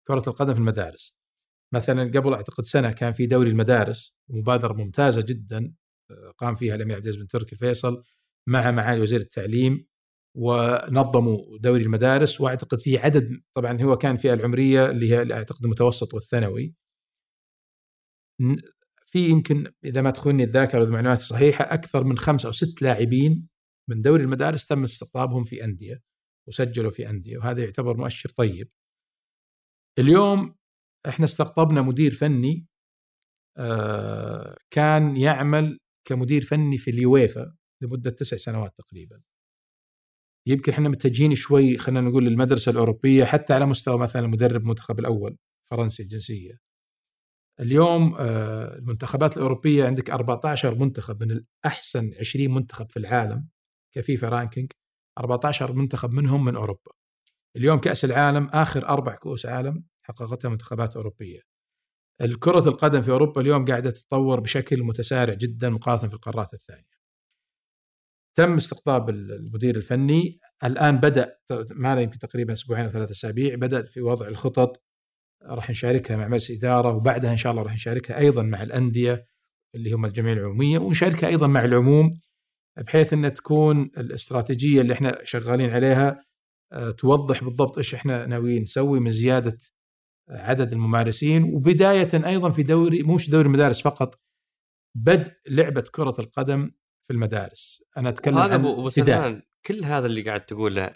كرة 0.08 0.24
القدم 0.28 0.54
في 0.54 0.60
المدارس. 0.60 1.18
مثلا 1.74 2.04
قبل 2.04 2.34
أعتقد 2.34 2.64
سنة 2.64 2.91
كان 2.91 3.14
في 3.14 3.26
دوري 3.26 3.50
المدارس 3.50 4.18
مبادرة 4.30 4.74
ممتازة 4.74 5.22
جدا 5.22 5.74
آه، 6.12 6.34
قام 6.38 6.56
فيها 6.56 6.76
الأمير 6.76 6.95
عبد 6.95 7.06
العزيز 7.06 7.22
بن 7.22 7.28
تركي 7.28 7.54
الفيصل 7.56 8.04
مع 8.50 8.72
معالي 8.72 9.02
وزير 9.02 9.20
التعليم 9.20 9.88
ونظموا 10.38 11.58
دوري 11.60 11.82
المدارس 11.84 12.41
وأعتقد 12.41 12.82
في 12.82 12.98
عدد 12.98 13.41
طبعا 13.54 13.82
هو 13.82 13.98
كان 13.98 14.18
فئه 14.18 14.34
العمرية 14.34 14.89
اللي 14.89 15.14
هي 15.14 15.34
أعتقد 15.34 15.64
المتوسط 15.66 16.14
والثانوي. 16.14 16.76
في 19.06 19.30
يمكن 19.30 19.72
إذا 19.86 20.02
ما 20.02 20.12
تخوني 20.12 20.43
الذاكرة 20.43 20.80
والمعلومات 20.80 21.18
الصحيحة 21.18 21.74
أكثر 21.74 22.04
من 22.04 22.18
خمس 22.18 22.45
أو 22.45 22.52
ست 22.52 22.82
لاعبين 22.82 23.48
من 23.90 24.02
دوري 24.02 24.24
المدارس 24.24 24.66
تم 24.66 24.84
استقطابهم 24.84 25.44
في 25.44 25.64
أندية 25.64 26.02
وسجلوا 26.48 26.92
في 26.92 27.10
أندية 27.10 27.38
وهذا 27.38 27.64
يعتبر 27.64 27.98
مؤشر 27.98 28.30
طيب. 28.30 28.72
اليوم 30.00 30.56
إحنا 31.08 31.26
استقطبنا 31.26 31.82
مدير 31.82 32.14
فني 32.14 32.68
آه، 33.58 34.58
كان 34.72 35.18
يعمل 35.18 35.80
كمدير 36.08 36.42
فني 36.42 36.78
في 36.78 36.92
اليويفا 36.92 37.56
لمدة 37.84 38.10
تسع 38.10 38.38
سنوات 38.38 38.78
تقريبا. 38.78 39.22
يمكن 40.48 40.72
إحنا 40.72 40.90
متجهين 40.90 41.36
شوي 41.36 41.78
خلينا 41.78 42.02
نقول 42.02 42.26
للمدرسة 42.26 42.72
الأوروبية 42.72 43.26
حتى 43.26 43.54
على 43.54 43.66
مستوى 43.66 43.98
مثلا 43.98 44.26
المدرب 44.26 44.62
المنتخب 44.62 45.00
الأول 45.00 45.38
فرنسي 45.70 46.04
الجنسية 46.04 46.60
اليوم 47.60 48.16
آه، 48.16 48.78
المنتخبات 48.78 49.38
الأوروبية 49.38 49.86
عندك 49.86 50.10
14 50.10 50.76
منتخب 50.76 51.24
من 51.24 51.32
الأحسن 51.32 52.12
20 52.20 52.54
منتخب 52.54 52.92
في 52.92 52.98
العالم 52.98 53.48
كفيفا 53.98 54.30
رانكينج 54.30 54.72
14 55.18 55.74
منتخب 55.74 56.12
منهم 56.12 56.45
من 56.45 56.56
أوروبا. 56.56 56.91
اليوم 57.56 57.80
كأس 57.80 58.06
العالم 58.06 58.48
آخر 58.54 58.89
أربع 58.89 59.16
كؤوس 59.16 59.45
عالم 59.45 59.84
حققتها 60.02 60.50
منتخبات 60.50 60.95
أوروبية. 60.95 61.41
الكرة 62.22 62.70
القدم 62.70 63.02
في 63.02 63.12
أوروبا 63.12 63.41
اليوم 63.41 63.66
قاعدة 63.66 63.91
تتطور 63.91 64.39
بشكل 64.39 64.84
متسارع 64.84 65.34
جدا 65.34 65.70
مقارنة 65.70 66.08
في 66.10 66.14
القارات 66.14 66.54
الثانية. 66.54 66.98
تم 68.38 68.54
استقطاب 68.54 69.10
المدير 69.10 69.76
الفني. 69.76 70.39
الآن 70.64 70.98
بدأ 70.98 71.38
ما 71.72 72.02
يمكن 72.02 72.20
تقريبا 72.20 72.54
أسبوعين 72.54 72.86
أو 72.86 72.91
ثلاثة 72.91 73.12
أسابيع 73.12 73.56
بدا 73.56 73.84
في 73.84 74.02
وضع 74.02 74.28
الخطط 74.28 74.84
راح 75.43 75.70
نشاركها 75.70 76.18
مع 76.18 76.28
مجلس 76.28 76.52
إدارة 76.52 76.93
وبعدها 76.93 77.32
إن 77.32 77.38
شاء 77.38 77.52
الله 77.52 77.64
راح 77.64 77.74
نشاركها 77.74 78.18
أيضا 78.18 78.43
مع 78.43 78.64
الأندية 78.64 79.28
اللي 79.76 79.91
هم 79.91 80.06
الجمعيه 80.06 80.34
العمومية 80.34 80.80
ونشاركها 80.80 81.28
أيضا 81.28 81.48
مع 81.48 81.66
العموم 81.66 82.18
بحيث 82.78 83.14
ان 83.14 83.34
تكون 83.34 83.82
الاستراتيجية 83.98 84.82
اللي 84.82 84.94
إحنا 84.94 85.20
شغالين 85.24 85.70
عليها 85.70 86.24
آه، 86.72 86.92
توضح 86.92 87.44
بالضبط 87.44 87.78
إيش 87.78 87.96
إحنا 87.96 88.26
ناويين 88.26 88.62
نسوي 88.62 89.00
من 89.00 89.12
زيادة 89.12 89.58
عدد 90.30 90.72
الممارسين. 90.72 91.44
وبداية 91.44 92.08
أيضا 92.14 92.50
في 92.50 92.64
دوري 92.64 93.04
مش 93.04 93.30
دوري 93.30 93.48
المدارس 93.48 93.82
فقط 93.82 94.20
بدء 94.96 95.34
لعبة 95.50 95.82
كرة 95.82 96.16
القدم 96.20 96.72
في 97.04 97.14
المدارس. 97.14 97.84
أنا 97.98 98.10
أتكلم 98.10 98.38
هذا 98.38 98.56
أبو 98.56 98.90
سلمان 98.90 99.42
كل 99.66 99.86
هذا 99.86 100.06
اللي 100.06 100.22
قاعد 100.22 100.42
تقوله 100.46 100.96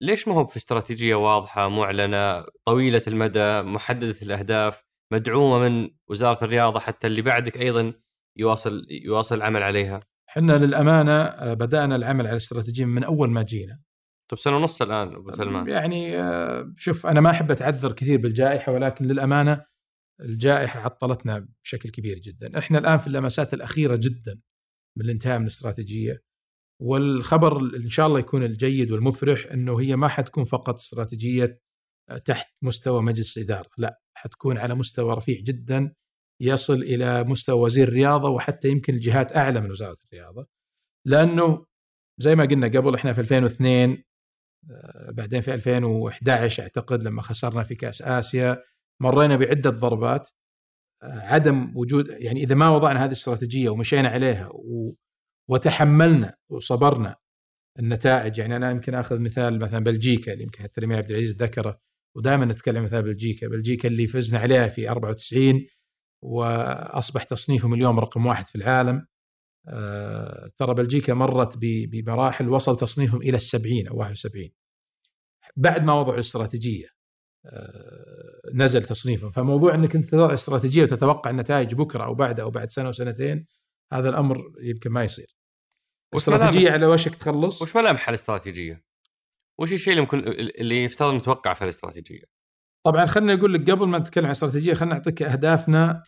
ليش 0.00 0.28
ما 0.28 0.34
هو 0.34 0.46
في 0.46 0.56
استراتيجيه 0.56 1.14
واضحة 1.14 1.68
معلنة 1.68 2.44
طويلة 2.64 3.02
المدى 3.08 3.62
محددة 3.62 4.16
الأهداف 4.22 4.82
مدعومة 5.12 5.68
من 5.68 5.90
وزارة 6.08 6.44
الرياضة 6.44 6.80
حتى 6.80 7.06
اللي 7.06 7.22
بعدك 7.22 7.60
أيضا 7.60 7.92
يواصل 8.36 8.86
يواصل 8.90 9.36
العمل 9.36 9.62
عليها؟ 9.62 10.00
إحنا 10.36 10.58
للأمانة 10.58 11.12
آه، 11.12 11.54
بدأنا 11.54 11.96
العمل 11.96 12.26
على 12.26 12.30
الاستراتيجيه 12.30 12.84
من 12.84 13.04
أول 13.04 13.30
ما 13.30 13.42
جينا. 13.42 13.80
طب 14.30 14.38
سنة 14.38 14.56
ونص 14.56 14.82
الآن 14.82 15.14
أبو 15.14 15.30
سلمان. 15.30 15.68
يعني 15.68 16.18
آه، 16.20 16.74
شوف 16.76 17.06
أنا 17.06 17.20
ما 17.20 17.30
أحب 17.30 17.50
أتعذر 17.50 17.92
كثير 17.92 18.20
بالجائحة 18.20 18.72
ولكن 18.72 19.04
للأمانة 19.04 19.64
الجائحة 20.20 20.80
عطلتنا 20.80 21.48
بشكل 21.64 21.90
كبير 21.90 22.18
جدا. 22.18 22.58
إحنا 22.58 22.78
الآن 22.78 22.98
في 22.98 23.06
اللمسات 23.06 23.54
الأخيرة 23.54 23.96
جدا 23.96 24.40
من 24.98 25.04
الانتهاء 25.04 25.38
من 25.38 25.44
الاستراتيجية. 25.44 26.22
والخبر 26.82 27.60
إن 27.76 27.90
شاء 27.90 28.06
الله 28.06 28.18
يكون 28.18 28.42
الجيد 28.42 28.92
والمفرح 28.92 29.46
إنه 29.52 29.80
هي 29.80 29.96
ما 29.96 30.08
حتكون 30.08 30.44
فقط 30.44 30.74
استراتيجية 30.74 31.60
آه، 32.10 32.18
تحت 32.18 32.46
مستوى 32.62 33.02
مجلس 33.02 33.36
الإدارة. 33.36 33.70
لا 33.78 34.00
حتكون 34.16 34.58
على 34.58 34.74
مستوى 34.74 35.14
رفيع 35.14 35.40
جدا. 35.40 35.94
يصل 36.44 36.82
إلى 36.82 37.24
مستوى 37.24 37.60
وزير 37.60 37.88
الرياضة 37.88 38.28
وحتى 38.28 38.68
يمكن 38.68 38.94
الجهات 38.94 39.36
أعلى 39.36 39.60
من 39.60 39.70
وزارة 39.70 39.96
الرياضة 40.04 40.46
لأنه 41.06 41.66
زي 42.20 42.36
ما 42.36 42.44
قلنا 42.44 42.66
قبل 42.66 42.94
إحنا 42.94 43.12
في 43.12 43.20
2002 43.20 44.02
آه، 44.70 45.10
بعدين 45.10 45.40
في 45.40 45.54
2011 45.54 46.62
أعتقد 46.62 47.02
لما 47.02 47.22
خسرنا 47.22 47.64
في 47.64 47.74
كأس 47.74 48.02
آسيا 48.02 48.62
مرينا 49.02 49.36
بعدة 49.36 49.70
ضربات 49.70 50.28
آه، 51.02 51.20
عدم 51.20 51.72
وجود 51.76 52.08
يعني 52.08 52.42
إذا 52.42 52.54
ما 52.54 52.70
وضعنا 52.70 53.00
هذه 53.00 53.06
الاستراتيجيه 53.06 53.68
ومشينا 53.68 54.08
عليها 54.08 54.50
وتحملنا 55.50 56.34
وصبرنا 56.50 57.16
النتائج 57.78 58.38
يعني 58.38 58.56
أنا 58.56 58.70
يمكن 58.70 58.94
آخذ 58.94 59.20
مثال 59.20 59.58
مثلا 59.58 59.84
بلجيكا 59.84 60.32
اللي 60.32 60.44
يمكن 60.44 60.62
حتى 60.62 60.80
الأمير 60.80 60.98
عبد 60.98 61.10
العزيز 61.10 61.36
ذكره 61.36 61.80
ودائما 62.16 62.44
نتكلم 62.44 62.82
مثال 62.82 63.02
بلجيكا، 63.02 63.48
بلجيكا 63.48 63.88
اللي 63.88 64.06
فزنا 64.06 64.38
عليها 64.38 64.68
في 64.68 64.90
94 64.90 65.66
وأصبح 66.24 67.22
تصنيفهم 67.22 67.74
اليوم 67.74 68.00
رقم 68.00 68.26
واحد 68.26 68.48
في 68.48 68.54
العالم. 68.54 69.06
آه، 69.68 70.50
ترى 70.56 70.74
بلجيكا 70.74 71.14
مرت 71.14 71.58
بمراحل 71.62 72.48
وصل 72.48 72.76
تصنيفهم 72.76 73.22
إلى 73.22 73.36
السبعين 73.36 73.88
أو 73.88 73.96
71 73.96 74.50
بعد 75.56 75.84
ما 75.84 75.92
وضعوا 75.92 76.14
الاستراتيجية 76.14 76.86
آه، 77.46 78.40
نزل 78.54 78.82
تصنيفهم. 78.82 79.30
فموضوع 79.30 79.74
إنك 79.74 79.96
أنت 79.96 80.10
تضع 80.10 80.34
استراتيجية 80.34 80.82
وتتوقع 80.82 81.30
النتائج 81.30 81.74
بكرة 81.74 82.04
أو 82.04 82.14
بعد 82.14 82.40
أو 82.40 82.50
بعد 82.50 82.70
سنة 82.70 82.88
وسنتين 82.88 83.46
هذا 83.92 84.08
الأمر 84.08 84.52
يمكن 84.60 84.90
ما 84.90 85.04
يصير. 85.04 85.36
استراتيجية 86.14 86.70
على 86.70 86.86
وشك 86.86 87.14
تخلص. 87.14 87.62
وش 87.62 87.76
ملامح 87.76 88.08
الاستراتيجيه؟ 88.08 88.84
وش 89.58 89.72
الشيء 89.72 89.92
اللي 89.92 90.00
ممكن 90.00 90.18
اللي 90.58 90.84
يفترض 90.84 91.14
نتوقع 91.14 91.52
في 91.52 91.64
الاستراتيجيه؟ 91.64 92.24
طبعا 92.86 93.06
خليني 93.06 93.34
أقول 93.34 93.54
لك 93.54 93.70
قبل 93.70 93.86
ما 93.86 93.98
نتكلم 93.98 94.24
عن 94.24 94.30
استراتيجية 94.30 94.74
خلينا 94.74 94.94
نعطيك 94.94 95.22
أهدافنا 95.22 96.02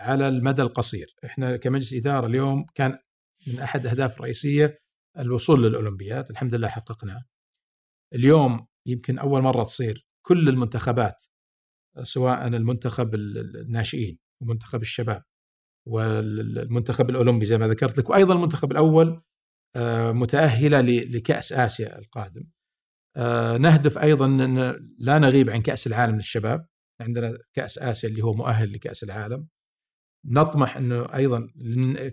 على 0.00 0.28
المدى 0.28 0.62
القصير. 0.62 1.14
إحنا 1.24 1.56
كمجلس 1.56 1.94
إدارة 1.94 2.26
اليوم 2.26 2.66
كان 2.74 2.98
من 3.46 3.60
أحد 3.60 3.80
الاهداف 3.80 4.16
الرئيسية 4.16 4.78
الوصول 5.18 5.62
للأولمبياد 5.62 6.30
الحمد 6.30 6.54
لله 6.54 6.68
حققناه. 6.68 7.24
اليوم 8.14 8.66
يمكن 8.86 9.18
أول 9.18 9.42
مرة 9.42 9.64
تصير 9.64 10.06
كل 10.26 10.48
المنتخبات 10.48 11.24
سواء 12.02 12.46
المنتخب 12.46 13.14
الناشئين 13.14 14.18
ومنتخب 14.42 14.82
الشباب 14.82 15.22
والمنتخب 15.88 17.10
الأولمبي 17.10 17.46
زي 17.46 17.58
ما 17.58 17.68
ذكرت 17.68 17.98
لك 17.98 18.10
وأيضا 18.10 18.34
المنتخب 18.34 18.72
الأول 18.72 19.22
آه، 19.76 20.12
متأهلة 20.12 20.80
لكأس 20.80 21.52
آسيا 21.52 21.98
القادم. 21.98 22.44
آه، 23.16 23.56
نهدف 23.56 23.98
أيضا 23.98 24.26
إن 24.26 24.58
لا 24.98 25.18
نغيب 25.18 25.50
عن 25.50 25.62
كأس 25.62 25.86
العالم 25.86 26.16
للشباب، 26.16 26.66
عندنا 27.00 27.38
كأس 27.54 27.78
آسيا 27.78 28.08
اللي 28.08 28.22
هو 28.22 28.34
مؤهل 28.34 28.72
لكأس 28.72 29.04
العالم. 29.04 29.48
نطمح 30.24 30.76
إنه 30.76 31.14
أيضا 31.14 31.48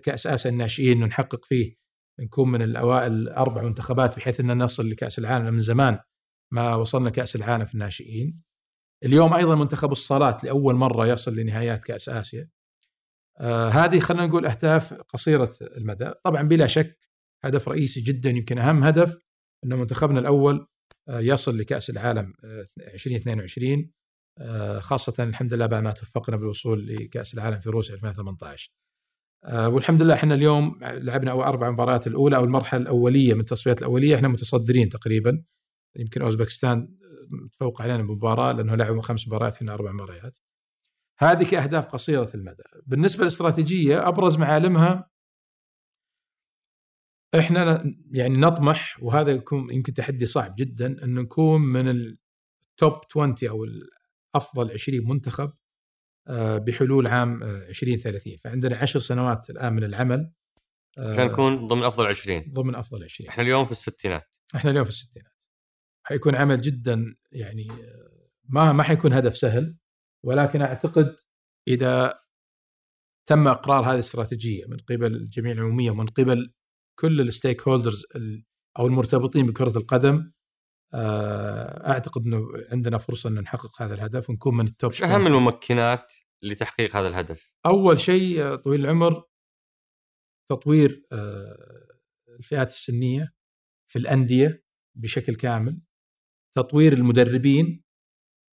كأس 0.02 0.26
آسيا 0.26 0.50
الناشئين 0.50 1.04
نحقق 1.04 1.44
فيه 1.44 1.76
نكون 2.20 2.50
من 2.50 2.62
الأوائل 2.62 3.12
الأربع 3.12 3.62
منتخبات 3.62 4.16
بحيث 4.16 4.40
ان 4.40 4.58
نصل 4.58 4.90
لكأس 4.90 5.18
العالم 5.18 5.54
من 5.54 5.60
زمان 5.60 5.98
ما 6.52 6.74
وصلنا 6.74 7.10
كأس 7.10 7.36
العالم 7.36 7.64
في 7.64 7.74
الناشئين. 7.74 8.42
اليوم 9.04 9.34
أيضا 9.34 9.54
منتخب 9.54 9.92
الصالات 9.92 10.44
لأول 10.44 10.74
مرة 10.74 11.06
يصل 11.06 11.36
لنهايات 11.36 11.84
كأس 11.84 12.08
آسيا. 12.08 12.48
آه 13.40 13.68
هذه 13.68 14.00
خلينا 14.00 14.26
نقول 14.26 14.46
أهداف 14.46 14.94
قصيرة 14.94 15.56
المدى، 15.62 16.12
طبعا 16.24 16.42
بلا 16.42 16.66
شك 16.66 16.98
هدف 17.44 17.68
رئيسي 17.68 18.00
جدا 18.00 18.30
يمكن 18.30 18.58
أهم 18.58 18.84
هدف 18.84 19.18
إنه 19.64 19.76
منتخبنا 19.76 20.20
الأول 20.20 20.66
آه 21.08 21.20
يصل 21.20 21.58
لكأس 21.58 21.90
العالم 21.90 22.34
آه 22.44 22.66
2022 22.94 23.90
آه 24.38 24.78
خاصة 24.78 25.24
الحمد 25.24 25.54
لله 25.54 25.66
بعد 25.66 25.82
ما 25.82 25.90
توفقنا 25.90 26.36
بالوصول 26.36 26.86
لكأس 26.86 27.34
العالم 27.34 27.60
في 27.60 27.70
روسيا 27.70 27.94
2018. 27.94 28.70
آه، 29.44 29.68
والحمد 29.68 30.02
لله 30.02 30.14
إحنا 30.14 30.34
اليوم 30.34 30.78
لعبنا 30.82 31.30
أو 31.30 31.42
أربع 31.42 31.70
مباريات 31.70 32.06
الأولى 32.06 32.36
أو 32.36 32.44
المرحلة 32.44 32.82
الأولية 32.82 33.34
من 33.34 33.40
التصفيات 33.40 33.78
الأولية 33.78 34.16
إحنا 34.16 34.28
متصدرين 34.28 34.88
تقريبا 34.88 35.42
يمكن 35.96 36.22
أوزبكستان 36.22 36.96
متفوق 37.30 37.82
علينا 37.82 38.02
بمباراه 38.02 38.52
لأنه 38.52 38.74
لعبوا 38.74 39.02
خمس 39.02 39.28
مباريات 39.28 39.54
إحنا 39.54 39.74
أربع 39.74 39.92
مباريات. 39.92 40.38
هذه 41.18 41.50
كأهداف 41.50 41.86
قصيرة 41.86 42.30
المدى 42.34 42.62
بالنسبة 42.86 43.22
للاستراتيجية 43.22 44.08
أبرز 44.08 44.38
معالمها 44.38 45.10
إحنا 47.38 47.84
يعني 48.10 48.36
نطمح 48.36 48.98
وهذا 49.02 49.32
يكون 49.32 49.72
يمكن 49.72 49.94
تحدي 49.94 50.26
صعب 50.26 50.54
جدا 50.58 51.04
أن 51.04 51.14
نكون 51.14 51.60
من 51.60 51.88
التوب 51.88 52.92
20 53.16 53.34
أو 53.50 53.64
أفضل 54.34 54.72
20 54.72 55.08
منتخب 55.08 55.52
آه، 56.28 56.58
بحلول 56.58 57.06
عام 57.06 57.42
2030 57.42 58.32
آه، 58.32 58.36
فعندنا 58.36 58.76
عشر 58.76 58.98
سنوات 58.98 59.50
الآن 59.50 59.72
من 59.72 59.84
العمل 59.84 60.32
عشان 60.98 61.26
نكون 61.26 61.66
ضمن 61.66 61.82
أفضل 61.82 62.06
20 62.06 62.52
ضمن 62.52 62.74
أفضل 62.74 63.04
20 63.04 63.28
إحنا 63.28 63.42
اليوم 63.42 63.64
في 63.64 63.72
الستينات. 63.72 64.30
إحنا 64.54 64.70
اليوم 64.70 64.84
في 64.84 64.90
الستينات. 64.90 65.32
حيكون 66.06 66.34
عمل 66.34 66.60
جدا 66.60 67.16
يعني 67.32 67.70
آه، 67.70 68.28
ما 68.48 68.72
ما 68.72 68.82
حيكون 68.82 69.12
هدف 69.12 69.36
سهل 69.36 69.76
ولكن 70.24 70.62
أعتقد 70.62 71.16
إذا 71.68 72.18
تم 73.28 73.48
إقرار 73.48 73.84
هذه 73.84 73.94
الاستراتيجية 73.94 74.66
من 74.66 74.76
قبل 74.76 75.14
الجمعيه 75.14 75.52
العمومية 75.52 75.90
ومن 75.90 76.06
قبل 76.06 76.52
كل 76.98 77.20
ال 77.20 77.68
stakeholders 77.68 78.06
أو 78.78 78.86
المرتبطين 78.86 79.46
بكرة 79.46 79.78
القدم 79.78 80.16
آه، 80.16 80.32
أعتقد 80.94 82.26
إنه 82.26 82.48
عندنا 82.72 82.98
فرصة 82.98 83.28
إن 83.28 83.34
نحقق 83.34 83.82
هذا 83.82 83.94
الهدف 83.94 84.30
ونكون 84.30 84.56
من 84.56 84.66
ال 84.66 84.72
top 84.72 84.90
إيش 84.90 85.02
أهم 85.02 85.26
الممكنات 85.26 86.14
لتحقيق 86.42 86.96
هذا 86.96 87.08
الهدف؟ 87.08 87.50
أول 87.66 88.00
شيء 88.00 88.42
آه، 88.42 88.56
طويل 88.56 88.80
العمر 88.80 89.24
تطوير 90.50 91.06
آه، 91.12 91.86
الفئات 92.38 92.68
السنية 92.68 93.32
في 93.90 93.98
الأندية 93.98 94.64
بشكل 94.96 95.34
كامل 95.34 95.80
تطوير 96.56 96.92
المدربين 96.92 97.82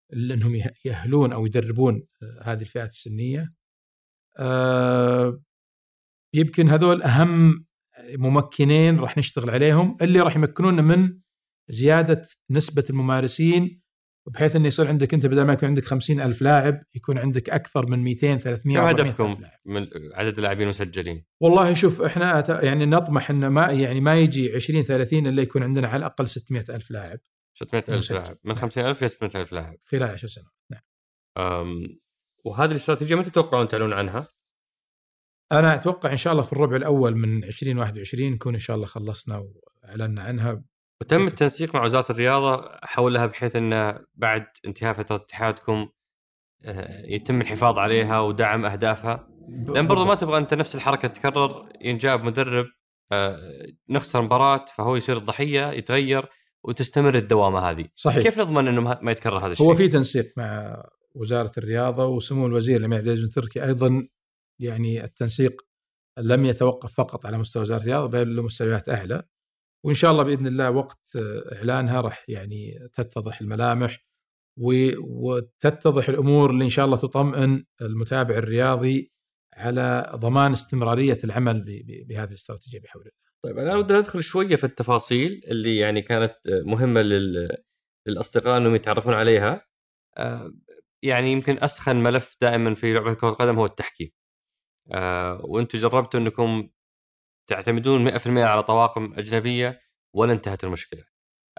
لأنهم 0.10 0.62
يأهلون 0.86 1.34
أو 1.34 1.46
يدربون 1.46 2.08
آه، 2.24 2.40
هذه 2.44 2.62
الفئات 2.62 2.90
السنية 2.90 3.54
آه، 4.40 5.44
يمكن 6.34 6.70
هذول 6.70 7.02
أهم 7.02 7.66
ممكنين 8.10 9.00
راح 9.00 9.18
نشتغل 9.18 9.50
عليهم 9.50 9.98
اللي 10.02 10.20
راح 10.20 10.36
يمكنونا 10.36 10.82
من 10.82 11.20
زيادة 11.68 12.22
نسبة 12.52 12.84
الممارسين 12.90 13.84
بحيث 14.28 14.56
إنه 14.56 14.68
يصير 14.68 14.88
عندك 14.88 15.14
أنت 15.14 15.26
بدل 15.26 15.42
ما 15.42 15.54
يكون 15.54 15.70
عندك 15.70 15.86
خمسين 15.86 16.22
ألف 16.22 16.42
لاعب 16.42 16.80
يكون 16.96 17.18
عندك 17.18 17.50
أكثر 17.50 17.86
من 17.90 18.00
200 18.00 18.38
300 18.38 18.78
كم 18.78 18.88
400 18.88 19.06
هدفكم. 19.06 19.44
من 19.66 19.88
عدد 20.14 20.38
اللاعبين 20.38 20.64
المسجلين؟ 20.64 21.26
والله 21.42 21.74
شوف 21.74 22.02
إحنا 22.02 22.64
يعني 22.64 22.86
نطمح 22.86 23.30
إنه 23.30 23.50
ما 23.50 23.72
يعني 23.72 24.02
ما 24.02 24.20
يجي 24.20 24.56
20 24.56 24.84
30 24.84 25.28
إلا 25.28 25.42
يكون 25.42 25.64
عندنا 25.64 25.88
على 25.88 25.98
الأقل 25.98 26.28
600 26.28 26.66
ألف 26.70 26.92
لاعب 26.92 27.20
600 27.54 27.84
ألف 27.90 27.98
مسجل. 27.98 28.16
لاعب 28.16 28.38
من 28.44 28.54
نعم. 28.54 28.56
50 28.56 28.86
ألف 28.86 29.00
إلى 29.00 29.08
600 29.08 29.42
ألف 29.42 29.54
لاعب 29.54 29.78
خلال 29.86 30.04
10 30.04 30.28
سنوات 30.28 30.54
نعم. 30.72 30.82
وهذه 32.46 32.72
الاستراتيجية 32.72 33.16
متى 33.16 33.30
تتوقعون 33.30 33.68
تعلنون 33.68 33.94
عنها؟ 33.94 34.28
أنا 35.52 35.76
أتوقع 35.76 36.12
إن 36.12 36.18
شاء 36.18 36.34
الله 36.34 36.44
في 36.44 36.54
الربع 36.54 36.76
الأول 36.76 37.16
من 37.16 37.44
2021 37.44 38.32
نكون 38.32 38.54
إن 38.54 38.60
شاء 38.60 38.76
الله 38.76 38.88
خلصنا 38.88 39.38
وأعلنا 39.38 40.22
عنها 40.22 40.64
وتم 41.04 41.18
شكراً. 41.18 41.28
التنسيق 41.28 41.76
مع 41.76 41.86
وزارة 41.86 42.12
الرياضة 42.12 42.70
حولها 42.84 43.26
بحيث 43.26 43.56
أنه 43.56 44.00
بعد 44.16 44.46
انتهاء 44.66 44.94
فترة 44.94 45.16
اتحادكم 45.16 45.90
آه، 46.66 47.06
يتم 47.06 47.42
الحفاظ 47.42 47.78
عليها 47.78 48.20
ودعم 48.20 48.66
أهدافها. 48.66 49.28
لأن 49.68 49.88
برضو 49.88 50.06
ما 50.06 50.16
تبغى 50.16 50.38
أنت 50.38 50.54
نفس 50.54 50.76
الحركة 50.76 51.08
تتكرر 51.08 51.70
ينجاب 51.82 52.24
مدرب 52.24 52.66
آه، 53.12 53.66
نخسر 53.90 54.22
مباراة 54.22 54.66
فهو 54.76 54.96
يصير 54.96 55.18
الضحية 55.18 55.72
يتغير 55.72 56.26
وتستمر 56.64 57.16
الدوامة 57.16 57.60
هذه. 57.60 57.86
صحيح. 57.96 58.24
كيف 58.24 58.40
نضمن 58.40 58.68
أنه 58.68 59.00
ما 59.02 59.12
يتكرر 59.12 59.38
هذا 59.38 59.52
الشيء؟ 59.52 59.68
هو 59.68 59.74
في 59.74 59.88
تنسيق 59.88 60.34
مع 60.38 60.84
وزارة 61.16 61.52
الرياضة 61.58 62.06
وسمو 62.06 62.48
الوزير 62.48 62.80
الأمير 62.80 62.98
عبد 62.98 63.08
العزيز 63.08 63.26
بن 63.26 63.32
تركي 63.32 63.64
أيضا 63.64 64.08
يعني 64.60 65.04
التنسيق 65.04 65.62
لم 66.18 66.46
يتوقف 66.46 66.94
فقط 66.94 67.26
على 67.26 67.38
مستوى 67.38 67.62
وزارة 67.62 67.82
الرياضة 67.82 68.08
بل 68.08 68.36
له 68.36 68.44
مستويات 68.44 68.90
أعلى. 68.90 69.24
وإن 69.86 69.96
شاء 69.96 70.12
الله 70.12 70.24
بإذن 70.24 70.48
الله 70.48 70.72
وقت 70.72 71.18
إعلانها 71.56 72.02
راح 72.02 72.26
يعني 72.28 72.90
تتضح 72.94 73.42
الملامح 73.42 74.06
وتتضح 74.58 76.10
الأمور 76.10 76.50
اللي 76.50 76.64
إن 76.64 76.70
شاء 76.70 76.86
الله 76.86 76.98
تطمئن 76.98 77.66
المتابع 77.82 78.36
الرياضي 78.36 79.12
على 79.54 80.12
ضمان 80.16 80.52
استمرارية 80.52 81.18
العمل 81.24 81.64
بهذه 82.08 82.30
الاستراتيجية 82.30 82.80
بحول 82.80 83.02
الله. 83.02 83.24
طيب 83.44 83.60
الان 83.60 83.78
ودنا 83.78 84.00
ندخل 84.00 84.24
شوية 84.24 84.56
في 84.56 84.64
التفاصيل 84.64 85.42
اللي 85.48 85.78
يعني 85.78 86.02
كانت 86.02 86.36
مهمة 86.48 87.02
لل... 87.02 87.58
للأصدقاء 88.08 88.58
إنهم 88.58 88.76
يتعرفون 88.76 89.14
عليها 89.14 89.66
آه، 90.18 90.54
يعني 91.04 91.32
يمكن 91.32 91.58
أسخن 91.64 91.96
ملف 91.96 92.36
دائما 92.42 92.74
في 92.76 92.94
لعبة 92.94 93.14
كرة 93.14 93.30
القدم 93.30 93.60
هو 93.60 93.66
التحكيم 93.66 94.10
آه، 94.92 95.42
وأنتم 95.46 95.78
جربتوا 95.78 96.20
إنكم 96.20 96.70
تعتمدون 97.48 98.12
100% 98.20 98.28
على 98.28 98.64
طواقم 98.64 99.14
أجنبية 99.14 99.82
ولا 100.16 100.34
انتهت 100.34 100.64
المشكلة. 100.64 101.04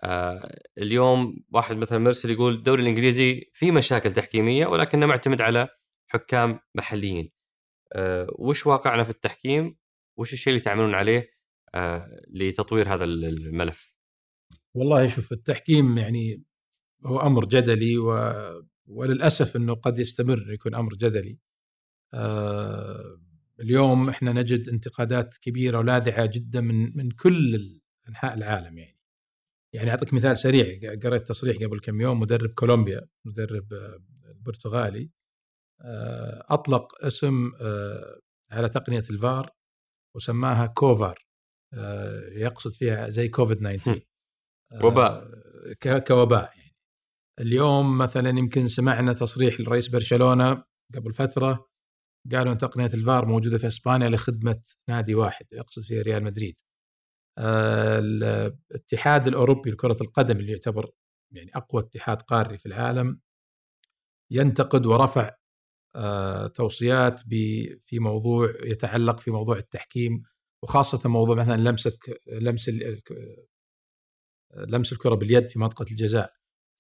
آه، 0.05 0.59
اليوم 0.79 1.45
واحد 1.53 1.77
مثلا 1.77 1.99
مرسل 1.99 2.31
يقول 2.31 2.55
الدوري 2.55 2.83
الإنجليزي 2.83 3.51
في 3.53 3.71
مشاكل 3.71 4.13
تحكيمية 4.13 4.67
ولكنه 4.67 5.07
معتمد 5.07 5.41
على 5.41 5.69
حكام 6.11 6.61
محليين. 6.75 7.33
آه، 7.93 8.27
وش 8.39 8.67
واقعنا 8.67 9.03
في 9.05 9.11
التحكيم؟ 9.11 9.77
وش 10.19 10.33
الشيء 10.33 10.53
اللي 10.53 10.65
تعملون 10.65 10.95
عليه؟ 10.95 11.31
آه، 11.75 12.09
لتطوير 12.29 12.95
هذا 12.95 13.05
الملف. 13.05 13.97
والله 14.75 15.07
شوف 15.07 15.33
التحكيم 15.33 15.99
يعني 15.99 16.45
هو 17.07 17.21
أمر 17.21 17.45
جدلي 17.45 17.99
و... 17.99 18.33
وللأسف 18.87 19.57
إنه 19.57 19.75
قد 19.75 19.99
يستمر 19.99 20.53
يكون 20.53 20.75
أمر 20.75 20.95
جدلي. 20.95 21.39
آه 22.15 23.21
اليوم 23.61 24.09
إحنا 24.09 24.33
نجد 24.33 24.69
انتقادات 24.69 25.37
كبيرة 25.39 25.79
ولاذعة 25.79 26.27
جدا 26.27 26.61
من 26.61 26.97
من 26.97 27.11
كل 27.11 27.81
أنحاء 28.09 28.35
العالم 28.35 28.79
يعني. 28.79 28.99
يعني 29.75 29.91
أعطيك 29.91 30.15
مثال 30.15 30.39
سريع 30.39 30.67
قريت 31.05 31.29
تصريح 31.29 31.57
قبل 31.57 31.81
كم 31.81 32.01
يوم 32.01 32.21
مدرب 32.21 32.51
كولومبيا 32.51 33.01
مدرب 33.25 33.73
آه، 33.73 34.03
البرتغالي 34.31 35.11
آه 35.81 36.47
أطلق 36.49 37.05
اسم 37.05 37.53
آه 37.61 38.21
على 38.51 38.69
تقنية 38.69 39.05
الفار 39.11 39.51
وسماها 40.17 40.67
كوفار 40.67 41.27
آه 41.75 42.29
يقصد 42.33 42.73
فيها 42.73 43.09
زي 43.09 43.29
كوفيد 43.29 43.59
19 43.59 44.01
وباء. 44.85 45.31
آه، 45.87 45.99
كوباء 45.99 46.53
يعني 46.57 46.77
اليوم 47.41 47.99
مثلا 47.99 48.29
يمكن 48.29 48.69
سمعنا 48.69 49.13
تصريح 49.13 49.61
لرئيس 49.61 49.89
برشلونة 49.89 50.65
قبل 50.95 51.13
فترة 51.13 51.67
قالوا 52.33 52.53
أن 52.53 52.59
تقنية 52.59 52.87
الفار 52.95 53.27
موجودة 53.27 53.59
في 53.59 53.67
إسبانيا 53.67 54.09
لخدمة 54.09 54.63
نادي 54.89 55.15
واحد 55.15 55.47
يقصد 55.53 55.83
فيه 55.83 56.03
ريال 56.03 56.25
مدريد. 56.25 56.61
آه، 57.39 57.99
الاتحاد 57.99 59.29
الأوروبي 59.29 59.71
لكرة 59.71 59.97
القدم 60.01 60.37
اللي 60.39 60.53
يعتبر 60.53 60.91
يعني 61.33 61.51
أقوى 61.57 61.83
اتحاد 61.83 62.23
قاري 62.23 62.59
في 62.59 62.67
العالم 62.67 63.21
ينتقد 64.31 64.87
ورفع 64.87 65.31
آه، 65.97 66.47
توصيات 66.47 67.21
في 67.81 67.99
موضوع 67.99 68.55
يتعلق 68.63 69.21
في 69.21 69.31
موضوع 69.31 69.59
التحكيم 69.59 70.23
وخاصة 70.63 71.09
موضوع 71.09 71.37
مثلا 71.37 71.57
لمسة 71.57 71.99
لمس 72.29 72.71
لمس 74.69 74.93
الكرة 74.93 75.15
باليد 75.15 75.49
في 75.51 75.59
منطقة 75.59 75.87
الجزاء 75.91 76.33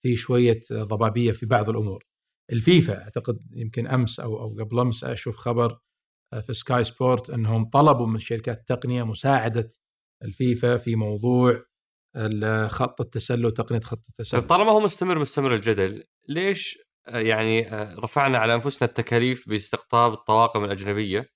في 0.03 0.17
شوية 0.17 0.61
ضبابية 0.73 1.33
في 1.33 1.47
بعض 1.47 1.69
الأمور. 1.69 2.05
الفيفا 2.53 3.03
أعتقد 3.03 3.39
يمكن 3.53 3.87
أمس 3.87 4.21
أو 4.21 4.41
أو 4.41 4.57
قبل 4.59 4.81
أمس 4.81 5.05
أشوف 5.05 5.37
خبر 5.37 5.79
في 6.47 6.55
Sky 6.55 6.85
Sport 6.85 7.31
إنهم 7.31 7.65
طلبوا 7.65 8.07
من 8.07 8.19
شركات 8.19 8.59
التقنيه 8.59 9.03
مساعدة 9.03 9.69
الفيفا 10.25 10.77
في 10.77 10.97
موضوع 10.97 11.63
خط 12.67 13.01
التسلل 13.01 13.55
تقنيه 13.55 13.81
خط 13.81 13.97
طيب 13.97 14.09
التسلل. 14.09 14.47
طالما 14.47 14.73
هو 14.73 14.81
مستمر 14.81 15.19
مستمر 15.19 15.55
الجدل 15.55 16.05
ليش 16.29 16.79
آه، 17.09 17.19
يعني 17.19 17.69
آه، 17.69 17.95
رفعنا 17.95 18.39
على 18.39 18.55
أنفسنا 18.55 18.89
التكاليف 18.89 19.49
باستقطاب 19.49 20.13
الطواقم 20.13 20.65
الأجنبية 20.65 21.31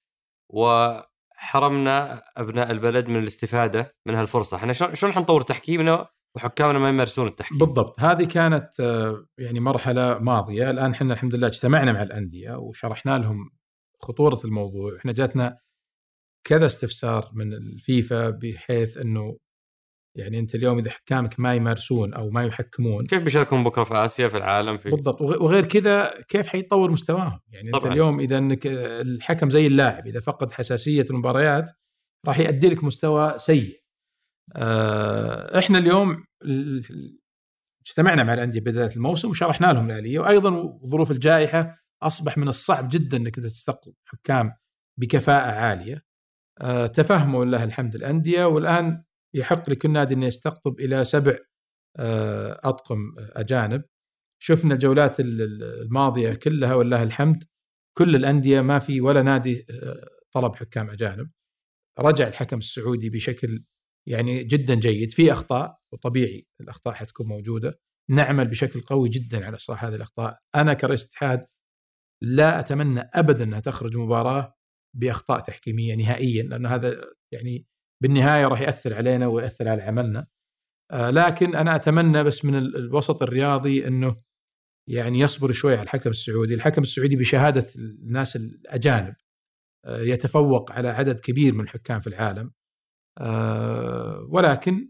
وحرمنا 0.48 2.22
أبناء 2.36 2.70
البلد 2.70 3.08
من 3.08 3.16
الاستفادة 3.16 3.96
من 4.06 4.14
هالفرصه، 4.14 4.56
إحنا 4.56 4.72
شلون 4.72 5.12
حنطور 5.12 5.40
تحكيمنا 5.40 6.08
وحكامنا 6.38 6.78
ما 6.78 6.88
يمارسون 6.88 7.26
التحكيم؟ 7.26 7.58
بالضبط. 7.58 8.00
هذه 8.00 8.24
كانت 8.24 8.80
آه، 8.80 9.26
يعني 9.38 9.60
مرحلة 9.60 10.18
ماضية. 10.18 10.70
الآن 10.70 10.90
إحنا 10.90 11.12
الحمد 11.14 11.34
لله 11.34 11.46
اجتمعنا 11.46 11.92
مع 11.92 12.02
الأندية 12.02 12.56
وشرحنا 12.58 13.18
لهم 13.18 13.50
خطورة 14.02 14.40
الموضوع. 14.44 14.96
إحنا 14.96 15.12
جاتنا 15.12 15.58
كذا 16.44 16.66
استفسار 16.66 17.30
من 17.34 17.52
الفيفا 17.52 18.30
بحيث 18.30 18.96
إنه 18.98 19.36
يعني 20.16 20.38
أنت 20.38 20.54
اليوم 20.54 20.78
إذا 20.78 20.90
حكامك 20.90 21.40
ما 21.40 21.54
يمارسون 21.54 22.14
أو 22.14 22.30
ما 22.30 22.44
يحكمون 22.44 23.04
كيف 23.04 23.22
بيشاركون 23.22 23.64
بكرة 23.64 23.84
في 23.84 23.94
آسيا 23.94 24.28
في 24.28 24.36
العالم 24.36 24.76
في 24.76 24.90
بالضبط. 24.90 25.20
وغ- 25.22 25.42
وغير 25.42 25.64
كذا 25.64 26.14
كيف 26.28 26.46
حيطور 26.48 26.90
مستواهم؟ 26.90 27.40
يعني 27.52 27.68
أنت 27.68 27.76
طبعاً. 27.82 27.92
اليوم 27.92 28.20
إذا 28.20 28.38
إنك 28.38 28.66
الحكم 28.66 29.50
زي 29.50 29.66
اللاعب 29.66 30.06
إذا 30.06 30.20
فقد 30.20 30.52
حساسية 30.52 31.06
المباريات 31.10 31.70
راح 32.26 32.38
يؤدي 32.38 32.68
لك 32.68 32.84
مستوى 32.84 33.34
سيء. 33.38 33.74
آه، 33.74 33.87
إحنا 35.58 35.78
اليوم 35.78 36.24
ال- 36.44 37.18
اجتمعنا 37.86 38.24
مع 38.24 38.34
الأندية 38.34 38.60
بداية 38.60 38.96
الموسم 38.96 39.30
وشرحنا 39.30 39.72
لهم 39.72 39.86
الآلية 39.90 40.18
وأيضا 40.18 40.78
ظروف 40.86 41.10
الجائحة 41.10 41.76
أصبح 42.02 42.38
من 42.38 42.48
الصعب 42.48 42.88
جدا 42.88 43.16
إنك 43.16 43.34
تستقطب 43.36 43.92
حكام 44.04 44.52
بكفاءة 44.98 45.50
عالية. 45.50 46.02
آه، 46.60 46.86
تفهموا 46.86 47.44
لله 47.44 47.64
الحمد 47.64 47.94
الأندية 47.94 48.44
والآن 48.44 49.02
يحق 49.34 49.70
لكل 49.70 49.90
نادي 49.90 50.14
إنه 50.14 50.26
يستقطب 50.26 50.80
إلى 50.80 51.04
سبع 51.04 51.36
آه، 51.96 52.60
أطقم 52.64 52.98
أجانب. 53.18 53.82
شفنا 54.42 54.74
الجولات 54.74 55.20
ال- 55.20 55.42
ال- 55.42 55.82
الماضية 55.82 56.34
كلها 56.34 56.74
ولله 56.74 57.02
الحمد 57.02 57.44
كل 57.98 58.16
الأندية 58.16 58.60
ما 58.60 58.78
في 58.78 59.00
ولا 59.00 59.22
نادي 59.22 59.66
آه، 59.70 60.08
طلب 60.32 60.54
حكام 60.56 60.90
أجانب. 60.90 61.30
رجع 61.98 62.26
الحكم 62.26 62.58
السعودي 62.58 63.10
بشكل 63.10 63.64
يعني 64.06 64.44
جدا 64.44 64.74
جيد. 64.74 65.12
في 65.12 65.32
أخطاء 65.32 65.78
وطبيعي 65.92 66.46
الأخطاء 66.60 66.94
حتكون 66.94 67.26
موجودة. 67.26 67.80
نعمل 68.10 68.48
بشكل 68.48 68.80
قوي 68.80 69.08
جدا 69.08 69.46
على 69.46 69.56
إصلاح 69.56 69.84
هذه 69.84 69.94
الأخطاء. 69.94 70.38
أنا 70.54 70.74
كرئيس 70.74 71.06
اتحاد 71.06 71.46
لا 72.22 72.60
أتمنى 72.60 73.00
ابدا 73.00 73.44
أنها 73.44 73.60
تخرج 73.60 73.96
مباراة 73.96 74.54
بأخطاء 74.96 75.40
تحكيمية 75.40 75.94
نهائيا 75.94 76.42
لأن 76.42 76.66
هذا 76.66 77.04
يعني 77.34 77.66
بالنهاية 78.02 78.46
راح 78.48 78.60
يأثر 78.60 78.94
علينا 78.94 79.26
ويأثر 79.26 79.68
على 79.68 79.82
عملنا. 79.82 80.26
آه، 80.92 81.10
لكن 81.10 81.56
أنا 81.56 81.76
أتمنى 81.76 82.24
بس 82.24 82.44
من 82.44 82.54
ال- 82.54 82.76
الوسط 82.76 83.22
الرياضي 83.22 83.86
إنه 83.86 84.22
يعني 84.88 85.18
يصبر 85.20 85.52
شوي 85.52 85.72
على 85.72 85.82
الحكم 85.82 86.10
السعودي، 86.10 86.54
الحكم 86.54 86.82
السعودي 86.82 87.16
بشهادة 87.16 87.66
الناس 87.76 88.36
الأجانب 88.36 89.14
آه، 89.84 90.00
يتفوق 90.00 90.72
على 90.72 90.88
عدد 90.88 91.20
كبير 91.20 91.54
من 91.54 91.60
الحكام 91.60 92.00
في 92.00 92.06
العالم. 92.06 92.52
آه، 93.18 94.26
ولكن 94.30 94.88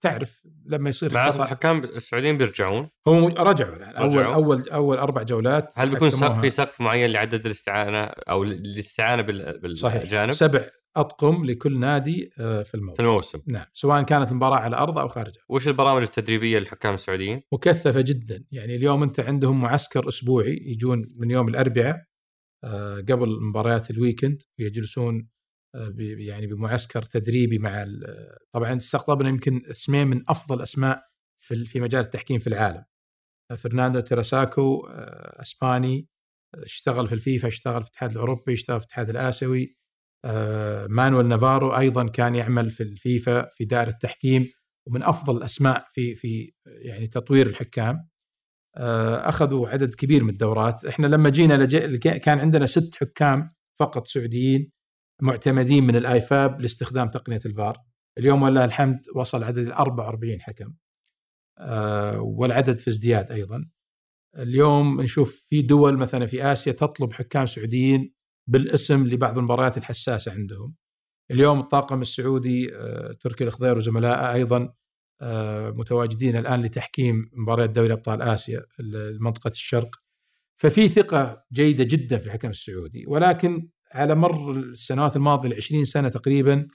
تعرف 0.00 0.42
لما 0.66 0.88
يصير 0.90 1.14
معناته 1.14 1.42
الحكام 1.42 1.84
السعوديين 1.84 2.36
بيرجعون 2.36 2.88
هم 3.06 3.24
رجعوا 3.24 3.76
الآن 3.76 3.96
اول. 3.96 4.18
اول 4.24 4.68
أول 4.68 4.96
أربع 4.98 5.22
جولات 5.22 5.72
هل 5.78 5.90
بيكون. 5.90 6.10
سقف 6.10 6.40
في 6.40 6.50
سقف 6.50 6.80
معين 6.80 7.10
لعدد 7.10 7.46
الاستعانة 7.46 7.98
أو 8.04 8.42
الاستعانة 8.42 9.22
بال- 9.22 9.78
صحيح 9.78 9.96
بالاجانب؟ 9.96 10.32
سبع 10.32 10.68
أطقم 10.96 11.44
لكل 11.44 11.78
نادي 11.78 12.30
آه، 12.40 12.62
في 12.62 12.74
الموسم 12.74 12.96
في 12.96 13.02
الموسم 13.08 13.38
نعم 13.46 13.64
سواء 13.72 14.02
كانت 14.02 14.30
المباراة 14.30 14.56
على 14.56 14.76
أرض 14.76 14.98
أو 14.98 15.08
خارجها 15.08 15.42
وش 15.48 15.68
البرامج 15.68 16.02
التدريبية 16.02 16.58
للحكام 16.58 16.94
السعوديين؟ 16.94 17.40
مكثفة 17.52 18.00
جدا 18.00 18.44
يعني 18.52 18.74
اليوم 18.76 19.02
أنت 19.02 19.20
عندهم 19.20 19.60
معسكر 19.60 20.08
أسبوعي 20.08 20.58
يجون 20.66 21.06
من 21.16 21.30
يوم 21.30 21.48
الأربعاء 21.48 21.96
آه، 22.64 22.96
قبل 22.96 23.38
مباريات 23.42 23.90
الويكند 23.90 24.42
ويجلسون 24.60 25.28
يعني 26.18 26.46
بمعسكر 26.46 27.02
تدريبي 27.02 27.58
مع 27.58 27.86
طبعا 28.52 28.76
استقطبنا 28.76 29.28
يمكن 29.28 29.62
اسمين 29.70 30.06
من 30.06 30.22
أفضل 30.28 30.62
أسماء 30.62 31.02
في 31.38 31.64
في 31.64 31.80
مجال 31.80 32.04
التحكيم 32.04 32.38
في 32.38 32.46
العالم. 32.46 32.84
فرناندو 33.58 34.00
تيراساكو 34.00 34.86
آه، 34.86 35.42
إسباني 35.42 36.08
اشتغل 36.54 37.06
في 37.08 37.14
الفيفا 37.14 37.48
اشتغل 37.48 37.82
في 37.82 37.88
الاتحاد 37.88 38.10
الأوروبي 38.10 38.54
اشتغل 38.54 38.80
في 38.80 38.86
الاتحاد 38.86 39.10
الآسيوي. 39.10 39.76
آه، 40.24 40.86
مانويل 40.86 41.26
نافارو 41.26 41.76
أيضا 41.76 42.08
كان 42.08 42.34
يعمل 42.34 42.70
في 42.70 42.82
الفيفا 42.82 43.48
في 43.52 43.64
دائرة 43.64 43.88
التحكيم 43.88 44.50
ومن 44.88 45.02
أفضل 45.02 45.36
الأسماء 45.36 45.86
في 45.90 46.14
في 46.16 46.52
يعني 46.66 47.06
تطوير 47.06 47.46
الحكام. 47.46 48.08
آه، 48.76 49.28
أخذوا 49.28 49.68
عدد 49.68 49.94
كبير 49.94 50.24
من 50.24 50.30
الدورات. 50.30 50.84
إحنا 50.84 51.06
لما 51.06 51.30
جينا. 51.30 51.66
كان 51.96 52.38
عندنا 52.38 52.66
ست 52.66 52.94
حكام 52.94 53.54
فقط 53.78 54.06
سعوديين. 54.06 54.75
معتمدين 55.22 55.84
من 55.84 55.96
الآيفاب 55.96 56.60
لاستخدام 56.60 57.08
تقنية 57.08 57.40
الفار. 57.46 57.78
اليوم 58.18 58.42
ولله 58.42 58.64
الحمد 58.64 59.00
وصل 59.14 59.44
عدد 59.44 59.58
ال 59.58 59.72
44 59.72 60.40
حكم 60.40 60.74
آه، 61.58 62.20
والعدد 62.20 62.78
في 62.78 62.88
ازدياد 62.90 63.32
أيضا. 63.32 63.68
اليوم 64.38 65.00
نشوف 65.00 65.46
في 65.48 65.62
دول 65.62 65.98
مثلا 65.98 66.26
في 66.26 66.52
آسيا 66.52 66.72
تطلب 66.72 67.12
حكام 67.12 67.46
سعوديين 67.46 68.12
بالاسم 68.46 69.06
لبعض 69.06 69.38
المباريات 69.38 69.76
الحساسة 69.78 70.32
عندهم. 70.32 70.74
اليوم 71.30 71.60
الطاقم 71.60 72.00
السعودي 72.00 72.76
آه، 72.76 73.12
تركي 73.12 73.44
الخضير 73.44 73.76
وزملائه 73.76 74.32
أيضا 74.32 74.72
آه، 75.20 75.70
متواجدين 75.70 76.36
الآن 76.36 76.62
لتحكيم 76.62 77.30
مباريات 77.32 77.70
دوري 77.70 77.92
أبطال 77.92 78.22
آسيا 78.22 78.62
منطقه 79.20 79.48
الشرق. 79.48 79.96
ففي 80.56 80.88
ثقة 80.88 81.44
جيدة 81.52 81.84
جدا 81.84 82.18
في 82.18 82.26
الحكم 82.26 82.48
السعودي 82.48 83.04
ولكن 83.06 83.68
على 83.92 84.14
مر 84.14 84.50
السنوات 84.50 85.16
الماضية 85.16 85.48
ال 85.48 85.54
20 85.54 85.84
سنة 85.84 86.08
تقريبا 86.08 86.66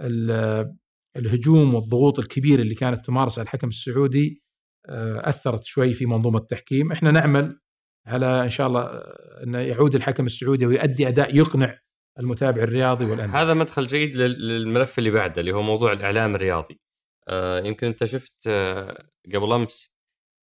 ال- 0.00 0.74
الهجوم 1.16 1.74
والضغوط 1.74 2.18
الكبيره 2.18 2.60
اللي 2.62 2.74
كانت 2.74 3.06
تمارس 3.06 3.38
على 3.38 3.44
الحكم 3.46 3.68
السعودي 3.68 4.42
آه، 4.88 5.28
أثرت 5.28 5.64
شوي 5.64 5.94
في 5.94 6.06
منظومة 6.06 6.38
التحكيم، 6.38 6.92
إحنا 6.92 7.10
نعمل 7.10 7.60
على 8.06 8.44
إن 8.44 8.50
شاء 8.50 8.66
الله 8.66 8.80
آه، 8.82 9.42
إنه 9.44 9.58
يعود 9.58 9.94
الحكم 9.94 10.26
السعودي 10.26 10.66
ويؤدي 10.66 11.08
أداء 11.08 11.36
يقنع 11.36 11.78
المتابع 12.18 12.62
الرياضي 12.62 13.04
والأندية. 13.04 13.42
هذا 13.42 13.54
مدخل 13.54 13.86
جيد 13.86 14.16
لل- 14.16 14.48
للملف 14.48 14.98
اللي 14.98 15.10
بعده 15.10 15.40
اللي 15.40 15.52
هو 15.52 15.62
موضوع 15.62 15.92
الإعلام 15.92 16.34
الرياضي. 16.34 16.80
آه 17.28 17.60
يمكن 17.60 17.86
أنت 17.86 18.04
شفت 18.04 18.46
آه 18.46 19.08
قبل 19.34 19.52
أمس 19.52 19.90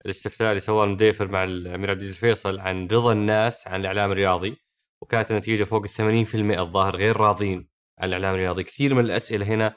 الاستفتاء 0.06 0.50
اللي 0.50 0.60
سواه 0.60 0.84
المديفر 0.84 1.28
مع 1.28 1.44
الامير 1.44 1.90
عبد 1.92 2.00
العزيز 2.02 2.10
الفيصل 2.10 2.60
عن 2.60 2.88
رضا 2.88 3.12
الناس 3.14 3.68
عن 3.68 3.80
الإعلام 3.82 4.12
الرياضي 4.12 4.58
وكانت 5.02 5.32
النتيجة 5.32 5.64
فوق 5.64 5.84
ال 5.84 6.26
80% 6.28 6.60
الظاهر 6.60 6.96
غير 6.96 7.18
راضين 7.18 7.70
عن 8.00 8.08
الإعلام 8.08 8.34
الرياضي، 8.34 8.64
كثير 8.64 8.94
من 8.94 9.06
الأسئلة 9.06 9.46
هنا 9.46 9.76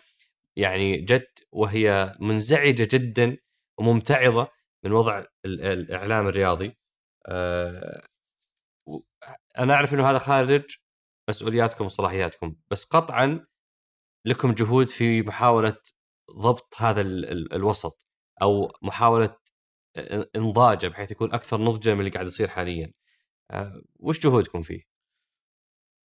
يعني 0.57 1.01
جت 1.01 1.47
وهي 1.53 2.17
منزعجة 2.21 2.89
جدا 2.93 3.37
وممتعضه 3.79 4.49
من 4.85 4.93
وضع 4.93 5.19
ال- 5.45 5.61
الإعلام 5.61 6.27
الرياضي. 6.29 6.77
آه 7.27 8.07
أنا 9.59 9.75
أعرف 9.75 9.95
إنه 9.95 10.11
هذا 10.11 10.19
خارج 10.19 10.77
مسؤولياتكم 11.31 11.85
وصلاحياتكم 11.85 12.57
بس 12.71 12.85
قطعا 12.85 13.47
لكم 14.27 14.53
جهود 14.53 14.89
في 14.89 15.23
محاولة 15.23 15.77
ضبط 16.39 16.75
هذا 16.79 17.01
ال- 17.01 17.25
ال- 17.31 17.53
الوسط 17.55 18.07
أو 18.43 18.73
محاولة 18.83 19.37
إنضاجه 20.37 20.89
بحيث 20.89 21.11
يكون 21.11 21.33
أكثر 21.35 21.61
نضجا 21.61 21.95
من 21.95 22.01
اللي 22.01 22.11
قاعد 22.11 22.27
يصير 22.27 22.49
حاليا. 22.49 22.93
آه، 23.51 23.83
وش 24.01 24.19
جهودكم 24.21 24.63
فيه؟ 24.63 24.81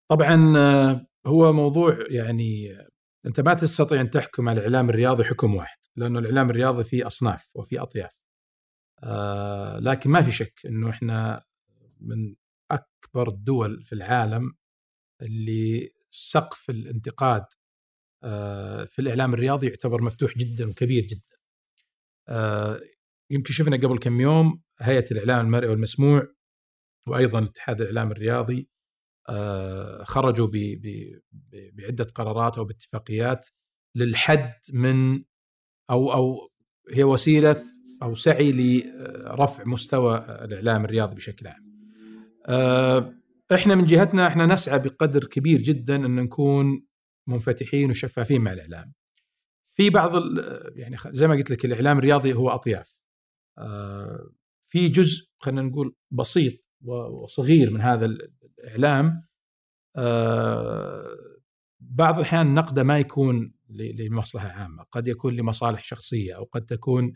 طبعا 0.10 0.54
آه، 0.58 1.08
هو 1.28 1.54
موضوع 1.54 1.98
يعني 2.10 2.74
آه، 2.74 2.90
أنت 3.26 3.40
ما 3.40 3.54
تستطيع 3.54 4.02
أن 4.02 4.10
تحكم 4.10 4.50
على 4.50 4.58
الإعلام 4.60 4.90
الرياضي 4.90 5.24
حكم 5.24 5.56
واحد، 5.56 5.78
لأنه 5.96 6.20
الإعلام 6.20 6.50
الرياضي 6.50 6.84
فيه 6.84 7.08
أصناف 7.08 7.50
وفي 7.56 7.80
أطياف. 7.80 8.12
آه، 9.04 9.80
لكن 9.80 10.10
ما 10.10 10.22
في 10.22 10.32
شك 10.32 10.54
إنه 10.66 10.90
إحنا 10.90 11.44
من 12.00 12.36
أكبر 12.72 13.28
الدول 13.30 13.84
في 13.86 13.94
العالم 13.94 14.54
اللي 15.22 15.90
سقف 16.12 16.70
الانتقاد 16.70 17.46
في 18.88 19.00
الإعلام 19.00 19.34
الرياضي 19.34 19.68
يعتبر 19.68 20.02
مفتوح 20.02 20.38
جدا 20.38 20.70
وكبير 20.70 21.04
جدا. 21.06 21.36
يمكن 23.32 23.54
شفنا 23.54 23.78
قبل 23.78 23.98
كم 23.98 24.22
يوم 24.22 24.64
هيئة 24.80 25.12
الإعلام 25.12 25.46
المرئي 25.46 25.70
والمسموع 25.70 26.28
وأيضا 27.08 27.44
اتحاد 27.44 27.82
الإعلام 27.82 28.12
الرياضي 28.12 28.70
خرجوا 30.04 30.48
ب- 30.48 30.82
ب- 30.82 31.76
بعدة 31.76 32.04
قرارات 32.04 32.58
أو 32.58 32.64
باتفاقيات 32.66 33.48
للحد 33.96 34.54
من 34.74 35.24
أو 35.90 36.14
أو 36.14 36.52
هي 36.92 37.04
وسيلة 37.04 37.64
أو 38.04 38.16
سعي 38.16 38.52
لرفع 38.52 39.64
مستوى 39.64 40.18
الإعلام 40.18 40.86
الرياضي 40.86 41.16
بشكل 41.16 41.48
عام. 41.48 41.66
آه، 42.48 43.14
إحنا 43.54 43.76
من 43.76 43.86
جهتنا 43.86 44.28
إحنا 44.28 44.46
نسعى 44.46 44.80
بقدر 44.80 45.24
كبير 45.26 45.62
جدا 45.62 45.96
أن 45.96 46.16
نكون 46.16 46.86
منفتحين 47.28 47.90
وشفافين 47.90 48.42
مع 48.42 48.54
الإعلام. 48.54 48.94
في 49.68 49.90
بعض 49.90 50.12
يعني 50.76 50.98
زي 51.08 51.28
ما 51.28 51.36
قلت 51.36 51.52
لك 51.52 51.66
الإعلام 51.66 51.98
الرياضي 51.98 52.34
هو 52.34 52.50
أطياف. 52.50 53.00
آه، 53.58 54.30
في 54.68 54.90
جزء 54.90 55.26
خلينا 55.40 55.62
نقول 55.62 55.96
بسيط 56.12 56.54
وصغير 57.24 57.70
من 57.72 57.82
هذا 57.82 58.18
الاعلام 58.66 59.26
آه، 59.98 61.16
بعض 61.80 62.16
الأحيان 62.16 62.54
نقده 62.54 62.84
ما 62.84 63.00
يكون 63.00 63.54
لمصلحة 63.70 64.48
عامة، 64.48 64.84
قد 64.92 65.08
يكون 65.08 65.36
لمصالح 65.36 65.84
شخصية 65.84 66.36
أو 66.36 66.44
قد 66.44 66.66
تكون 66.66 67.14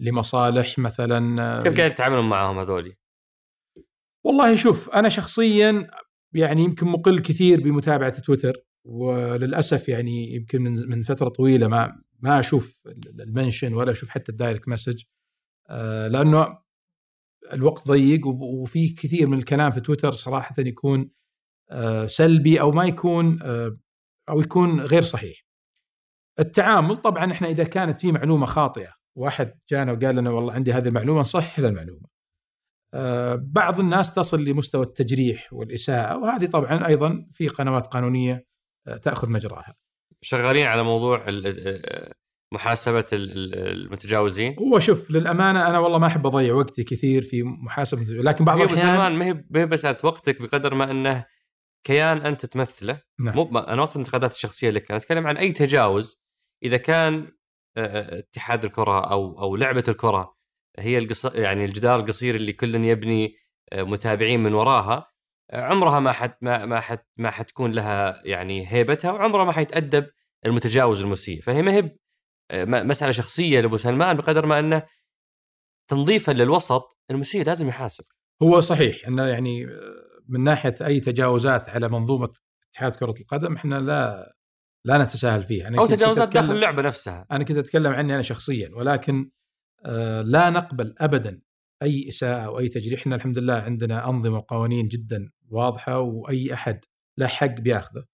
لمصالح 0.00 0.78
مثلا 0.78 1.42
آه، 1.42 1.62
كيف 1.62 1.76
قاعد 1.76 1.94
تتعاملون 1.94 2.28
معهم 2.28 2.58
هذولي؟ 2.58 2.96
والله 4.24 4.56
شوف 4.56 4.90
أنا 4.90 5.08
شخصيا 5.08 5.90
يعني 6.32 6.64
يمكن 6.64 6.86
مقل 6.86 7.18
كثير 7.18 7.60
بمتابعة 7.60 8.20
تويتر 8.20 8.56
وللأسف 8.84 9.88
يعني 9.88 10.34
يمكن 10.34 10.62
من 10.62 10.88
من 10.88 11.02
فترة 11.02 11.28
طويلة 11.28 11.68
ما 11.68 12.02
ما 12.20 12.40
أشوف 12.40 12.88
ال 13.20 13.27
mention 13.27 13.74
ولا 13.74 13.92
أشوف 13.92 14.08
حتى 14.08 14.32
ال 14.32 14.37
direct 14.37 14.68
message 14.68 15.02
آه، 15.70 16.08
لأنه 16.08 16.58
الوقت 17.52 17.88
ضيق 17.88 18.26
وفي 18.26 18.88
كثير 18.88 19.26
من 19.26 19.38
الكلام 19.38 19.70
في 19.70 19.80
تويتر 19.80 20.12
صراحة 20.12 20.54
يكون 20.58 21.10
آه، 21.70 22.06
سلبي 22.06 22.60
أو 22.60 22.72
ما 22.72 22.84
يكون 22.84 23.38
آه، 23.42 23.78
أو 24.28 24.40
يكون 24.40 24.80
غير 24.80 25.02
صحيح. 25.02 25.44
التعامل 26.40 26.96
طبعا 26.96 27.32
إحنا 27.32 27.48
إذا 27.48 27.64
كانت 27.64 28.00
في 28.00 28.12
معلومة 28.12 28.46
خاطئة 28.46 28.92
واحد 29.16 29.58
جانا 29.70 29.92
وقال 29.92 30.16
لنا 30.16 30.30
والله 30.30 30.52
عندي 30.52 30.72
هذه 30.72 30.88
المعلومة 30.88 31.20
نصحح 31.20 31.60
له 31.60 31.68
المعلومة. 31.68 32.08
آه، 32.94 33.34
بعض 33.42 33.80
الناس 33.80 34.14
تصل 34.14 34.44
لمستوى 34.44 34.82
التجريح 34.82 35.52
والإساءة 35.52 36.18
وهذه 36.18 36.46
طبعا 36.46 36.86
أيضا 36.86 37.26
في 37.32 37.48
قنوات 37.48 37.86
قانونية 37.86 38.46
تأخذ 39.02 39.30
مجراها. 39.30 39.74
شغالين 40.22 40.66
على 40.66 40.82
موضوع 40.82 41.24
محاسبة 42.52 43.06
ال- 43.12 43.32
ال- 43.32 43.68
المتجاوزين؟ 43.68 44.56
هو 44.58 44.78
شوف 44.78 45.10
للأمانة 45.10 45.68
أنا 45.68 45.78
والله 45.78 45.98
ما 45.98 46.06
أحب 46.06 46.26
أضيع 46.26 46.54
وقتي 46.54 46.84
كثير 46.84 47.22
في 47.22 47.42
محاسبة 47.42 48.02
لكن 48.02 48.44
بعض 48.44 48.60
الأحيان 48.60 49.12
ما 49.12 49.24
هي 49.24 49.44
ما 49.50 49.60
هي 49.60 49.66
مساله 49.66 49.98
وقتك 50.04 50.42
بقدر 50.42 50.74
ما 50.74 50.90
أنه 50.90 51.24
كيان 51.84 52.18
أنت 52.18 52.46
تمثله 52.46 53.00
نعم. 53.20 53.34
مو 53.34 53.58
أنا 53.58 53.82
اقصد 53.82 53.94
الانتقادات 53.94 54.32
الشخصية 54.32 54.70
لك 54.70 54.90
أنا 54.90 54.98
أتكلم 54.98 55.26
عن 55.26 55.36
أي 55.36 55.52
تجاوز 55.52 56.22
إذا 56.62 56.76
كان 56.76 57.32
آه، 57.76 57.86
آه، 57.86 58.18
اتحاد 58.18 58.64
الكرة 58.64 59.00
أو 59.10 59.40
أو 59.40 59.56
لعبة 59.56 59.84
الكرة 59.88 60.36
هي 60.78 60.98
القص... 60.98 61.24
يعني 61.24 61.64
الجدار 61.64 62.00
القصير 62.00 62.34
اللي 62.34 62.52
كل 62.52 62.84
يبني 62.84 63.34
آه، 63.72 63.82
متابعين 63.82 64.42
من 64.42 64.54
وراها 64.54 65.06
آه، 65.50 65.62
عمرها 65.62 66.00
ما 66.00 66.12
حت 66.12 66.36
ما 66.42 66.66
ما 66.66 66.80
حت 66.80 67.06
ما 67.16 67.30
حتكون 67.30 67.72
لها 67.72 68.22
يعني 68.24 68.72
هيبتها 68.72 69.12
وعمرها 69.12 69.44
ما 69.44 69.52
حيتأدب 69.52 70.06
المتجاوز 70.46 71.00
المسيء 71.00 71.40
فهي 71.40 71.62
ما 71.62 71.72
هي 71.72 71.78
آه، 71.78 71.96
مسألة 72.64 73.12
شخصية 73.12 73.60
لأبو 73.60 73.76
سلمان 73.76 74.16
بقدر 74.16 74.46
ما 74.46 74.58
أنه 74.58 74.82
تنظيفا 75.90 76.32
للوسط 76.32 76.98
المسيء 77.10 77.44
لازم 77.44 77.68
يحاسب. 77.68 78.04
هو 78.42 78.60
صحيح 78.60 79.06
إنه 79.08 79.26
يعني 79.26 79.66
من 80.28 80.44
ناحية 80.44 80.74
أي 80.82 81.00
تجاوزات 81.00 81.68
على 81.68 81.88
منظومة 81.88 82.32
اتحاد 82.70 82.96
كرة 82.96 83.14
القدم 83.20 83.54
إحنا 83.54 83.74
لا 83.74 84.32
لا 84.84 84.98
نتساهل 84.98 85.42
فيها. 85.42 85.68
أنا 85.68 85.78
أو 85.78 85.86
تجاوزات 85.86 86.34
داخل 86.34 86.54
اللعبة 86.54 86.82
نفسها. 86.82 87.26
أنا 87.30 87.44
كنت 87.44 87.56
أتكلم 87.56 87.92
عني 87.92 88.14
أنا 88.14 88.22
شخصيا 88.22 88.70
ولكن 88.74 89.30
آه، 89.84 90.22
لا 90.22 90.50
نقبل 90.50 90.94
ابدا 90.98 91.40
أي 91.82 92.08
إساءة 92.08 92.46
أو 92.46 92.58
أي 92.58 92.68
تجريح. 92.68 93.00
إحنا 93.00 93.16
الحمد 93.16 93.38
لله 93.38 93.54
عندنا 93.54 94.08
أنظمة 94.10 94.36
وقوانين 94.36 94.88
جدا 94.88 95.30
واضحة 95.48 95.98
وأي 95.98 96.54
أحد 96.54 96.84
له 97.18 97.26
حق 97.26 97.46
بياخذه. 97.46 98.04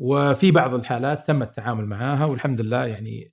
وفي 0.00 0.50
بعض 0.50 0.74
الحالات 0.74 1.26
تم 1.26 1.42
التعامل 1.42 1.86
معها 1.86 2.24
والحمد 2.24 2.60
لله 2.60 2.86
يعني 2.86 3.32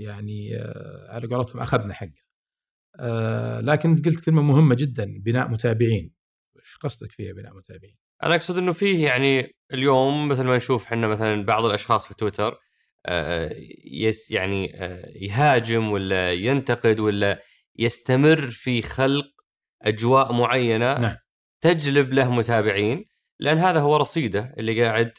يعني 0.00 0.56
آه، 0.56 1.06
على 1.08 1.26
قولتهم 1.26 1.60
أخذنا 1.60 1.94
حقه. 1.94 2.30
آه، 3.00 3.60
لكن 3.60 3.96
قلت 3.96 4.24
كلمة 4.24 4.42
مهمة 4.42 4.74
جدا 4.74 5.20
بناء 5.24 5.48
متابعين. 5.48 6.14
إيش 6.58 6.76
قصدك 6.76 7.12
فيها 7.12 7.32
بناء 7.32 7.56
متابعين؟ 7.56 7.96
أنا 8.22 8.34
أقصد 8.34 8.58
إنه 8.58 8.72
فيه 8.72 9.06
يعني 9.06 9.56
اليوم 9.72 10.28
مثل 10.28 10.44
ما 10.44 10.56
نشوف 10.56 10.86
إحنا 10.86 11.06
مثلا 11.06 11.44
بعض 11.44 11.64
الأشخاص 11.64 12.08
في 12.08 12.14
تويتر 12.14 12.58
آه، 13.06 13.56
يس 13.84 14.30
يعني 14.30 14.66
يهاجم 15.14 15.90
ولا 15.90 16.32
ينتقد 16.32 17.00
ولا 17.00 17.42
يستمر 17.78 18.46
في 18.46 18.82
خلق 18.82 19.26
أجواء 19.82 20.32
معينة 20.32 20.98
نعم. 20.98 21.16
تجلب 21.60 22.12
له 22.12 22.30
متابعين 22.30 23.04
لأن 23.40 23.58
هذا 23.58 23.80
هو 23.80 23.96
رصيده 23.96 24.54
اللي 24.58 24.84
قاعد 24.84 25.12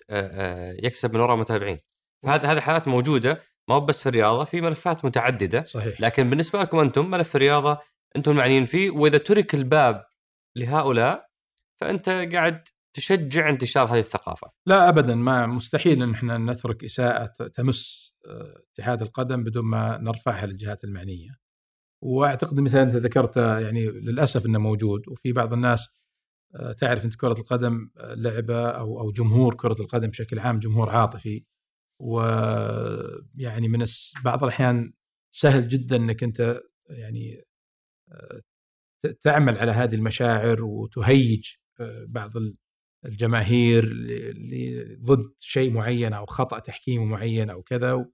يكسب 0.84 1.14
من 1.14 1.20
وراء 1.20 1.38
متابعين 1.38 1.78
فهذا 2.24 2.52
هذه 2.52 2.60
حالات 2.60 2.88
موجودة 2.88 3.42
ما 3.72 3.78
هو 3.78 3.82
بس 3.82 4.02
في 4.02 4.10
الرياضة 4.10 4.44
في 4.44 4.62
ملفات 4.62 5.06
متعددة. 5.06 5.64
صحيح. 5.64 6.02
لكن 6.02 6.30
بالنسبة 6.30 6.62
لكم 6.62 6.80
أنتم 6.80 7.12
ملف 7.12 7.36
الرياضة 7.36 7.80
أنتم 8.16 8.32
المعنيين 8.32 8.66
فيه. 8.66 8.92
وإذا 8.92 9.18
ترك 9.18 9.56
الباب 9.56 10.06
لهؤلاء 10.56 11.26
فأنت 11.76 12.10
قاعد 12.34 12.64
تشجع 12.94 13.50
انتشار 13.50 13.86
هذه 13.86 14.00
الثقافة. 14.00 14.52
لا 14.66 14.90
ابدا. 14.90 15.16
ما 15.16 15.46
مستحيل 15.46 16.04
إن 16.04 16.12
إحنا 16.12 16.38
نترك 16.38 16.84
إساءة 16.84 17.48
تمس 17.48 18.14
آه، 18.28 18.62
اتحاد 18.74 19.02
القدم 19.02 19.44
بدون 19.44 19.66
ما 19.66 19.98
نرفعها 19.98 20.46
للجهات 20.46 20.84
المعنية. 20.84 21.30
وأعتقد 22.02 22.60
مثال 22.60 22.82
أنت 22.82 22.96
ذكرته 22.96 23.60
يعني 23.60 23.86
للأسف 23.86 24.46
إنه 24.46 24.60
موجود. 24.60 25.02
وفي 25.08 25.34
بعض 25.34 25.54
الناس 25.54 25.90
آه، 26.56 26.72
تعرف 26.72 27.06
أنت 27.06 27.16
كرة 27.16 27.40
القدم 27.40 27.90
آه، 27.98 28.14
لعبة 28.14 28.70
أو 28.70 29.02
أو 29.02 29.12
جمهور 29.12 29.56
كرة 29.56 29.76
القدم 29.80 30.08
بشكل 30.08 30.40
عام 30.40 30.60
جمهور 30.60 30.90
عاطفي. 30.90 31.44
ويعني 32.04 33.68
من 33.68 33.86
بعض 34.24 34.44
الأحيان 34.44 34.94
سهل 35.34 35.68
جدا 35.68 35.96
إنك 35.96 36.24
أنت 36.24 36.62
يعني 36.90 37.44
تعمل 39.22 39.58
على 39.58 39.72
هذه 39.72 39.96
المشاعر 39.96 40.64
وتهيج 40.64 41.50
بعض 42.08 42.32
الجماهير 43.06 43.94
ضد 45.02 45.34
شيء 45.40 45.72
معين 45.72 46.14
أو 46.14 46.26
خطأ 46.26 46.60
تحكيمي 46.60 47.06
معين 47.06 47.50
أو 47.50 47.62
كذا 47.64 48.06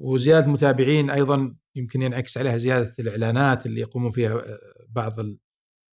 وزيادة 0.00 0.46
المتابعين 0.46 1.10
أيضا 1.10 1.56
يمكن 1.76 2.02
ينعكس 2.02 2.38
عليها 2.38 2.56
زيادة 2.56 2.94
الإعلانات 2.98 3.66
اللي 3.66 3.80
يقومون 3.80 4.10
فيها 4.10 4.44
بعض 4.88 5.12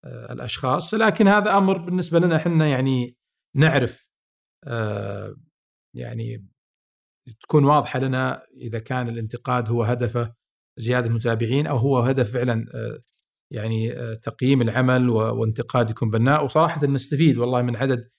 الأشخاص. 0.05 0.93
لكن 0.93 1.27
هذا 1.27 1.57
أمر 1.57 1.77
بالنسبة 1.77 2.19
لنا 2.19 2.35
إحنا 2.35 2.67
يعني 2.67 3.17
نعرف 3.55 4.09
يعني 5.95 6.47
تكون 7.41 7.65
واضحة 7.65 7.99
لنا 7.99 8.43
إذا 8.61 8.79
كان 8.79 9.09
الانتقاد 9.09 9.69
هو 9.69 9.83
هدفه 9.83 10.33
زيادة 10.79 11.07
المتابعين 11.07 11.67
أو 11.67 11.77
هو 11.77 11.99
هدف 11.99 12.33
فعلا 12.33 12.65
آه، 12.75 12.99
يعني 13.51 13.93
آه، 13.93 14.13
تقييم 14.13 14.61
العمل 14.61 15.09
وانتقاد 15.09 15.89
يكون 15.89 16.09
بناء. 16.09 16.45
وصراحه 16.45 16.85
نستفيد 16.85 17.37
والله 17.37 17.61
من 17.61 17.75
عدد 17.75 18.09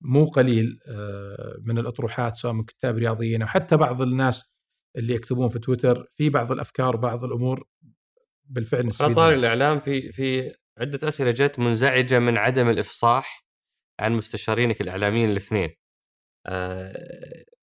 مو 0.00 0.24
قليل 0.24 0.78
آه، 0.88 1.56
من 1.64 1.78
الأطروحات 1.78 2.36
سواء 2.36 2.52
من 2.52 2.64
كتاب 2.64 2.96
رياضيين 2.96 3.42
أو 3.42 3.48
حتى 3.48 3.76
بعض 3.76 4.02
الناس 4.02 4.52
اللي 4.96 5.14
يكتبون 5.14 5.48
في 5.48 5.58
تويتر. 5.58 6.08
في 6.10 6.30
بعض 6.30 6.52
الأفكار 6.52 6.96
وبعض 6.96 7.24
الأمور 7.24 7.68
بالفعل 8.44 8.86
نستفيد 8.86 9.14
طاري 9.14 9.34
الإعلام 9.34 9.80
في 9.80 10.12
في 10.12 10.54
عدة 10.78 11.08
أسئلة 11.08 11.30
جت 11.30 11.58
منزعجة 11.58 12.18
من 12.18 12.38
عدم 12.38 12.68
الإفصاح 12.68 13.46
عن 14.00 14.12
مستشارينك 14.12 14.80
الإعلاميين 14.80 15.30
الاثنين. 15.30 15.70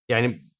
يعني 0.09 0.52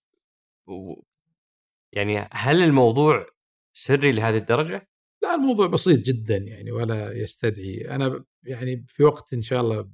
يعني 1.94 2.30
هل 2.32 2.64
الموضوع 2.64 3.26
سري 3.74 4.12
لهذه 4.12 4.38
الدرجة؟ 4.38 4.90
لا 5.24 5.36
الموضوع 5.36 5.68
بسيط 5.68 6.00
جدا 6.00 6.38
يعني 6.38 6.72
ولا 6.72 7.12
يستدعي 7.12 7.90
أنا 7.90 8.26
يعني 8.44 8.86
في 8.88 9.04
وقت 9.04 9.34
إن 9.34 9.42
شاء 9.42 9.62
الله 9.62 9.90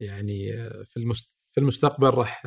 يعني 0.00 0.52
في 0.84 1.14
في 1.52 1.58
المستقبل 1.60 2.10
راح 2.10 2.46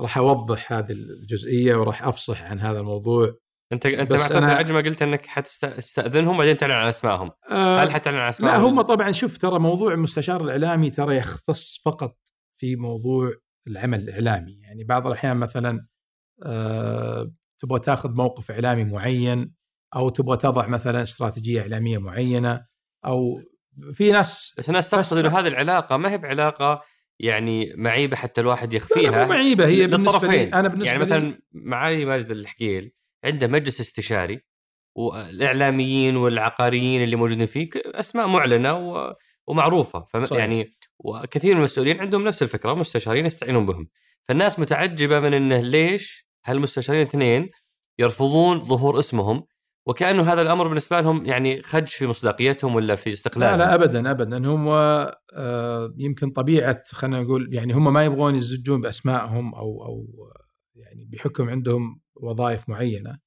راح 0.00 0.18
أوضح 0.18 0.72
هذه 0.72 0.92
الجزئية 0.92 1.74
وراح 1.74 2.02
أفصح 2.02 2.42
عن 2.42 2.60
هذا 2.60 2.80
الموضوع 2.80 3.34
أنت 3.72 3.86
أنت 3.86 4.12
بس 4.12 4.32
أنا 4.32 4.52
العجمه 4.52 4.80
قلت 4.80 5.02
إنك 5.02 5.26
حتستأذنهم 5.26 6.38
بعدين 6.38 6.56
تعلن 6.56 6.72
عن 6.72 6.88
أسمائهم 6.88 7.30
آه 7.50 7.82
هل 7.82 7.90
حتعلن 7.90 8.16
عن 8.16 8.28
اسمائهم؟ 8.28 8.62
لا 8.62 8.68
هم 8.68 8.80
طبعا 8.80 9.12
شوف 9.12 9.38
ترى 9.38 9.58
موضوع 9.58 9.92
المستشار 9.92 10.44
الإعلامي 10.44 10.90
ترى 10.90 11.16
يختص 11.16 11.82
فقط 11.84 12.18
في 12.54 12.76
موضوع 12.76 13.32
العمل 13.66 14.00
الإعلامي 14.00 14.60
يعني 14.62 14.84
بعض 14.84 15.06
الأحيان 15.06 15.36
مثلا 15.36 15.70
آه، 15.70 15.86
تبغى 17.58 17.80
تاخذ 17.80 18.14
موقف 18.14 18.50
إعلامي 18.50 18.84
معين 18.84 19.52
أو 19.96 20.08
تبغى 20.08 20.36
تضع 20.36 20.66
مثلا 20.66 21.02
استراتيجية 21.02 21.60
إعلامية 21.60 21.98
معينة 21.98 22.66
أو 23.06 23.40
في 23.92 24.12
ناس 24.12 24.54
بس 24.58 24.68
الناس 24.68 24.90
تقصد 24.90 25.24
إنه 25.24 25.38
هذه 25.38 25.48
العلاقة 25.48 25.96
ما 25.96 26.10
هي 26.10 26.18
بعلاقة 26.18 26.82
يعني 27.20 27.74
معيبة 27.76 28.16
حتى 28.16 28.40
الواحد 28.40 28.72
يخفيها. 28.72 29.24
مو 29.24 29.28
معيبة 29.28 29.66
هي 29.66 29.86
بالنسبة 29.86 30.28
لي 30.28 30.44
أنا 30.44 30.68
بالنسبة 30.68 30.90
يعني 30.90 31.02
مثلا 31.02 31.38
معالي 31.52 32.04
ماجد 32.04 32.30
الحقيل 32.30 32.92
عنده 33.24 33.46
مجلس 33.46 33.80
استشاري 33.80 34.40
والإعلاميين 34.96 36.16
والعقاريين 36.16 37.04
اللي 37.04 37.16
موجودين 37.16 37.46
فيه 37.46 37.70
أسماء 37.76 38.26
معلنة 38.26 39.14
ومعروفة. 39.46 40.04
يعني 40.32 40.70
وكثير 40.98 41.54
من 41.54 41.58
المسؤولين 41.58 42.00
عندهم 42.00 42.24
نفس 42.24 42.42
الفكرة 42.42 42.74
مستشارين 42.74 43.26
يستعينون 43.26 43.66
بهم. 43.66 43.88
فالناس 44.28 44.58
متعجبة 44.58 45.20
من 45.20 45.34
إنه 45.34 45.60
ليش 45.60 46.27
هالمستشارين 46.44 47.02
الاثنين 47.02 47.50
يرفضون 47.98 48.60
ظهور 48.60 48.98
اسمهم 48.98 49.44
وكأنه 49.86 50.32
هذا 50.32 50.42
الأمر 50.42 50.68
بالنسبة 50.68 51.00
لهم 51.00 51.26
يعني 51.26 51.62
خدش 51.62 51.94
في 51.94 52.06
مصداقيتهم 52.06 52.74
ولا 52.74 52.94
في 52.94 53.12
استقلالهم. 53.12 53.58
لا 53.58 53.64
لا 53.64 53.74
ابدا 53.74 54.10
ابدا. 54.10 54.36
هم 54.48 54.68
آه 54.68 55.94
يمكن 55.96 56.30
طبيعة 56.30 56.82
خلينا 56.92 57.22
نقول 57.22 57.54
يعني 57.54 57.72
هم 57.72 57.92
ما 57.92 58.04
يبغون 58.04 58.34
يزجون 58.34 58.80
بأسمائهم 58.80 59.54
أو 59.54 59.84
أو 59.84 60.06
يعني 60.74 61.08
بحكم 61.12 61.48
عندهم 61.48 62.00
وظائف 62.16 62.68
معينة. 62.68 63.18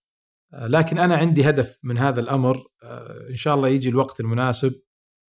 آه 0.54 0.68
لكن 0.68 1.00
أنا 1.00 1.16
عندي 1.16 1.50
هدف 1.50 1.80
من 1.84 1.98
هذا 1.98 2.20
الأمر 2.20 2.64
آه 2.84 3.30
إن 3.30 3.36
شاء 3.36 3.56
الله 3.56 3.68
يجي 3.70 3.90
الوقت 3.90 4.20
المناسب 4.20 4.74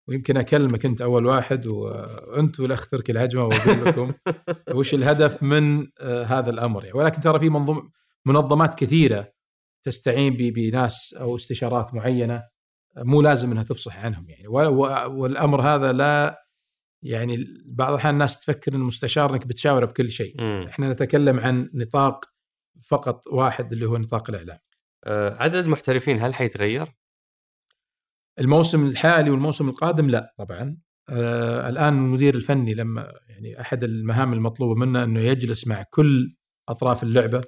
ويمكن 0.07 0.37
أكلمك 0.37 0.85
أنت 0.85 1.01
أول 1.01 1.25
واحد 1.25 1.67
وأنت 1.67 2.59
والاخ 2.59 2.87
تركي 2.87 3.11
العجمة 3.11 3.43
وأقول 3.43 3.85
لكم 3.85 4.13
وش 4.77 4.93
الهدف 4.93 5.43
من 5.43 5.87
آه، 5.99 6.23
هذا 6.23 6.49
الأمر 6.49 6.85
يعني. 6.85 6.97
ولكن 6.97 7.21
ترى 7.21 7.39
في 7.39 7.49
منظم 7.49 7.89
منظمات 8.25 8.73
كثيرة 8.73 9.33
تستعين 9.83 10.37
بناس 10.37 11.15
أو 11.19 11.35
استشارات 11.35 11.93
معينة 11.93 12.43
مو 12.97 13.21
لازم 13.21 13.51
إنها 13.51 13.63
تفصح 13.63 14.05
عنهم 14.05 14.29
يعني. 14.29 14.47
والأمر 14.47 15.61
هذا 15.61 15.91
لا 15.91 16.43
يعني 17.03 17.45
بعض 17.65 17.89
الأحيان 17.89 18.13
الناس 18.13 18.39
تفكر 18.39 18.71
ان 18.75 18.81
المستشار 18.81 19.33
إنك 19.33 19.47
بتشاوره 19.47 19.85
بكل 19.85 20.11
شيء. 20.11 20.41
م. 20.41 20.67
إحنا 20.67 20.93
نتكلم 20.93 21.39
عن 21.39 21.69
نطاق 21.73 22.25
فقط 22.87 23.27
واحد 23.27 23.73
اللي 23.73 23.85
هو 23.85 23.97
نطاق 23.97 24.29
الإعلام. 24.29 24.57
أه 25.03 25.37
عدد 25.43 25.55
المحترفين 25.55 26.19
هل 26.21 26.33
حيتغير؟ 26.33 26.87
الموسم 28.39 28.87
الحالي 28.87 29.29
والموسم 29.29 29.69
القادم 29.69 30.09
لا 30.09 30.33
طبعا. 30.37 30.77
آه 31.09 31.69
الآن 31.69 31.93
المدير 31.93 32.35
الفني 32.35 32.73
لما 32.73 33.13
يعني 33.29 33.61
أحد 33.61 33.83
المهام 33.83 34.33
المطلوبة 34.33 34.75
منه 34.75 35.03
أنه 35.03 35.19
يجلس 35.19 35.67
مع 35.67 35.83
كل 35.89 36.35
أطراف 36.69 37.03
اللعبة 37.03 37.43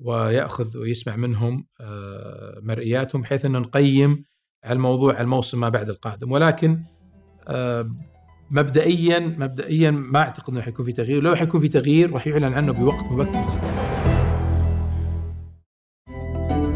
ويأخذ 0.00 0.78
ويسمع 0.78 1.16
منهم 1.16 1.66
آه 1.80 2.60
مرئياتهم 2.62 3.22
بحيث 3.22 3.44
أنه 3.44 3.58
نقيم 3.58 4.24
على 4.64 4.76
الموضوع 4.76 5.14
على 5.14 5.22
الموسم 5.22 5.60
ما 5.60 5.68
بعد 5.68 5.88
القادم. 5.88 6.32
ولكن 6.32 6.84
آه 7.48 7.90
مبدئيا 8.50 9.18
مبدئيا 9.18 9.90
ما 9.90 10.18
أعتقد 10.18 10.50
إنه 10.50 10.60
حيكون 10.60 10.86
في 10.86 10.92
تغيير. 10.92 11.22
لو 11.22 11.34
حيكون 11.34 11.60
في 11.60 11.68
تغيير 11.68 12.12
راح 12.12 12.26
يعلن 12.26 12.52
عنه 12.52 12.72
بوقت 12.72 13.04
مبكر. 13.04 13.60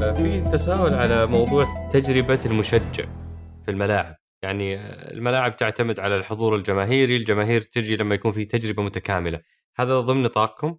آه، 0.02 0.12
في 0.12 0.40
تساؤل 0.40 0.94
على 0.94 1.26
موضوع 1.26 1.88
تجربة 1.88 2.40
المشجع. 2.46 3.27
في 3.68 3.72
الملاعب. 3.72 4.16
يعني 4.42 4.76
الملاعب 5.12 5.56
تعتمد 5.56 6.00
على 6.00 6.16
الحضور 6.16 6.56
الجماهيري 6.56 7.16
الجماهير 7.16 7.60
تجي 7.60 7.96
لما 7.96 8.14
يكون 8.14 8.32
في 8.32 8.44
تجربة 8.44 8.82
متكاملة. 8.82 9.40
هذا 9.76 10.00
ضمن 10.00 10.22
نطاقكم 10.22 10.76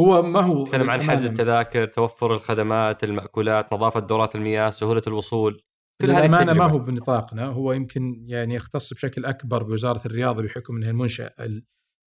هو 0.00 0.22
ما 0.22 0.40
هو 0.40 0.64
تكلم 0.64 0.90
عن 0.90 1.02
حجز 1.02 1.24
التذاكر 1.24 1.86
توفر 1.86 2.34
الخدمات 2.34 3.04
المأكولات 3.04 3.72
نظافة 3.72 4.00
دورات 4.00 4.34
المياه 4.34 4.70
سهولة 4.70 5.02
الوصول 5.06 5.62
كل 6.00 6.10
هذه 6.10 6.24
التجربة 6.24 6.58
ما 6.58 6.64
هو 6.64 6.78
بنطاقنا. 6.78 7.46
هو 7.46 7.72
يمكن 7.72 8.24
يعني 8.26 8.54
يختص 8.54 8.94
بشكل 8.94 9.24
أكبر 9.24 9.62
بوزارة 9.62 10.00
الرياضة 10.06 10.42
بحكم 10.42 10.76
أنها 10.76 10.90
المنشأ 10.90 11.30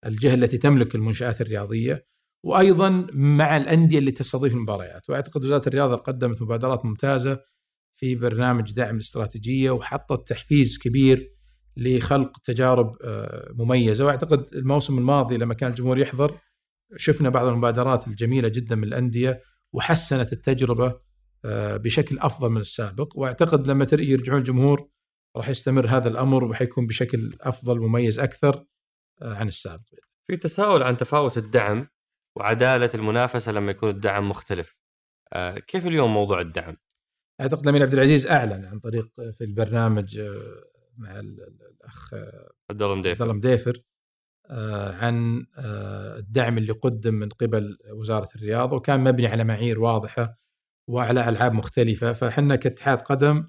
الجهة 0.05 0.33
التي 0.33 0.57
تملك 0.57 0.95
المنشآت 0.95 1.41
الرياضية. 1.41 2.05
وأيضا 2.43 3.07
مع 3.13 3.57
الأندية 3.57 3.99
اللي 3.99 4.11
تستضيف 4.11 4.53
المباريات. 4.53 5.09
وأعتقد 5.09 5.43
وزارة 5.43 5.67
الرياضة 5.67 5.95
قدمت 5.95 6.41
مبادرات 6.41 6.85
ممتازة 6.85 7.39
في 7.95 8.15
برنامج 8.15 8.71
دعم 8.73 8.95
الاستراتيجيه 8.95 9.71
وحطت 9.71 10.27
تحفيز 10.27 10.77
كبير 10.77 11.35
لخلق 11.77 12.39
تجارب 12.39 12.97
آه، 13.03 13.51
مميزة 13.53 14.05
وأعتقد 14.05 14.53
الموسم 14.53 14.97
الماضي 14.97 15.37
لما 15.37 15.53
كان 15.53 15.69
الجمهور 15.71 15.97
يحضر 15.97 16.37
شفنا 16.95 17.29
بعض 17.29 17.47
المبادرات 17.47 18.07
الجميلة 18.07 18.47
جدا 18.47 18.75
من 18.75 18.83
الأندية 18.83 19.41
وحسنت 19.73 20.33
التجربة 20.33 20.99
آه، 21.45 21.77
بشكل 21.77 22.19
أفضل 22.19 22.49
من 22.49 22.61
السابق 22.61 23.13
وأعتقد 23.15 23.67
لما 23.67 23.87
يرجعون 23.93 24.39
الجمهور 24.39 24.89
راح 25.35 25.49
يستمر 25.49 25.87
هذا 25.87 26.07
الأمر 26.07 26.43
وحيكون 26.43 26.87
بشكل 26.87 27.33
أفضل 27.41 27.79
مميز 27.79 28.19
أكثر 28.19 28.65
آه، 29.21 29.33
عن 29.33 29.47
السابق. 29.47 29.81
في 30.23 30.37
تساؤل 30.37 30.83
عن 30.83 30.97
تفاوت 30.97 31.37
الدعم 31.37 31.87
وعدالة 32.35 32.89
المنافسة 32.95 33.51
لما 33.51 33.71
يكون 33.71 33.89
الدعم 33.89 34.29
مختلف. 34.29 34.79
كيف 35.67 35.87
اليوم 35.87 36.13
موضوع 36.13 36.41
الدعم؟ 36.41 36.77
أعتقد 37.41 37.61
الأمير 37.61 37.83
عبد 37.83 37.93
العزيز 37.93 38.27
أعلن 38.27 38.65
عن 38.65 38.79
طريق 38.79 39.07
في 39.37 39.43
البرنامج 39.43 40.19
مع 40.97 41.19
الأخ 41.19 42.13
عبد 42.69 42.81
الله 42.81 42.95
مديفر 42.95 43.11
عبد 43.11 43.21
الله 43.21 43.33
مديفر 43.33 43.81
عن 45.01 45.45
الدعم 46.17 46.57
اللي 46.57 46.73
قدم 46.73 47.13
من 47.13 47.29
قبل 47.29 47.77
وزارة 47.93 48.29
الرياضه 48.35 48.75
وكان 48.75 48.99
مبني 48.99 49.27
على 49.27 49.43
معايير 49.43 49.79
واضحة 49.79 50.37
وعلى 50.89 51.29
ألعاب 51.29 51.53
مختلفة. 51.53 52.13
فإحنا 52.13 52.55
كاتحاد 52.55 53.01
قدم 53.01 53.45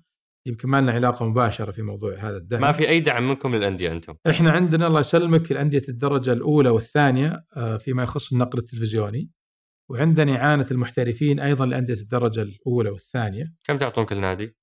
يمكن 0.47 0.69
ما 0.69 0.81
لنا 0.81 0.93
علاقة 0.93 1.27
مباشرة 1.27 1.71
في 1.71 1.83
موضوع 1.83 2.15
هذا 2.15 2.37
الدعم. 2.37 2.61
ما 2.61 2.73
في 2.73 2.89
أي 2.89 3.01
دعم 3.01 3.29
منكم 3.29 3.55
للأندية 3.55 3.93
أنتم؟ 3.93 4.15
إحنا 4.31 4.51
عندنا 4.51 4.87
الله 4.87 5.01
يسلمك 5.01 5.53
الأندية 5.53 5.83
الدرجة 5.89 6.33
الأولى 6.33 6.69
والثانية 6.69 7.45
آه، 7.57 7.77
فيما 7.77 8.03
يخص 8.03 8.33
النقل 8.33 8.59
التلفزيوني. 8.59 9.31
وعندنا 9.91 10.37
إعانة 10.37 10.67
المحترفين 10.71 11.41
أيضا 11.41 11.67
لأندية 11.67 11.95
الدرجة 11.95 12.43
الأولى 12.43 12.91
والثانية. 12.91 13.55
كم 13.65 13.79
تعطون 13.79 14.05
كل 14.05 14.21
نادي؟ 14.21 14.57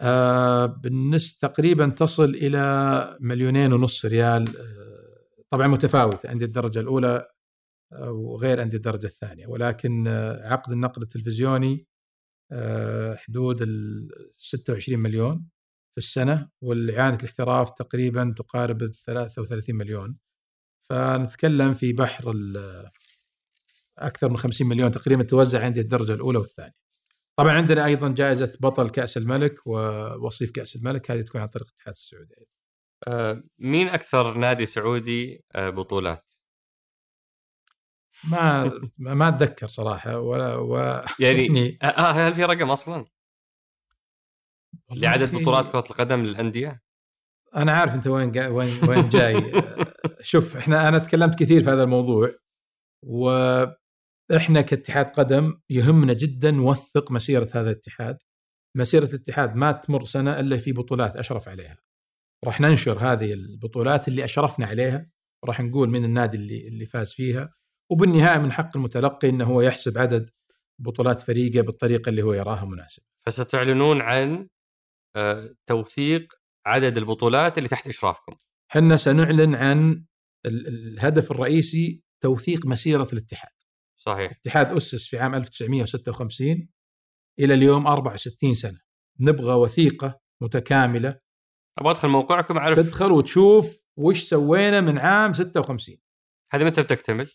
آه 0.00 0.66
بالنسبة 0.66 1.48
تقريبا 1.48 1.88
تصل 1.88 2.30
إلى 2.30 3.16
مليونين 3.20 3.72
ونص 3.72 4.04
ريال 4.06 4.44
آه 4.58 4.98
طبعا 5.50 5.66
متفاوتة 5.66 6.30
عندي 6.30 6.44
الدرجة 6.44 6.80
الأولى 6.80 7.28
وغير 8.02 8.62
أندية 8.62 8.76
الدرجة 8.76 9.06
الثانية. 9.06 9.46
ولكن 9.46 10.06
آه، 10.08 10.48
عقد 10.52 10.72
النقل 10.72 11.02
التلفزيوني 11.02 11.86
آه، 12.52 13.14
حدود 13.14 13.62
ال 13.62 14.08
26 14.34 14.98
مليون 14.98 15.48
في 15.92 15.98
السنة 15.98 16.48
والإعانة 16.60 17.16
الاحتراف 17.16 17.70
تقريبا 17.70 18.34
تقارب 18.36 18.82
ال 18.82 18.92
33 18.94 19.76
مليون. 19.76 20.18
فنتكلم 20.80 21.74
في 21.74 21.92
بحر 21.92 22.32
أكثر 24.06 24.28
من 24.28 24.36
50 24.36 24.66
مليون 24.66 24.90
تقريبا 24.90 25.22
توزع 25.22 25.64
عندي 25.64 25.80
الدرجة 25.80 26.12
الأولى 26.12 26.38
والثانية 26.38 26.88
طبعا 27.38 27.52
عندنا 27.52 27.84
أيضا 27.84 28.08
جائزة 28.08 28.58
بطل 28.60 28.90
كأس 28.90 29.16
الملك 29.16 29.66
ووصيف 29.66 30.50
كأس 30.50 30.76
الملك 30.76 31.10
هذه 31.10 31.20
تكون 31.20 31.40
عن 31.40 31.48
طريق 31.48 31.66
الاتحاد 31.66 31.94
السعودي 31.94 32.34
أه 33.08 33.42
مين 33.58 33.88
أكثر 33.88 34.38
نادي 34.38 34.66
سعودي 34.66 35.44
آه، 35.54 35.70
بطولات؟ 35.70 36.30
ما 38.30 38.72
ما 38.98 39.28
أتذكر 39.28 39.66
صراحة 39.66 40.18
ولا 40.18 40.54
و... 40.54 40.76
يعني, 41.24 41.46
يعني 41.46 41.78
آه 41.82 42.10
هل 42.10 42.34
في 42.34 42.44
رقم 42.44 42.70
أصلا؟ 42.70 43.04
لعدد. 44.90 45.36
بطولات 45.36 45.68
كرة 45.68 45.84
القدم 45.90 46.22
للأندية؟ 46.22 46.82
أنا 47.56 47.72
عارف 47.72 47.94
أنت 47.94 48.06
وين. 48.06 48.38
وين 48.38 48.88
وين 48.88 49.08
جاي 49.08 49.62
شوف 50.20 50.56
إحنا 50.56 50.88
أنا 50.88 50.98
تكلمت 50.98 51.38
كثير 51.38 51.62
في 51.64 51.70
هذا 51.70 51.82
الموضوع 51.82 52.34
وإحنا 54.30 54.60
كاتحاد 54.60 55.10
قدم 55.10 55.60
يهمنا 55.70 56.12
جدا 56.12 56.50
نوثق 56.50 57.12
مسيرة 57.12 57.48
هذا 57.52 57.70
الاتحاد 57.70 58.18
مسيرة 58.76 59.04
الاتحاد 59.04 59.56
ما 59.56 59.72
تمر 59.72 60.04
سنة 60.04 60.40
إلا 60.40 60.56
في 60.58 60.72
بطولات 60.72 61.16
أشرف 61.16 61.48
عليها 61.48 61.78
راح 62.44 62.60
ننشر 62.60 62.98
هذه 62.98 63.32
البطولات 63.32 64.08
اللي 64.08 64.24
أشرفنا 64.24 64.66
عليها 64.66 65.10
راح 65.44 65.60
نقول 65.60 65.88
من 65.90 66.04
النادي 66.04 66.36
اللي 66.36 66.68
اللي 66.68 66.86
فاز 66.86 67.12
فيها 67.12 67.54
وبالنهاية 67.92 68.38
من 68.38 68.52
حق 68.52 68.76
المتلقي 68.76 69.28
إنه 69.28 69.44
هو 69.44 69.60
يحسب 69.60 69.98
عدد 69.98 70.30
بطولات 70.78 71.20
فريقه 71.20 71.60
بالطريقة 71.60 72.10
اللي 72.10 72.22
هو 72.22 72.32
يراها 72.32 72.64
مناسبه. 72.64 73.06
فستعلنون 73.26 74.00
عن 74.00 74.48
آه، 75.16 75.54
توثيق 75.66 76.34
عدد 76.66 76.98
البطولات 76.98 77.58
اللي 77.58 77.68
تحت 77.68 77.86
إشرافكم. 77.86 78.36
إحنا 78.70 78.96
سنعلن 78.96 79.54
عن 79.54 80.04
الهدف 80.46 81.30
الرئيسي 81.30 82.02
توثيق 82.22 82.66
مسيرة 82.66 83.08
الاتحاد. 83.12 83.57
صحيح. 83.98 84.30
الاتحاد 84.30 84.72
أسس 84.72 85.06
في 85.06 85.18
عام 85.18 85.34
1956 85.34 86.68
إلى 87.38 87.54
اليوم 87.54 87.86
64 87.86 88.54
سنة. 88.54 88.78
نبغى 89.20 89.54
وثيقة 89.54 90.20
متكاملة 90.40 91.20
أبغى 91.78 91.90
أدخل 91.90 92.08
موقعكم 92.08 92.56
أعرف 92.56 92.76
تدخل 92.76 93.12
وتشوف 93.12 93.84
وش 93.96 94.22
سوينا 94.22 94.80
من 94.80 94.98
عام 94.98 95.32
56 95.32 95.96
هذه 96.52 96.64
متى 96.64 96.82
بتكتمل؟ 96.82 97.30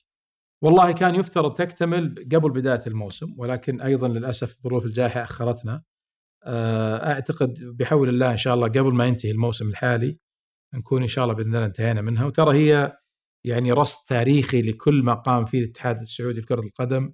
والله 0.63 0.91
كان 0.91 1.15
يفترض 1.15 1.53
تكتمل 1.53 2.15
قبل 2.31 2.51
بداية 2.51 2.81
الموسم 2.87 3.35
ولكن 3.37 3.81
أيضا 3.81 4.07
للأسف 4.07 4.63
ظروف 4.63 4.85
الجائحة 4.85 5.23
أخرتنا 5.23 5.83
آه، 6.45 7.11
أعتقد 7.13 7.53
بحول 7.63 8.09
الله 8.09 8.31
إن 8.31 8.37
شاء 8.37 8.53
الله 8.53 8.67
قبل 8.67 8.93
ما 8.93 9.05
ينتهي 9.05 9.31
الموسم 9.31 9.69
الحالي 9.69 10.19
نكون 10.73 11.01
إن 11.01 11.07
شاء 11.07 11.23
الله 11.23 11.35
بإذن 11.35 11.55
الله 11.55 11.65
انتهينا 11.65 12.01
منها 12.01 12.25
وترى 12.25 12.57
هي 12.57 12.97
يعني 13.45 13.71
رصد 13.71 14.05
تاريخي 14.07 14.61
لكل 14.61 15.03
ما 15.03 15.13
قام 15.13 15.45
فيه 15.45 15.59
الاتحاد 15.59 15.99
السعودي 15.99 16.41
لكرة 16.41 16.59
القدم 16.59 17.13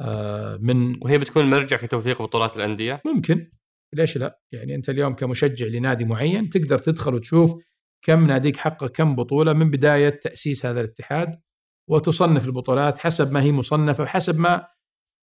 آه، 0.00 0.58
من 0.62 1.04
وهي 1.04 1.18
بتكون 1.18 1.50
مرجع 1.50 1.76
في 1.76 1.86
توثيق 1.86 2.22
بطولات 2.22 2.56
الأندية؟ 2.56 3.02
ممكن 3.06 3.50
ليش 3.94 4.18
لا؟ 4.18 4.40
يعني 4.52 4.74
أنت 4.74 4.88
اليوم 4.88 5.14
كمشجع 5.14 5.66
لنادي 5.66 6.04
معين 6.04 6.50
تقدر 6.50 6.78
تدخل 6.78 7.14
وتشوف 7.14 7.54
كم 8.02 8.26
ناديك 8.26 8.56
حقق 8.56 8.86
كم 8.86 9.14
بطولة 9.14 9.52
من 9.52 9.70
بداية 9.70 10.08
تأسيس 10.08 10.66
هذا 10.66 10.80
الاتحاد 10.80 11.40
وتصنف 11.90 12.46
البطولات 12.46 12.98
حسب 12.98 13.32
ما 13.32 13.42
هي 13.42 13.52
مصنفة 13.52 14.02
وحسب 14.02 14.38
ما 14.38 14.68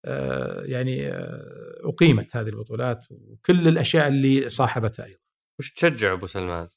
آه، 0.06 0.62
يعني 0.64 1.06
آه، 1.06 1.80
أقيمت 1.84 2.36
هذه 2.36 2.48
البطولات 2.48 3.00
وكل 3.10 3.68
الأشياء 3.68 4.08
اللي 4.08 4.50
صاحبتها 4.50 5.04
أيضا. 5.04 5.18
وش 5.60 5.72
تشجع 5.72 6.12
أبو 6.12 6.26
سلمان؟ 6.26 6.68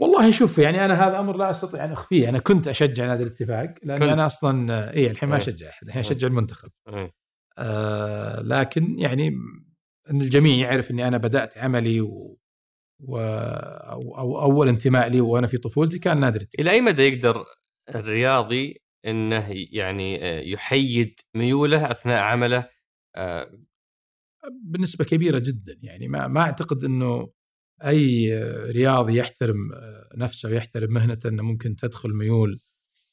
والله 0.00 0.30
شوف 0.30 0.58
يعني 0.58 0.84
أنا 0.84 1.08
هذا 1.08 1.18
أمر 1.20 1.36
لا 1.36 1.50
أستطيع 1.50 1.84
أن 1.84 1.92
أخفيه، 1.92 2.28
أنا 2.28 2.38
كنت 2.38 2.68
أشجع 2.68 3.06
نادي 3.06 3.22
الاتفاق 3.22 3.74
لأن 3.82 3.98
كنت. 3.98 4.08
أنا 4.08 4.26
أصلا 4.26 4.92
اي 4.94 5.10
الحين 5.10 5.28
ما 5.28 5.34
إيه. 5.34 5.42
أشجع 5.42 5.68
أحد، 5.68 5.86
الحين 5.86 6.00
أشجع 6.00 6.26
المنتخب. 6.26 6.70
إيه. 6.88 7.12
آه 7.58 8.42
لكن 8.42 8.98
يعني 8.98 9.28
إن 10.10 10.20
الجميع 10.20 10.56
يعرف 10.56 10.90
إني 10.90 11.08
أنا 11.08 11.16
بدأت 11.16 11.58
عملي 11.58 12.00
و, 12.00 12.38
و 13.00 13.18
أو, 13.18 14.18
أو 14.18 14.42
أول 14.42 14.68
انتماء 14.68 15.08
لي 15.08 15.20
وأنا 15.20 15.46
في 15.46 15.56
طفولتي 15.56 15.98
كان 15.98 16.20
نادي 16.20 16.38
الاتفاق. 16.38 16.60
إلى 16.60 16.70
أي 16.70 16.80
مدى 16.80 17.02
يقدر 17.02 17.44
الرياضي 17.94 18.82
إنه 19.06 19.46
يعني 19.72 20.24
آه، 20.24 20.40
يحيد 20.40 21.20
ميوله 21.34 21.90
أثناء 21.90 22.22
عمله 22.22 22.68
آه، 23.16 23.50
بنسبة 24.64 25.04
كبيرة 25.04 25.38
جدا 25.38 25.78
يعني 25.82 26.08
ما 26.08 26.28
ما 26.28 26.40
أعتقد 26.40 26.84
إنه 26.84 27.30
أي 27.86 28.34
رياضي 28.70 29.16
يحترم 29.16 29.72
آه، 29.72 30.08
نفسه 30.16 30.48
ويحترم 30.48 30.92
مهنته 30.92 31.28
إنه 31.28 31.42
ممكن 31.42 31.76
تدخل 31.76 32.14
ميول. 32.14 32.60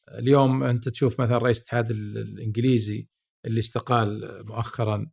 اليوم 0.10 0.64
أنت 0.64 0.90
تشوف 0.90 1.22
مثلا 1.22 1.38
رئيس 1.38 1.58
الاتحاد 1.58 1.92
الإنجليزي 1.92 3.08
اللي 3.46 3.60
استقال 3.60 4.42
مؤخرا 4.46 5.10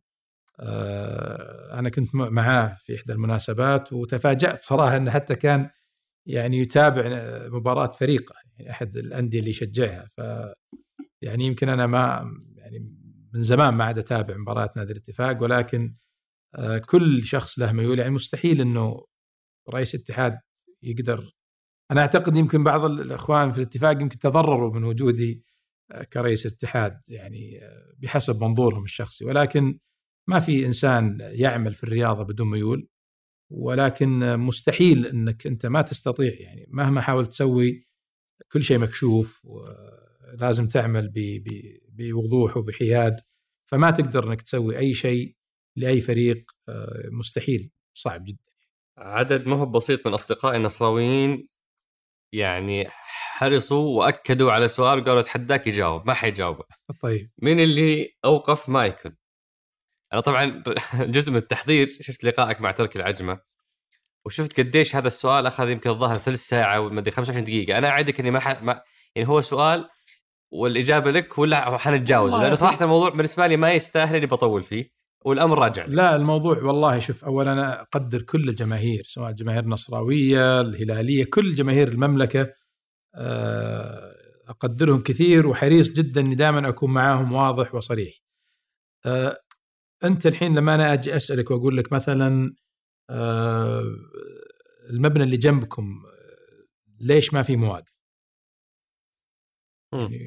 أنا 1.79 1.89
كنت 1.89 2.15
معاه 2.15 2.77
في 2.79 2.95
إحدى 2.95 3.13
المناسبات 3.13 3.93
وتفاجأت 3.93 4.61
صراحة 4.61 4.97
إنه 4.97 5.11
حتى 5.11 5.35
كان 5.35 5.69
يعني 6.25 6.59
يتابع 6.59 7.03
مباراة 7.49 7.91
فريقه 7.91 8.35
يعني 8.57 8.71
أحد 8.71 8.97
الأندية 8.97 9.39
اللي 9.39 9.49
يشجعها. 9.49 10.07
ف 10.17 10.21
يعني 11.21 11.45
يمكن 11.45 11.69
أنا 11.69 11.87
ما 11.87 12.33
يعني 12.55 12.79
من 13.33 13.43
زمان 13.43 13.73
ما 13.73 13.83
عاد 13.83 13.99
أتابع 13.99 14.37
مباريات 14.37 14.77
نادي 14.77 14.91
الاتفاق 14.93 15.43
ولكن 15.43 15.95
آه، 16.55 16.77
كل 16.77 17.23
شخص 17.23 17.59
له 17.59 17.71
ميول 17.71 17.99
يعني 17.99 18.11
مستحيل 18.11 18.61
إنه 18.61 19.05
رئيس 19.69 19.95
اتحاد 19.95 20.39
يقدر. 20.83 21.31
أنا 21.91 22.01
أعتقد 22.01 22.37
يمكن 22.37 22.63
بعض 22.63 22.85
الإخوان 22.85 23.51
في 23.51 23.57
الاتفاق 23.57 24.01
يمكن 24.01 24.19
تضرروا 24.19 24.73
من 24.73 24.83
وجودي 24.83 25.43
آه، 25.91 26.03
كرئيس 26.03 26.45
اتحاد 26.45 27.01
يعني 27.07 27.63
آه، 27.63 27.93
بحسب 27.97 28.43
منظورهم 28.43 28.83
الشخصي. 28.83 29.25
ولكن 29.25 29.79
ما 30.27 30.39
في 30.39 30.65
إنسان 30.65 31.17
يعمل 31.21 31.73
في 31.73 31.83
الرياضة 31.83 32.23
بدون 32.23 32.49
ميول 32.49 32.87
ولكن 33.51 34.37
مستحيل 34.39 35.05
إنك 35.05 35.47
أنت 35.47 35.65
ما 35.65 35.81
تستطيع 35.81 36.33
يعني. 36.39 36.65
مهما 36.69 37.01
حاولت 37.01 37.29
تسوي 37.29 37.87
كل 38.51 38.63
شيء 38.63 38.77
مكشوف 38.79 39.45
ولازم 39.45 40.67
تعمل 40.67 41.13
بوضوح 41.89 42.57
وبحياد 42.57 43.19
فما 43.65 43.91
تقدر 43.91 44.27
إنك 44.27 44.41
تسوي 44.41 44.77
أي 44.77 44.93
شيء 44.93 45.35
لأي 45.75 46.01
فريق 46.01 46.51
آه، 46.69 47.09
مستحيل. 47.11 47.71
صعب 47.93 48.23
جدا. 48.23 48.54
عدد 48.97 49.47
ما 49.47 49.55
هو 49.55 49.65
بسيط 49.65 50.07
من 50.07 50.13
اصدقائي 50.13 50.57
النصراويين. 50.57 51.47
يعني 52.33 52.87
حرصوا 52.89 53.97
وأكدوا 53.97 54.51
على 54.51 54.67
سؤال 54.67 55.03
قالوا 55.03 55.19
اتحداك 55.19 55.67
يجاوب 55.67 56.07
ما 56.07 56.13
حيجاوبه. 56.13 56.63
طيب. 57.01 57.31
مين 57.41 57.59
اللي 57.59 58.15
أوقف 58.25 58.69
مايكل؟ 58.69 59.15
أنا 60.13 60.21
طبعا 60.21 60.63
جزء 61.15 61.31
من 61.31 61.37
التحضير 61.37 61.87
شفت 61.87 62.23
لقائك 62.23 62.61
مع 62.61 62.71
تركي 62.71 62.99
العجمة 62.99 63.39
وشفت 64.25 64.59
قديش 64.59 64.95
هذا 64.95 65.07
السؤال 65.07 65.45
أخذ 65.45 65.69
يمكن 65.69 65.89
الظاهر 65.89 66.17
ثلث 66.17 66.39
ساعة 66.39 66.79
وما 66.79 66.99
أدري 66.99 67.11
25 67.11 67.43
دقيقة. 67.43 67.77
أنا 67.77 67.89
أعدك 67.89 68.19
إني 68.19 68.31
ما, 68.31 68.39
ح... 68.39 68.61
ما 68.61 68.81
يعني 69.15 69.29
هو 69.29 69.41
سؤال 69.41 69.89
والإجابة 70.51 71.11
لك 71.11 71.37
ولا 71.37 71.77
حنتجاوز 71.77 72.33
لأنه 72.33 72.55
صراحة. 72.55 72.83
الموضوع 72.83 73.09
بالنسبة 73.09 73.47
لي 73.47 73.57
ما 73.57 73.71
يستاهل 73.71 74.15
إني 74.15 74.25
بطول 74.25 74.63
فيه. 74.63 74.89
والأمر 75.25 75.59
راجع. 75.59 75.85
لا 75.85 76.15
الموضوع 76.15 76.63
والله 76.63 76.99
شوف 76.99 77.25
اولا 77.25 77.53
أنا 77.53 77.81
أقدر 77.81 78.21
كل 78.21 78.49
الجماهير 78.49 79.03
سواء 79.05 79.29
الجماهير 79.29 79.63
النصراوية 79.63 80.61
الهلالية 80.61 81.25
كل 81.25 81.55
جماهير 81.55 81.87
المملكة 81.87 82.53
آه، 83.15 84.15
أقدرهم 84.47 85.01
كثير 85.01 85.47
وحريص 85.47 85.89
جدا 85.89 86.21
إني 86.21 86.35
دائما 86.35 86.69
أكون 86.69 86.93
معاهم 86.93 87.31
واضح 87.31 87.75
وصريح. 87.75 88.13
آه، 89.05 89.37
أنت 90.03 90.27
الحين 90.27 90.55
لما 90.55 90.75
أنا 90.75 90.93
أجي 90.93 91.15
أسألك 91.15 91.51
وأقول 91.51 91.77
لك 91.77 91.93
مثلا 91.93 92.55
آه، 93.09 93.83
المبنى 94.89 95.23
اللي 95.23 95.37
جنبكم 95.37 96.03
ليش 96.99 97.33
ما 97.33 97.43
في 97.43 97.55
مواقف؟ 97.55 97.95
يعني 99.93 100.19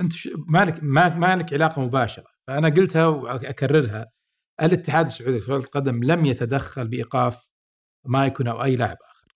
أنت 0.00 0.12
مالك 0.48 0.82
ما 0.82 1.14
مالك 1.14 1.54
علاقة 1.54 1.82
مباشرة 1.82 2.26
فأنا 2.46 2.68
قلتها 2.68 3.06
واكررها 3.06 4.15
الاتحاد 4.62 5.06
السعودي 5.06 5.38
لكره 5.38 5.56
القدم 5.56 6.04
لم 6.04 6.26
يتدخل 6.26 6.88
بإيقاف 6.88 7.50
مايكون 8.06 8.48
أو 8.48 8.64
أي 8.64 8.76
لاعب 8.76 8.96
آخر. 9.10 9.26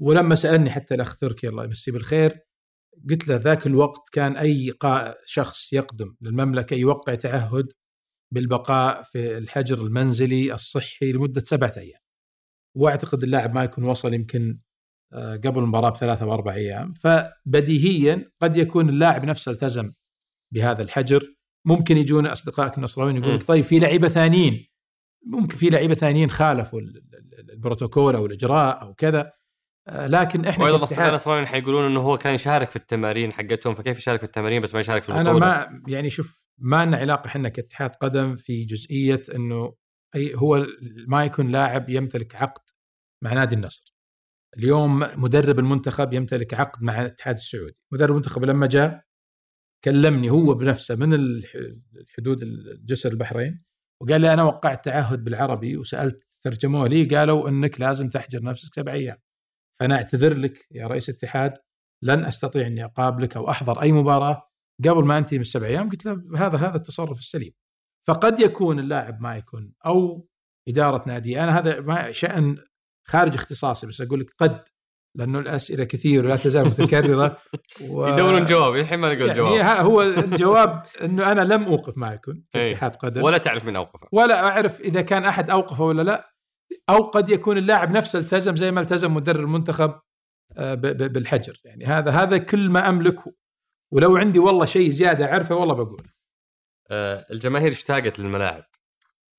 ولما 0.00 0.34
سألني 0.34 0.70
حتى 0.70 0.94
الأخ 0.94 1.16
تركي 1.16 1.48
الله 1.48 1.64
يمسيه 1.64 1.92
بالخير 1.92 2.40
قلت 3.10 3.28
له 3.28 3.36
ذاك 3.36 3.66
الوقت 3.66 4.08
كان 4.12 4.36
قا- 4.84 5.14
شخص 5.24 5.72
يقدم 5.72 6.16
للمملكة 6.20 6.74
يوقع 6.74 7.14
تعهد 7.14 7.72
بالبقاء 8.34 9.02
في 9.02 9.38
الحجر 9.38 9.82
المنزلي 9.86 10.54
الصحي 10.54 11.12
لمدة 11.12 11.42
سبعة 11.44 11.72
أيام. 11.76 12.00
وأعتقد 12.76 13.22
اللاعب 13.22 13.54
ما 13.54 13.64
يكون 13.64 13.84
وصل 13.84 14.14
يمكن 14.14 14.60
آه، 15.12 15.36
قبل 15.36 15.58
المباراة 15.58 15.90
بثلاثة 15.90 16.24
أو 16.24 16.32
أربع 16.34 16.54
أيام. 16.54 16.94
فبديهيا 16.94 18.30
قد 18.42 18.56
يكون 18.56 18.88
اللاعب 18.88 19.24
نفسه 19.24 19.52
التزم 19.52 19.92
بهذا 20.54 20.82
الحجر. 20.82 21.34
ممكن 21.64 21.96
يجون 21.96 22.26
أصدقائك 22.26 22.78
النصراويين 22.78 23.16
يقول 23.16 23.34
لك. 23.34 23.42
طيب 23.42 23.64
في 23.64 23.78
لعيبة 23.78 24.08
ثانيين 24.08 24.66
ممكن 25.26 25.56
في 25.56 25.68
لعيبة 25.68 25.94
ثانيين 25.94 26.30
خالفوا 26.30 26.80
ال- 26.80 26.96
ال- 27.14 27.50
البروتوكول 27.52 28.14
أو 28.16 28.26
الإجراء 28.26 28.82
أو 28.82 28.94
كذا 28.94 29.32
آه، 29.88 30.06
لكن 30.06 30.44
إحنا 30.44 30.64
وأيضا 30.64 30.84
اصدقاء 30.84 31.08
النصرانيين 31.08 31.46
حيقولون 31.46 31.84
إنه 31.84 32.00
هو 32.00 32.18
كان 32.18 32.34
يشارك 32.34 32.70
في 32.70 32.76
التمارين 32.76 33.32
حقتهم 33.32 33.74
فكيف 33.74 33.98
يشارك 33.98 34.20
في 34.20 34.26
التمارين 34.26 34.62
بس 34.62 34.74
ما 34.74 34.80
يشارك 34.80 35.02
في 35.02 35.08
البطولة 35.08 35.30
أنا 35.30 35.68
ما 35.70 35.82
يعني 35.88 36.10
شوف 36.10 36.46
ما 36.58 36.84
لنا 36.86 36.96
علاقة 36.96 37.26
إحنا 37.28 37.48
كاتحاد 37.48 37.90
قدم 37.90 38.36
في 38.36 38.64
جزئية 38.64 39.22
إنه 39.34 39.74
اي 40.14 40.34
هو 40.34 40.66
ما 41.08 41.24
يكون 41.24 41.48
لاعب 41.48 41.88
يمتلك 41.90 42.34
عقد 42.36 42.62
مع 43.24 43.32
نادي 43.32 43.56
النصر. 43.56 43.94
اليوم 44.58 44.98
مدرب 45.16 45.58
المنتخب 45.58 46.12
يمتلك 46.12 46.54
عقد 46.54 46.82
مع 46.82 47.00
الاتحاد 47.00 47.34
السعودي، 47.34 47.76
مدرب 47.92 48.10
المنتخب 48.10 48.44
لما 48.44 48.66
جاء 48.66 49.04
كلمني 49.84 50.30
هو 50.30 50.54
بنفسه 50.54 50.94
من 50.94 51.14
الح- 51.14 51.56
الحدود 51.96 52.42
الجسر 52.42 53.10
البحرين 53.10 53.64
وقال 54.02 54.20
لي 54.20 54.32
أنا 54.32 54.42
وقعت 54.42 54.84
تعهد 54.84 55.24
بالعربي 55.24 55.76
وسألت 55.76 56.26
ترجموه 56.42 56.88
لي 56.88 57.04
قالوا 57.04 57.48
إنك 57.48 57.80
لازم 57.80 58.08
تحجر 58.08 58.42
نفسك 58.42 58.74
سبع 58.74 58.92
أيام. 58.92 59.16
فأنا 59.80 59.94
أعتذر 59.94 60.36
لك 60.36 60.66
يا 60.70 60.86
رئيس 60.86 61.08
الاتحاد 61.08 61.54
لن 62.02 62.24
أستطيع 62.24 62.66
أني 62.66 62.84
أقابلك 62.84 63.36
أو 63.36 63.50
أحضر 63.50 63.82
أي 63.82 63.92
مباراة. 63.92 64.42
قبل 64.84 65.04
ما 65.04 65.18
أنتهي 65.18 65.38
من 65.38 65.42
السبع 65.42 65.66
أيام 65.66 65.88
قلت 65.88 66.06
له 66.06 66.12
هذا 66.36 66.58
هذا 66.58 66.76
التصرف 66.76 67.18
السليم. 67.18 67.52
فقد 68.06 68.40
يكون 68.40 68.78
اللاعب 68.78 69.20
ما 69.20 69.36
يكون 69.36 69.72
أو 69.86 70.28
إدارة 70.68 71.04
نادي. 71.06 71.40
أنا 71.40 71.58
هذا 71.58 71.80
ما 71.80 72.12
شأن 72.12 72.56
خارج 73.06 73.34
اختصاصي 73.34 73.86
بس 73.86 74.00
أقول 74.00 74.20
لك 74.20 74.30
قد 74.38 74.64
لأنه 75.14 75.38
الأسئلة 75.38 75.84
كثير 75.84 76.24
ولا 76.24 76.36
تزال 76.36 76.66
متكررة 76.66 77.38
و... 77.88 78.06
يدورون 78.12 78.46
جواب 78.46 78.76
الحين 78.76 78.98
ما 78.98 79.12
يعني 79.12 79.24
الجواب 79.24 79.52
ها- 79.52 79.80
هو 79.80 80.02
الجواب 80.02 80.82
إنه 81.04 81.32
أنا 81.32 81.40
لم 81.40 81.62
أوقف 81.62 81.94
يكون 81.96 82.44
في 82.52 82.58
إيه. 82.58 82.72
اتحاد 82.72 82.96
قدم. 82.96 83.22
ولا 83.22 83.38
تعرف 83.38 83.64
من 83.64 83.76
أوقفه. 83.76 84.08
ولا 84.12 84.44
أعرف 84.44 84.80
إذا 84.80 85.02
كان 85.02 85.24
أحد 85.24 85.50
أوقفه 85.50 85.84
ولا 85.84 86.02
لا 86.02 86.34
أو 86.88 87.02
قد 87.02 87.30
يكون 87.30 87.58
اللاعب 87.58 87.90
نفسه 87.90 88.18
التزم 88.18 88.56
زي 88.56 88.70
ما 88.70 88.80
التزم 88.80 89.14
مدرب 89.14 89.40
المنتخب 89.40 89.94
آه، 90.56 90.74
بالحجر. 90.74 91.60
يعني 91.64 91.84
هذا 91.84 92.10
هذا 92.10 92.38
كل 92.38 92.70
ما 92.70 92.88
أملكه. 92.88 93.32
ولو 93.92 94.16
عندي 94.16 94.38
والله 94.38 94.64
شيء 94.64 94.88
زيادة 94.88 95.32
أعرفه 95.32 95.54
والله 95.54 95.74
بقول. 95.74 96.06
آه، 96.90 97.26
الجماهير 97.30 97.72
اشتاقت 97.72 98.18
للملاعب. 98.18 98.64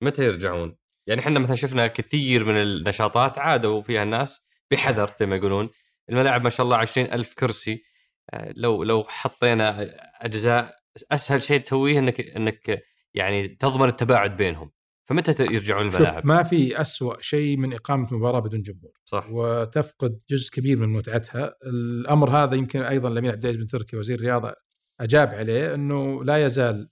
متى 0.02 0.24
يرجعون؟ 0.24 0.76
يعني 1.06 1.20
إحنا 1.20 1.38
مثلا 1.38 1.56
شفنا 1.56 1.86
كثير 1.86 2.44
من 2.44 2.56
النشاطات 2.62 3.38
عادوا 3.38 3.80
فيها 3.80 4.02
الناس 4.02 4.44
بحذر 4.72 5.10
زي 5.18 5.26
ما 5.26 5.36
يقولون. 5.36 5.70
الملاعب 6.10 6.44
ما 6.44 6.50
شاء 6.50 6.64
الله 6.64 6.76
عشرين 6.76 7.12
ألف 7.12 7.34
كرسي. 7.34 7.82
آه، 8.30 8.52
لو 8.56 8.82
لو 8.82 9.04
حطينا 9.04 9.94
أجزاء 10.20 10.76
أسهل 11.12 11.42
شيء 11.42 11.60
تسويه 11.60 11.98
إنك 11.98 12.20
إنك 12.20 12.82
يعني 13.14 13.48
تضمن 13.48 13.88
التباعد 13.88 14.36
بينهم. 14.36 14.70
فمتى 15.04 15.42
يرجعون 15.42 15.90
شوف 15.90 16.00
الملاعب؟ 16.00 16.26
ما 16.26 16.42
في 16.42 16.80
أسوأ 16.80 17.20
شيء 17.20 17.56
من 17.56 17.72
إقامة 17.72 18.14
مباراة 18.14 18.40
بدون 18.40 18.62
جمهور. 18.62 18.92
صح. 19.04 19.30
وتفقد 19.30 20.20
جزء 20.30 20.50
كبير 20.50 20.78
من 20.78 20.88
متعتها. 20.88 21.54
الأمر 21.66 22.30
هذا 22.30 22.54
يمكن 22.54 22.82
أيضا 22.82 23.08
الامير 23.08 23.32
عبد 23.32 23.44
العزيز 23.44 23.62
بن 23.62 23.68
تركي 23.68 23.96
وزير 23.96 24.18
الرياضة 24.18 24.54
أجاب 25.00 25.28
عليه 25.28 25.74
إنه 25.74 26.24
لا 26.24 26.46
يزال 26.46 26.88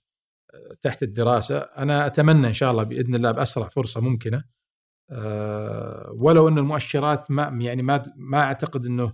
تحت 0.81 1.03
الدراسة. 1.03 1.57
أنا 1.57 2.05
أتمنى 2.05 2.47
إن 2.47 2.53
شاء 2.53 2.71
الله 2.71 2.83
بإذن 2.83 3.15
الله 3.15 3.31
بأسرع 3.31 3.67
فرصة 3.67 4.01
ممكنة. 4.01 4.37
أه، 4.37 4.43
ولو 6.13 6.47
إن 6.47 6.57
المؤشرات 6.57 7.31
ما 7.31 7.57
يعني 7.61 7.81
ما 7.81 8.03
ما 8.15 8.39
أعتقد 8.39 8.85
إنه 8.85 9.13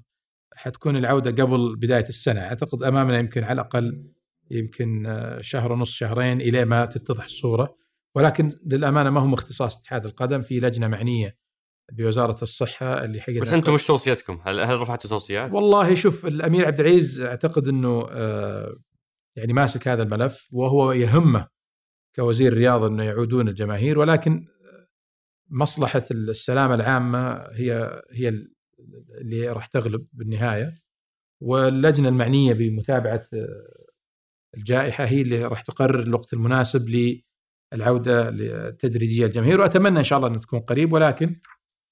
حتكون 0.57 0.97
العودة 0.97 1.43
قبل 1.43 1.75
بداية 1.75 2.09
السنة 2.09 2.41
أعتقد 2.41 2.83
أمامنا 2.83 3.19
يمكن 3.19 3.43
على 3.43 3.53
الأقل 3.53 4.11
يمكن 4.51 5.05
آه، 5.05 5.41
شهر 5.41 5.71
ونص 5.71 5.91
شهرين 5.91 6.41
إلى 6.41 6.65
ما 6.65 6.85
تتضح 6.85 7.23
الصورة 7.23 7.75
ولكن 8.15 8.51
للأمانة 8.65 9.09
ما 9.09 9.21
هو 9.21 9.33
اختصاص 9.33 9.77
اتحاد 9.77 10.05
القدم 10.05 10.41
في 10.41 10.59
لجنة 10.59 10.87
معنية 10.87 11.37
بوزارة 11.91 12.37
الصحة 12.41 13.03
اللي 13.03 13.21
حقت 13.21 13.37
بس 13.37 13.53
أنتم 13.53 13.73
وش 13.73 13.87
توصيتكم؟ 13.87 14.39
هل 14.43 14.59
هل 14.59 14.79
رفعتوا 14.79 15.09
توصيات؟ 15.09 15.51
والله 15.51 15.95
شوف 15.95 16.25
الأمير 16.25 16.65
عبد 16.65 16.79
العزيز 16.79 17.21
أعتقد 17.21 17.67
إنه 17.67 18.07
آه، 18.11 18.75
يعني 19.35 19.53
ماسك 19.53 19.87
هذا 19.87 20.03
الملف 20.03 20.47
وهو 20.51 20.91
يهمه 20.91 21.47
كوزير 22.15 22.53
الرياضه 22.53 22.87
إنه 22.87 23.03
يعودون 23.03 23.47
الجماهير 23.47 23.99
ولكن 23.99 24.47
مصلحة 25.49 26.03
السلامة 26.11 26.75
العامة 26.75 27.47
هي 27.51 28.01
هي 28.11 28.47
اللي 29.21 29.49
راح 29.49 29.65
تغلب 29.65 30.07
بالنهاية 30.13 30.75
واللجنة 31.41 32.09
المعنية 32.09 32.53
بمتابعة 32.53 33.23
الجائحة 34.57 35.05
هي 35.05 35.21
اللي 35.21 35.45
راح 35.45 35.61
تقرر 35.61 35.99
الوقت 35.99 36.33
المناسب 36.33 36.89
للعودة 37.73 38.29
التدريجيه 38.29 39.25
للجماهير 39.25 39.61
وأتمنى 39.61 39.99
إن 39.99 40.03
شاء 40.03 40.19
الله 40.19 40.29
ان 40.29 40.39
تكون 40.39 40.59
قريب 40.59 40.93
ولكن 40.93 41.35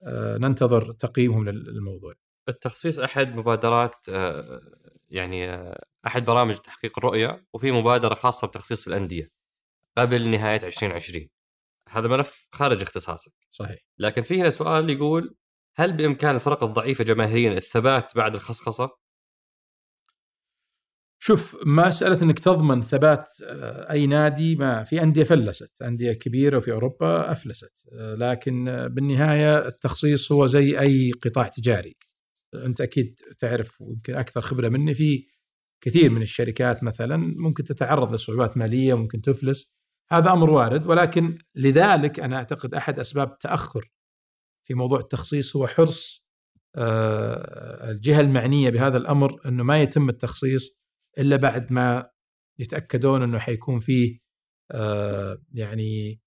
آه، 0.03 0.38
ننتظر 0.38 0.91
تقييمهم 0.91 1.50
للموضوع. 1.50 2.13
التخصيص 2.50 3.00
أحد 3.00 3.36
مبادرات 3.36 4.09
آه، 4.09 4.62
يعني 5.09 5.50
آه، 5.50 5.86
أحد 6.08 6.25
برامج 6.25 6.55
تحقيق 6.55 6.97
الرؤية 6.97 7.46
وفي 7.54 7.71
مبادرة 7.71 8.13
خاصة 8.13 8.47
بتخصيص 8.47 8.88
الأندية 8.88 9.32
قبل 9.97 10.29
نهاية 10.29 10.59
2020 10.63 11.29
هذا 11.97 12.08
ملف 12.08 12.47
خارج 12.51 12.82
اختصاصك 12.82 13.34
صحيح. 13.50 13.80
لكن 13.97 14.22
في 14.22 14.42
هنا 14.42 14.50
سؤال 14.50 14.89
يقول 14.89 15.36
هل 15.76 15.93
بإمكان 15.93 16.36
الفرق 16.36 16.63
الضعيفه 16.63 17.04
جماهيريا 17.04 17.58
الثبات 17.58 18.16
بعد 18.16 18.36
الخصخصة؟ 18.36 18.89
شوف 21.20 21.58
مسألة 21.66 22.22
إنك 22.22 22.39
تضمن 22.39 22.82
ثبات 22.82 23.30
آه، 23.43 23.92
أي 23.92 24.08
نادي 24.08 24.55
ما 24.55 24.84
في 24.84 25.04
أندية 25.04 25.24
فلست، 25.24 25.82
أندية 25.82 26.13
كبيرة 26.13 26.59
في 26.59 26.72
أوروبا 26.72 27.32
أفلست، 27.32 27.89
آه، 27.93 28.16
لكن 28.16 28.67
آه، 28.67 28.88
بالنهاية 28.88 29.67
التخصيص 29.67 30.32
هو 30.32 30.46
زي 30.46 30.80
أي 30.80 31.12
قطاع 31.12 31.47
تجاري. 31.47 31.96
أنت 32.55 32.82
أكيد 32.82 33.20
تعرف 33.39 33.82
ويمكن 33.82 34.16
أكثر 34.16 34.42
خبرة 34.42 34.70
مني 34.70 34.93
في 34.93 35.28
كثير 35.82 36.09
من 36.09 36.22
الشركات 36.22 36.84
مثلا 36.84 37.17
ممكن 37.17 37.63
تتعرض 37.63 38.13
لصعوبات 38.13 38.58
مالية 38.58 38.93
ممكن 38.93 39.22
تفلس، 39.22 39.75
هذا 40.11 40.32
أمر 40.32 40.49
وارد 40.53 40.87
ولكن 40.87 41.37
لذلك 41.55 42.19
أنا 42.19 42.36
أعتقد 42.36 42.73
أحد 42.73 42.99
أسباب 42.99 43.39
تأخر 43.39 43.91
في 44.63 44.73
موضوع 44.73 44.99
التخصيص 44.99 45.55
هو 45.55 45.67
حرص 45.67 46.25
آه، 46.75 47.91
الجهة 47.91 48.19
المعنية 48.19 48.69
بهذا 48.69 48.97
الأمر 48.97 49.41
إنه 49.45 49.63
ما 49.63 49.82
يتم 49.82 50.09
التخصيص 50.09 50.77
إلا 51.17 51.36
بعد 51.36 51.71
ما 51.73 52.09
يتأكدون 52.59 53.23
إنه 53.23 53.39
حيكون 53.39 53.79
فيه 53.79 54.19
آه، 54.71 55.37
يعني 55.53 56.21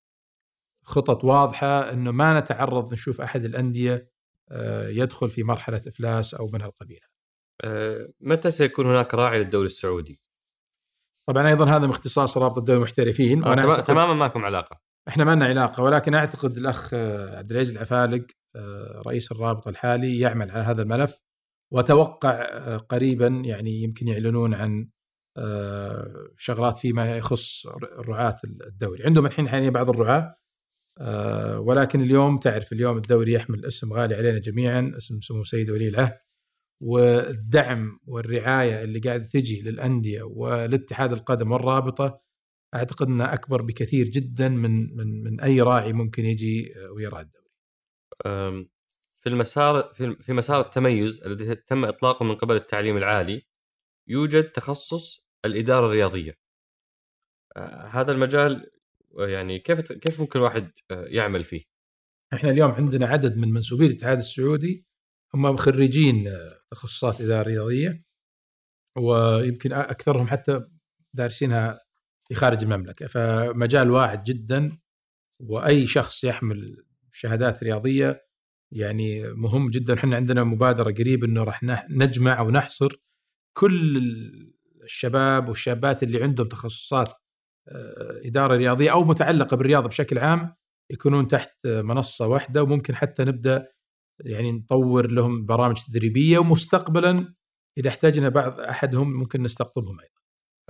خطط 0.85 1.25
واضحة 1.25 1.93
إنه 1.93 2.11
ما 2.11 2.41
نتعرض 2.41 2.93
نشوف 2.93 3.21
أحد 3.21 3.45
الأندية 3.45 4.11
آه، 4.51 4.89
يدخل 4.89 5.31
في 5.31 5.43
مرحلة 5.43 5.83
إفلاس 5.87 6.35
أو 6.35 6.49
من 6.49 6.63
هالقبيل. 6.63 7.01
متى 8.21 8.51
سيكون 8.51 8.87
هناك 8.87 9.15
راعي 9.15 9.39
للدوري 9.39 9.67
السعودي؟ 9.67 10.21
طبعا 11.29 11.49
أيضا 11.49 11.65
هذا 11.65 11.87
من 11.87 11.91
اختصاص 11.91 12.39
رابطه 12.39 12.59
الدوري 12.59 12.79
المحترفين 12.79 13.45
وأنا 13.45 13.81
تماما 13.81 14.15
ما 14.15 14.25
لكم 14.25 14.45
علاقة. 14.45 14.81
إحنا 15.09 15.25
ما 15.25 15.35
لنا 15.35 15.45
علاقة 15.45 15.83
ولكن 15.83 16.15
أعتقد 16.15 16.57
الأخ 16.57 16.95
آه، 16.95 17.39
عبد 17.39 17.51
العزيز 17.51 17.77
العفالق 17.77 18.27
آه، 18.57 19.03
رئيس 19.07 19.33
الرابطه 19.33 19.69
الحالي 19.69 20.19
يعمل 20.19 20.51
على 20.51 20.65
هذا 20.65 20.83
الملف 20.83 21.21
وأتوقع 21.73 22.31
آه، 22.31 22.77
قريبا 22.77 23.27
يعني 23.27 23.83
يمكن 23.83 24.09
يعلنون 24.09 24.55
عن 24.55 24.89
شغلات 26.37 26.79
فيما 26.79 27.17
يخص 27.17 27.67
رعاة 28.09 28.37
الدوري. 28.45 29.05
عندهم 29.05 29.27
الحين 29.27 29.49
حاليا 29.49 29.71
بعض 29.71 29.91
الرعاة 29.91 30.37
ولكن 31.59 32.01
اليوم 32.01 32.39
تعرف 32.39 32.73
اليوم 32.73 32.97
الدوري 32.97 33.33
يحمل 33.33 33.65
اسم 33.65 33.93
غالي 33.93 34.15
علينا 34.15 34.39
جميعا 34.39 34.93
اسم 34.97 35.21
سمو 35.21 35.45
سيد 35.45 35.71
ولي 35.71 35.89
العهد. 35.89 36.19
والدعم 36.81 38.01
والرعاية 38.07 38.85
اللي 38.85 38.99
قاعدة 38.99 39.25
تجي 39.25 39.63
للأندية 39.63 40.23
والاتحاد 40.23 41.13
القدم 41.13 41.53
والرابطه 41.53 42.21
أعتقد 42.75 43.07
إنها 43.07 43.35
أكبر 43.35 43.63
بكثير 43.63 44.09
جدا 44.09 44.49
من 44.49 44.97
من 44.97 45.23
من 45.23 45.41
أي 45.41 45.61
راعي 45.61 45.93
ممكن 45.93 46.25
يجي 46.25 46.75
ويرعى 46.91 47.23
الدوري. 47.23 47.49
في 49.15 49.29
المسار 49.29 49.93
في 50.21 50.33
مسار 50.33 50.61
التميز 50.61 51.23
الذي 51.23 51.55
تم 51.55 51.85
إطلاقه 51.85 52.25
من 52.25 52.35
قبل 52.35 52.57
التعليم 52.57 52.97
العالي 52.97 53.43
يوجد 54.09 54.45
تخصص 54.45 55.29
الإدارة 55.45 55.87
الرياضية. 55.87 56.39
آه، 57.57 57.87
هذا 57.87 58.13
المجال 58.13 58.71
يعني 59.19 59.59
كيف 59.59 59.93
كيف 59.93 60.21
ممكن 60.21 60.39
الواحد 60.39 60.73
آه، 60.91 61.05
يعمل 61.07 61.45
فيه؟ 61.45 61.63
إحنا 62.33 62.51
اليوم 62.51 62.71
عندنا 62.71 63.07
عدد 63.07 63.37
من 63.37 63.49
منسوبي 63.53 63.87
الاتحاد 63.87 64.19
السعودي 64.19 64.87
هم 65.35 65.57
خريجين 65.57 66.29
تخصصات 66.71 67.21
اداره 67.21 67.49
رياضية 67.49 68.05
ويمكن 68.99 69.73
أكثرهم 69.73 70.27
حتى 70.27 70.61
دارسينها 71.15 71.81
في 72.29 72.35
خارج 72.35 72.63
المملكة. 72.63 73.07
فمجال 73.07 73.91
واعد 73.91 74.23
جدا 74.23 74.79
وأي 75.41 75.87
شخص 75.87 76.25
يحمل 76.25 76.85
شهادات 77.13 77.63
رياضية 77.63 78.29
يعني 78.73 79.33
مهم 79.33 79.71
جدا. 79.71 79.95
إحنا 79.95 80.17
عندنا 80.17 80.45
مبادرة 80.45 80.93
قريب 80.93 81.25
إنه 81.25 81.45
راح 81.45 81.61
نجمع 81.91 82.39
أو 82.39 82.51
نحصر 82.51 83.03
كل 83.57 83.99
الشباب 84.83 85.49
والشابات 85.49 86.03
اللي 86.03 86.23
عندهم 86.23 86.49
تخصصات 86.49 87.17
آه، 87.69 88.21
إدارة 88.25 88.57
رياضية 88.57 88.93
أو 88.93 89.05
متعلقة 89.05 89.57
بالرياضة 89.57 89.89
بشكل 89.89 90.19
عام 90.19 90.55
يكونون 90.91 91.29
تحت 91.29 91.67
منصة 91.67 92.27
واحدة 92.27 92.63
وممكن 92.63 92.95
حتى 92.95 93.25
نبدأ 93.25 93.69
يعني 94.21 94.53
نطور 94.53 95.11
لهم 95.11 95.47
برامج 95.47 95.77
تدريبية 95.87 96.39
ومستقبلا 96.39 97.35
إذا 97.79 97.89
احتاجنا 97.89 98.29
بعض 98.29 98.61
أحدهم 98.61 99.13
ممكن 99.13 99.43
نستقطبهم 99.43 100.01
أيضا. 100.01 100.21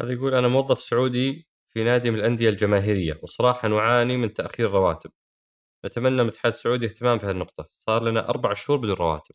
هذا 0.01 0.13
يقول 0.13 0.35
أنا 0.35 0.49
موظف 0.49 0.81
سعودي 0.81 1.49
في 1.71 1.85
نادي 1.85 2.11
من 2.11 2.19
الأندية 2.19 2.49
الجماهيرية 2.49 3.21
وصراحة 3.23 3.69
نعاني 3.69 4.17
من 4.17 4.35
تأخير 4.35 4.71
رواتب. 4.71 5.11
نتمنى 5.87 6.11
من 6.11 6.21
الاتحاد 6.21 6.53
السعودي 6.53 6.87
اهتمام 6.87 7.19
في 7.19 7.45
صار 7.79 8.03
لنا 8.03 8.29
أربع 8.29 8.55
شهور 8.55 8.79
بدون 8.79 8.97
رواتب. 8.97 9.35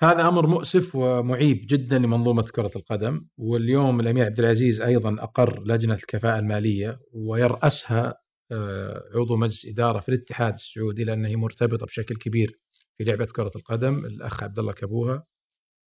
هذا 0.00 0.28
أمر 0.28 0.46
مؤسف 0.46 0.94
ومعيب 0.94 1.66
جدا 1.68 1.98
لمنظومة 1.98 2.42
كرة 2.42 2.70
القدم 2.76 3.26
واليوم 3.36 4.00
الأمير 4.00 4.24
عبد 4.24 4.40
العزيز 4.40 4.80
أيضا 4.80 5.16
أقر 5.22 5.62
لجنة 5.66 5.94
الكفاءة 5.94 6.38
المالية 6.38 7.00
ويرأسها 7.12 8.24
آه، 8.52 9.02
عضو 9.14 9.36
مجلس 9.36 9.66
إدارة 9.66 10.00
في 10.00 10.08
الاتحاد 10.08 10.52
السعودي 10.52 11.04
لانها 11.04 11.30
هي 11.30 11.36
مرتبطه 11.36 11.86
بشكل 11.86 12.16
كبير 12.16 12.60
في 12.98 13.04
لعبة 13.04 13.24
كرة 13.24 13.52
القدم 13.56 14.04
الأخ 14.04 14.42
عبد 14.42 14.58
الله 14.58 14.72
كبوها 14.72 15.26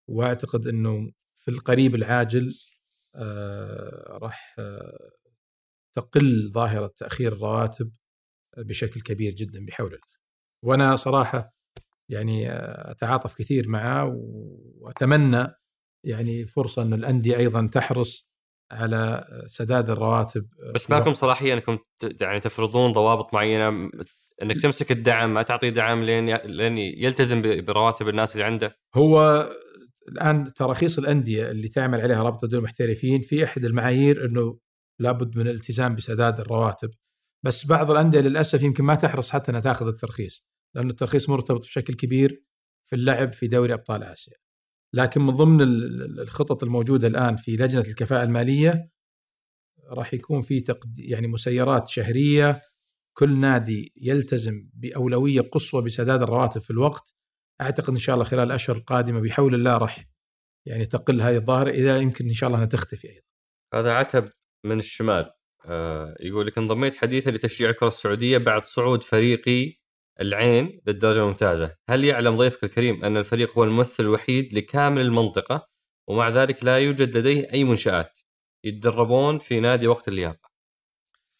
وأعتقد 0.09 0.67
إنه 0.67 1.11
في 1.35 1.51
القريب 1.51 1.95
العاجل 1.95 2.55
آه، 3.15 4.17
راح 4.21 4.55
آه، 4.59 5.11
تقل 5.95 6.49
ظاهرة 6.51 6.93
تأخير 6.97 7.33
الرواتب 7.33 7.91
بشكل 8.57 9.01
كبير 9.01 9.33
جدا 9.33 9.65
بحول 9.65 9.87
الله. 9.87 10.17
وأنا 10.63 10.95
صراحة 10.95 11.53
يعني 12.09 12.51
أتعاطف 12.91 13.33
كثير 13.35 13.69
معه 13.69 14.13
وأتمنى 14.79 15.47
يعني 16.05 16.45
فرصة 16.45 16.81
إن 16.81 16.93
الأندية 16.93 17.37
أيضا 17.37 17.67
تحرص 17.67 18.26
على 18.71 19.25
سداد 19.47 19.89
الرواتب 19.89 20.45
بس 20.75 20.89
معكم 20.89 21.13
صلاحية 21.13 21.53
إنكم 21.53 21.77
يعني 22.21 22.39
تفرضون 22.39 22.91
ضوابط 22.91 23.33
معينة 23.33 23.89
إنك 24.41 24.61
تمسك 24.61 24.91
الدعم 24.91 25.33
ما 25.33 25.41
تعطيه 25.41 25.69
دعم 25.69 26.03
لين 26.03 26.35
لين 26.35 26.77
يلتزم 26.77 27.41
برواتب 27.41 28.09
الناس 28.09 28.35
اللي 28.35 28.45
عنده؟ 28.45 28.77
هو 28.95 29.47
الآن 30.11 30.53
تراخيص 30.53 30.97
الأندية 30.97 31.51
اللي 31.51 31.67
تعمل 31.67 32.01
عليها 32.01 32.23
رابطة 32.23 32.47
دول 32.47 32.59
المحترفين 32.59 33.21
في 33.21 33.43
احد 33.43 33.65
المعايير 33.65 34.25
إنه 34.25 34.59
لابد 34.99 35.37
من 35.37 35.47
الالتزام 35.47 35.95
بسداد 35.95 36.39
الرواتب. 36.39 36.89
بس 37.43 37.67
بعض 37.67 37.91
الأندية 37.91 38.19
للأسف 38.19 38.63
يمكن 38.63 38.83
ما 38.83 38.95
تحرص 38.95 39.31
حتى 39.31 39.51
إنها 39.51 39.61
تاخذ 39.61 39.87
الترخيص 39.87 40.47
لأن 40.75 40.89
الترخيص 40.89 41.29
مرتبط 41.29 41.61
بشكل 41.61 41.93
كبير 41.93 42.43
في 42.85 42.95
اللعب 42.95 43.33
في 43.33 43.47
دوري 43.47 43.73
أبطال 43.73 44.03
آسيا. 44.03 44.33
لكن 44.93 45.21
من 45.21 45.35
ضمن 45.35 45.61
الخطط 46.19 46.63
الموجودة 46.63 47.07
الآن 47.07 47.35
في 47.35 47.55
لجنة 47.55 47.81
الكفاءة 47.81 48.23
المالية 48.23 48.89
راح 49.89 50.13
يكون 50.13 50.41
في 50.41 50.59
تقد... 50.59 50.99
يعني 50.99 51.27
مسيرات 51.27 51.87
شهرية. 51.87 52.61
كل 53.13 53.39
نادي 53.39 53.93
يلتزم 53.97 54.69
بأولوية 54.73 55.41
قصوى 55.41 55.81
بسداد 55.81 56.21
الرواتب 56.21 56.61
في 56.61 56.71
الوقت. 56.71 57.15
أعتقد 57.61 57.89
إن 57.89 57.97
شاء 57.97 58.13
الله 58.13 58.25
خلال 58.25 58.47
الأشهر 58.47 58.75
القادمة 58.75 59.21
بحول 59.21 59.55
الله 59.55 59.77
راح 59.77 60.07
يعني 60.65 60.85
تقل 60.85 61.21
هذه 61.21 61.35
الظاهرة 61.35 61.69
إذا 61.69 61.97
يمكن 61.97 62.25
إن 62.25 62.33
شاء 62.33 62.47
الله 62.47 62.57
أنها 62.57 62.69
تختفي 62.69 63.09
أيضا. 63.09 63.27
هذا 63.73 63.91
عتب 63.91 64.29
من 64.65 64.79
الشمال. 64.79 65.31
آه 65.65 66.15
يقول 66.19 66.47
لك 66.47 66.57
انضميت 66.57 66.95
حديثا 66.95 67.29
لتشجيع 67.29 67.69
الكرة 67.69 67.87
السعودية 67.87 68.37
بعد 68.37 68.63
صعود 68.63 69.03
فريقي 69.03 69.79
العين 70.21 70.81
للدرجه 70.87 71.19
الممتازة، 71.19 71.75
هل 71.89 72.03
يعلم 72.03 72.35
ضيفك 72.35 72.63
الكريم 72.63 73.03
أن 73.05 73.17
الفريق 73.17 73.57
هو 73.57 73.63
الممثل 73.63 74.03
الوحيد 74.03 74.53
لكامل 74.53 75.01
المنطقة 75.01 75.67
ومع 76.07 76.29
ذلك 76.29 76.63
لا 76.63 76.77
يوجد 76.77 77.17
لديه 77.17 77.53
أي 77.53 77.63
منشآت 77.63 78.19
يتدربون 78.63 79.37
في 79.37 79.59
نادي 79.59 79.87
وقت 79.87 80.07
اللياقة. 80.07 80.49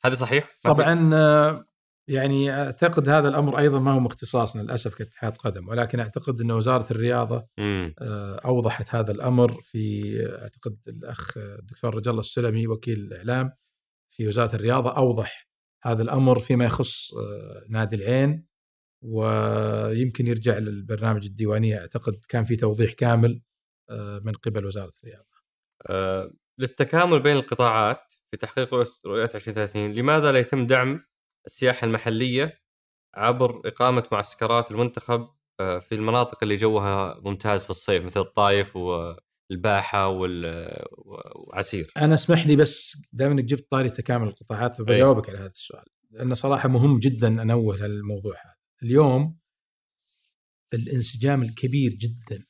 هذا 0.06 0.16
صحيح؟ 0.16 0.50
طبعا 0.64 1.10
آه، 1.14 1.66
يعني 2.08 2.52
أعتقد 2.52 3.10
هذا 3.10 3.28
الأمر 3.28 3.60
أيضا 3.60 3.80
ما 3.80 3.92
هو 3.92 4.08
اختصاصنا 4.08 4.62
للأسف 4.62 4.96
كاتحاد 4.96 5.38
قدم 5.38 5.68
ولكن 5.68 6.00
أعتقد 6.00 6.42
أن 6.42 6.52
وزارة 6.52 6.92
الرياضة 6.92 7.48
مم. 7.58 7.94
آه، 8.00 8.40
أوضحت 8.46 8.96
هذا 8.96 9.12
الأمر 9.12 9.62
في 9.62 10.14
أعتقد 10.42 10.78
الأخ 10.88 11.38
الدكتور 11.38 11.96
رجال 11.96 12.12
الله 12.12 12.20
السلمي 12.20 12.68
وكيل 12.68 13.00
الإعلام 13.00 13.52
في 14.10 14.28
وزارة 14.28 14.56
الرياضة 14.56 14.98
أوضح 14.98 15.48
هذا 15.84 16.04
الأمر 16.04 16.40
فيما 16.40 16.66
يخص 16.66 17.14
آه، 17.14 17.66
نادي 17.70 17.96
العين 17.96 18.47
ويمكن 19.02 20.28
يرجع 20.28 20.58
للبرنامج 20.58 21.26
الديوانية 21.26 21.78
أعتقد 21.80 22.20
كان 22.30 22.44
في 22.44 22.56
توضيح 22.56 22.94
كامل 22.94 23.42
آه، 23.90 24.22
من 24.26 24.34
قبل 24.34 24.66
وزارة 24.66 24.92
الرياضة. 25.04 25.38
أه 25.90 26.32
للتكامل 26.60 27.20
بين 27.20 27.34
القطاعات 27.34 28.14
في 28.32 28.38
تحقيق 28.38 28.74
رؤيه 29.06 29.30
2030 29.36 29.94
لماذا 29.94 30.32
لا 30.32 30.40
يتم 30.40 30.68
دعم 30.68 31.04
السياحة 31.48 31.86
المحلية 31.86 32.62
عبر 33.16 33.62
إقامة 33.66 34.04
معسكرات 34.12 34.72
المنتخب 34.72 35.30
آه، 35.60 35.80
في 35.80 35.96
المناطق 35.96 36.38
اللي 36.44 36.56
جوها 36.56 37.20
ممتاز 37.24 37.64
في 37.64 37.70
الصيف 37.70 38.04
مثل 38.04 38.20
الطايف 38.20 38.76
والباحة 38.76 40.08
وعسير. 40.08 41.92
أنا 41.98 42.14
أسمح 42.14 42.48
لي 42.48 42.56
بس 42.56 42.98
دائما 43.14 43.34
إنك 43.34 43.44
جبت 43.44 43.68
طاري 43.72 43.90
تكامل 43.90 44.28
القطاعات 44.28 44.80
وبجاوبك 44.80 45.30
على 45.30 45.38
هذا 45.38 45.48
السؤال 45.48 45.86
لأنه 46.12 46.36
صراحة 46.36 46.70
مهم 46.70 47.00
جدا 47.00 47.42
أنوه 47.42 47.88
للموضوع 47.88 48.34
هذا. 48.34 48.57
اليوم 48.84 49.38
الانسجام 50.74 51.42
الكبير 51.42 51.94
جدا 51.94 52.46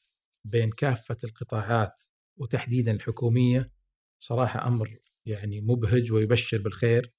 بين 0.45 0.71
كافة 0.71 1.17
القطاعات 1.23 2.03
وتحديدا 2.37 2.91
الحكومية 2.91 3.71
صراحة 4.19 4.67
أمر 4.67 4.97
يعني 5.25 5.61
مبهج 5.61 6.11
ويبشر 6.11 6.61
بالخير. 6.61 7.13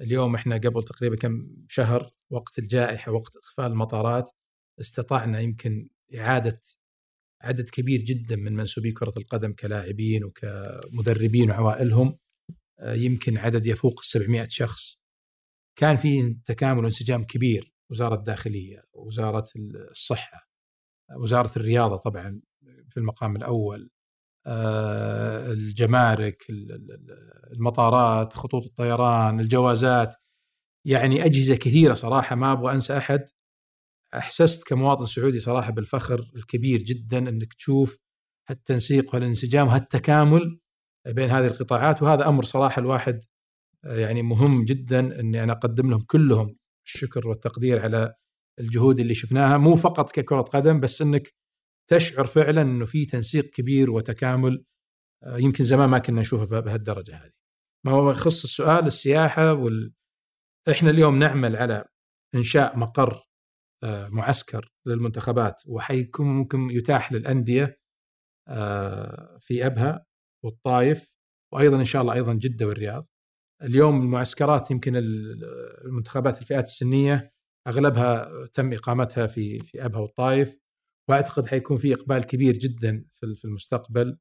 اليوم 0.00 0.34
إحنا 0.34 0.56
قبل 0.56 0.82
تقريبا 0.82 1.16
كم 1.16 1.48
شهر 1.68 2.10
وقت 2.30 2.58
الجائحة 2.58 3.12
وقت 3.12 3.36
إقفال 3.36 3.66
المطارات 3.66 4.30
استطعنا 4.80 5.40
يمكن 5.40 5.88
إعادة 6.18 6.60
عدد 7.40 7.70
كبير 7.70 8.00
جدا 8.00 8.36
من 8.36 8.52
منسوبي 8.52 8.92
كرة 8.92 9.12
القدم 9.16 9.52
كلاعبين 9.52 10.24
وكمدربين 10.24 11.50
وعوائلهم. 11.50 12.18
آه، 12.78 12.94
يمكن 12.94 13.38
عدد 13.38 13.66
يفوق 13.66 14.02
700 14.02 14.48
شخص. 14.50 14.98
كان 15.76 15.96
في 15.96 16.36
تكامل 16.44 16.84
وانسجام 16.84 17.24
كبير. 17.24 17.75
وزارة 17.90 18.14
الداخلية 18.14 18.84
وزارة 18.92 19.46
الصحة 19.90 20.48
وزارة 21.16 21.50
الرياضة 21.56 21.96
طبعا 21.96 22.40
في 22.90 22.96
المقام 22.96 23.36
الأول 23.36 23.90
آه، 24.46 25.52
الجمارك 25.52 26.46
المطارات 27.52 28.34
خطوط 28.34 28.64
الطيران 28.64 29.40
الجوازات. 29.40 30.14
يعني 30.86 31.24
أجهزة 31.24 31.56
كثيرة 31.56 31.94
صراحة 31.94 32.36
ما 32.36 32.52
أبغى 32.52 32.72
أنسى 32.74 32.96
أحد. 32.96 33.24
أحسست 34.14 34.68
كمواطن 34.68 35.06
سعودي 35.06 35.40
صراحة 35.40 35.72
بالفخر 35.72 36.30
الكبير 36.36 36.82
جدا 36.82 37.18
إنك 37.18 37.54
تشوف 37.54 37.98
هالتنسيق 38.48 39.14
والانسجام 39.14 39.66
وهالتكامل 39.66 40.60
بين 41.08 41.30
هذه 41.30 41.46
القطاعات. 41.46 42.02
وهذا 42.02 42.28
أمر 42.28 42.44
صراحة 42.44 42.80
الواحد 42.80 43.24
آه، 43.84 43.96
يعني 43.98 44.22
مهم 44.22 44.64
جدا 44.64 45.20
إني 45.20 45.42
أنا 45.44 45.52
أقدم 45.52 45.90
لهم 45.90 46.02
كلهم. 46.02 46.56
الشكر 46.86 47.28
والتقدير 47.28 47.80
على 47.80 48.14
الجهود 48.60 49.00
اللي 49.00 49.14
شفناها 49.14 49.56
مو 49.56 49.76
فقط 49.76 50.12
ككرة 50.12 50.40
قدم 50.40 50.80
بس 50.80 51.02
إنك 51.02 51.34
تشعر 51.90 52.26
فعلا 52.26 52.62
إنه 52.62 52.86
في 52.86 53.06
تنسيق 53.06 53.50
كبير 53.50 53.90
وتكامل 53.90 54.64
آه، 55.24 55.38
يمكن 55.38 55.64
زمان 55.64 55.88
ما 55.88 55.98
كنا 55.98 56.20
نشوفها 56.20 56.60
بهالدرجة 56.60 57.16
هذه 57.16 57.32
ما 57.86 57.92
هو 57.92 58.10
يخص 58.10 58.44
السؤال 58.44 58.86
السياحة 58.86 59.52
وال... 59.52 59.92
إحنا 60.70 60.90
اليوم 60.90 61.18
نعمل 61.18 61.56
على 61.56 61.84
إنشاء 62.34 62.78
مقر 62.78 63.22
آه، 63.84 64.08
معسكر 64.08 64.72
للمنتخبات 64.86 65.62
وحيكون 65.66 66.26
ممكن 66.26 66.70
يتاح 66.70 67.12
للأندية 67.12 67.80
آه، 68.48 69.38
في 69.40 69.66
أبها 69.66 70.06
والطايف 70.44 71.14
وأيضا 71.54 71.76
إن 71.80 71.84
شاء 71.84 72.02
الله 72.02 72.14
أيضا 72.14 72.34
جدة 72.34 72.66
والرياض. 72.66 73.06
اليوم 73.62 74.02
المعسكرات 74.02 74.70
يمكن 74.70 74.92
المنتخبات 75.84 76.40
الفئات 76.40 76.64
السنية 76.64 77.32
أغلبها 77.66 78.30
تم 78.46 78.72
إقامتها 78.72 79.26
في 79.26 79.60
في 79.60 79.84
أبها 79.84 80.00
والطايف 80.00 80.58
وأعتقد 81.08 81.46
حيكون 81.46 81.76
في 81.76 81.94
إقبال 81.94 82.24
كبير 82.24 82.56
جدا 82.56 83.04
في 83.12 83.44
المستقبل 83.44 84.18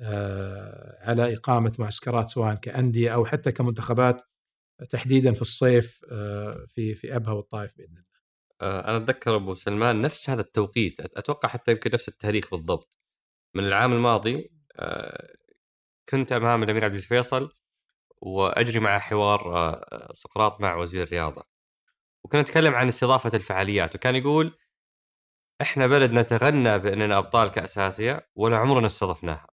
آه، 0.00 0.98
على 1.10 1.34
إقامة 1.34 1.72
معسكرات 1.78 2.28
سواء 2.28 2.54
كأندية 2.54 3.14
أو 3.14 3.24
حتى 3.26 3.52
كمنتخبات 3.52 4.22
تحديدا 4.90 5.32
في 5.32 5.42
الصيف 5.42 6.04
في 6.68 6.94
في 6.94 7.16
أبها 7.16 7.32
والطايف 7.32 7.76
بإذن 7.76 7.90
الله. 7.90 8.04
آه، 8.60 8.88
أنا 8.88 8.96
أتذكر 8.96 9.36
أبو 9.36 9.54
سلمان 9.54 10.02
نفس 10.02 10.30
هذا 10.30 10.40
التوقيت 10.40 11.00
أتوقع 11.00 11.48
حتى 11.48 11.70
يمكن 11.70 11.90
نفس 11.94 12.08
التاريخ 12.08 12.50
بالضبط 12.50 12.98
من 13.54 13.64
العام 13.64 13.92
الماضي 13.92 14.50
آه، 14.76 15.36
كنت 16.08 16.32
أمام 16.32 16.62
الأمير 16.62 16.84
عبد 16.84 16.94
العزيز 16.94 17.08
فيصل 17.08 17.52
وأجري 18.22 18.80
معه 18.80 18.98
حوار 18.98 19.56
آه، 19.56 20.12
سقراط 20.12 20.60
مع 20.60 20.76
وزير 20.76 21.02
الرياضة. 21.02 21.42
وكنا 22.24 22.40
نتكلم 22.40 22.74
عن 22.74 22.88
استضافة 22.88 23.30
الفعاليات 23.34 23.94
وكان 23.94 24.16
يقول 24.16 24.58
إحنا 25.60 25.86
بلد 25.86 26.12
نتغنى 26.12 26.78
بأننا 26.78 27.18
أبطال 27.18 27.48
كاس 27.48 27.78
اسيا 27.78 28.26
ولا 28.34 28.56
عمرنا 28.56 28.86
استضفناها. 28.86 29.46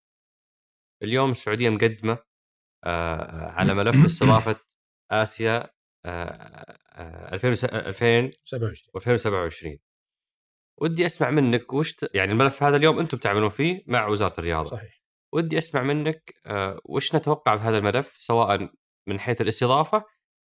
اليوم 1.03 1.31
السعودية 1.31 1.69
مقدمة 1.69 2.18
على 3.57 3.73
ملف 3.73 4.06
استضافة 4.06 4.56
آسيا 5.11 5.69
2027 6.06 8.30
2027 8.95 9.80
ودي 10.81 11.06
أسمع 11.06 11.30
منك 11.30 11.73
وش. 11.73 11.95
يعني 12.14 12.31
الملف 12.31 12.64
هذا 12.64 12.77
اليوم 12.77 12.99
أنتم 12.99 13.18
بتعملون 13.18 13.49
فيه 13.49 13.84
مع 13.88 14.07
وزارة 14.07 14.39
الرياضة. 14.39 14.69
صحيح. 14.69 14.97
ودي 15.34 15.58
أسمع 15.58 15.84
منك 15.84 16.34
آه، 16.45 16.80
وش 16.86 17.16
نتوقع 17.16 17.58
في 17.58 17.64
هذا 17.64 17.78
الملف 17.78 18.18
سواء 18.20 18.70
من 19.08 19.20
حيث 19.20 19.41
الاستضافة 19.41 20.04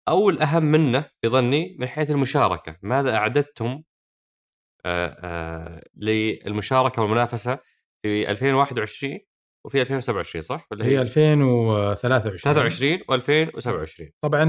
أو 0.07 0.29
الأهم 0.29 0.63
منه 0.63 1.09
في 1.21 1.27
ظني 1.29 1.77
من 1.79 1.87
حيث 1.87 2.11
المشاركة؟ 2.11 2.77
ماذا 2.81 3.15
أعددتم 3.15 3.83
آه، 4.85 5.07
آه، 5.07 5.83
للمشاركة 5.95 7.01
والمنافسة 7.01 7.59
في 8.01 8.31
2021 8.31 9.19
وفي 9.65 9.81
2027 9.81 10.41
صح؟ 10.41 10.67
ولا 10.71 10.85
هي 10.85 11.01
2023 11.01 12.53
23 12.53 12.99
و2027 12.99 14.11
طبعا 14.21 14.45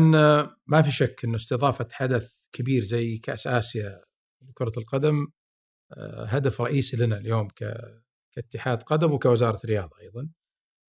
ما 0.67 0.83
في 0.83 0.93
شك 0.93 1.25
إنه 1.25 1.37
استضافة 1.37 1.89
حدث 1.93 2.45
كبير 2.53 2.83
زي 2.83 3.19
كأس 3.19 3.47
آسيا 3.47 4.01
لكرة 4.49 4.73
القدم 4.77 5.27
هدف 6.27 6.61
رئيسي 6.61 6.97
لنا 6.97 7.17
اليوم 7.17 7.49
كاتحاد 8.33 8.83
قدم 8.83 9.13
وكوزاره 9.13 9.61
رياضه 9.65 10.01
أيضا. 10.01 10.29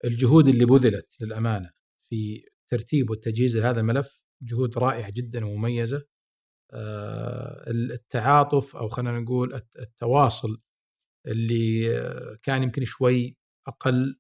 الجهود 0.06 0.48
اللي 0.48 0.66
بذلت 0.66 1.18
للأمانة 1.22 1.72
في 2.10 2.46
ترتيب 2.70 3.10
والتجهيز 3.10 3.58
لهذا 3.58 3.80
الملف 3.80 4.24
جهود 4.42 4.78
رائعة 4.78 5.10
جدا 5.12 5.46
ومميزة. 5.46 6.06
آه، 6.74 7.72
التعاطف 7.72 8.76
أو 8.76 8.90
خلينا 8.90 9.20
نقول 9.20 9.62
التواصل 9.80 10.62
اللي 11.28 11.90
كان 12.44 12.64
يمكن 12.64 12.86
شوي 12.86 13.38
أقل 13.68 14.20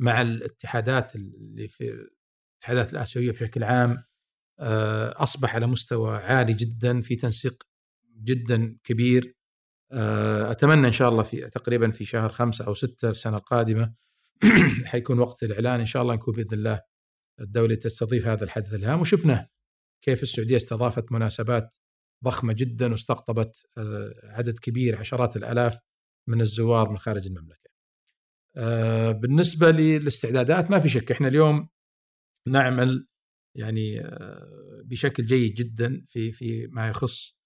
مع 0.00 0.22
الاتحادات 0.22 1.16
اللي 1.16 1.68
في 1.68 2.08
الاتحادات 2.58 2.92
الآسيوية 2.92 3.30
بشكل 3.32 3.64
عام. 3.64 4.04
آه، 4.60 5.22
أصبح 5.22 5.54
على 5.54 5.66
مستوى 5.66 6.16
عالي 6.16 6.54
جدا 6.54 7.00
في 7.00 7.16
تنسيق 7.16 7.62
جدا 8.22 8.78
كبير. 8.84 9.24
آه، 9.26 9.37
أتمنى 9.92 10.86
إن 10.86 10.92
شاء 10.92 11.08
الله 11.08 11.22
في 11.22 11.50
تقريبا 11.50 11.90
في 11.90 12.04
شهر 12.04 12.28
خمسة 12.28 12.66
أو 12.66 12.74
ستة 12.74 13.10
السنة 13.10 13.36
القادمة 13.36 13.94
حيكون 14.84 15.18
وقت 15.18 15.42
الإعلان 15.42 15.80
إن 15.80 15.86
شاء 15.86 16.02
الله 16.02 16.14
نكون 16.14 16.34
بإذن 16.34 16.52
الله 16.52 16.80
الدولة 17.40 17.74
تستضيف 17.74 18.26
هذا 18.26 18.44
الحدث 18.44 18.74
الهام 18.74 19.00
وشفنا 19.00 19.48
كيف 20.04 20.22
السعودية 20.22 20.56
استضافت 20.56 21.12
مناسبات 21.12 21.76
ضخمة 22.24 22.52
جدا 22.52 22.92
واستقطبت 22.92 23.66
آه، 23.78 24.14
عدد 24.24 24.58
كبير 24.58 24.98
عشرات 24.98 25.36
الآلاف 25.36 25.78
من 26.28 26.40
الزوار 26.40 26.90
من 26.90 26.98
خارج 26.98 27.26
المملكة. 27.26 27.70
آه، 28.56 29.12
بالنسبة 29.12 29.70
للاستعدادات 29.70 30.70
ما 30.70 30.78
في 30.78 30.88
شك 30.88 31.10
إحنا 31.10 31.28
اليوم 31.28 31.68
نعمل 32.46 33.06
يعني 33.54 34.00
آه، 34.00 34.82
بشكل 34.84 35.26
جيد 35.26 35.54
جدا 35.54 36.04
في 36.06 36.32
في 36.32 36.66
ما 36.66 36.88
يخص 36.88 37.32
آه، 37.32 37.37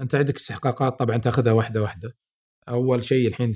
أنت 0.00 0.14
عندك 0.14 0.36
استحقاقات 0.36 0.98
طبعا 0.98 1.16
تأخذها 1.16 1.52
واحدة 1.52 1.82
واحدة. 1.82 2.16
أول 2.68 3.04
شيء 3.04 3.28
الحين 3.28 3.52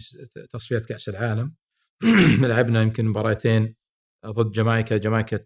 تصفيات 0.51 0.87
كأس 0.87 1.09
العالم. 1.09 1.55
لعبنا 2.41 2.83
يمكن 2.83 3.05
مباراتين 3.05 3.75
ضد 4.27 4.53
جامايكا. 4.53 4.97
جامايكا 4.97 5.39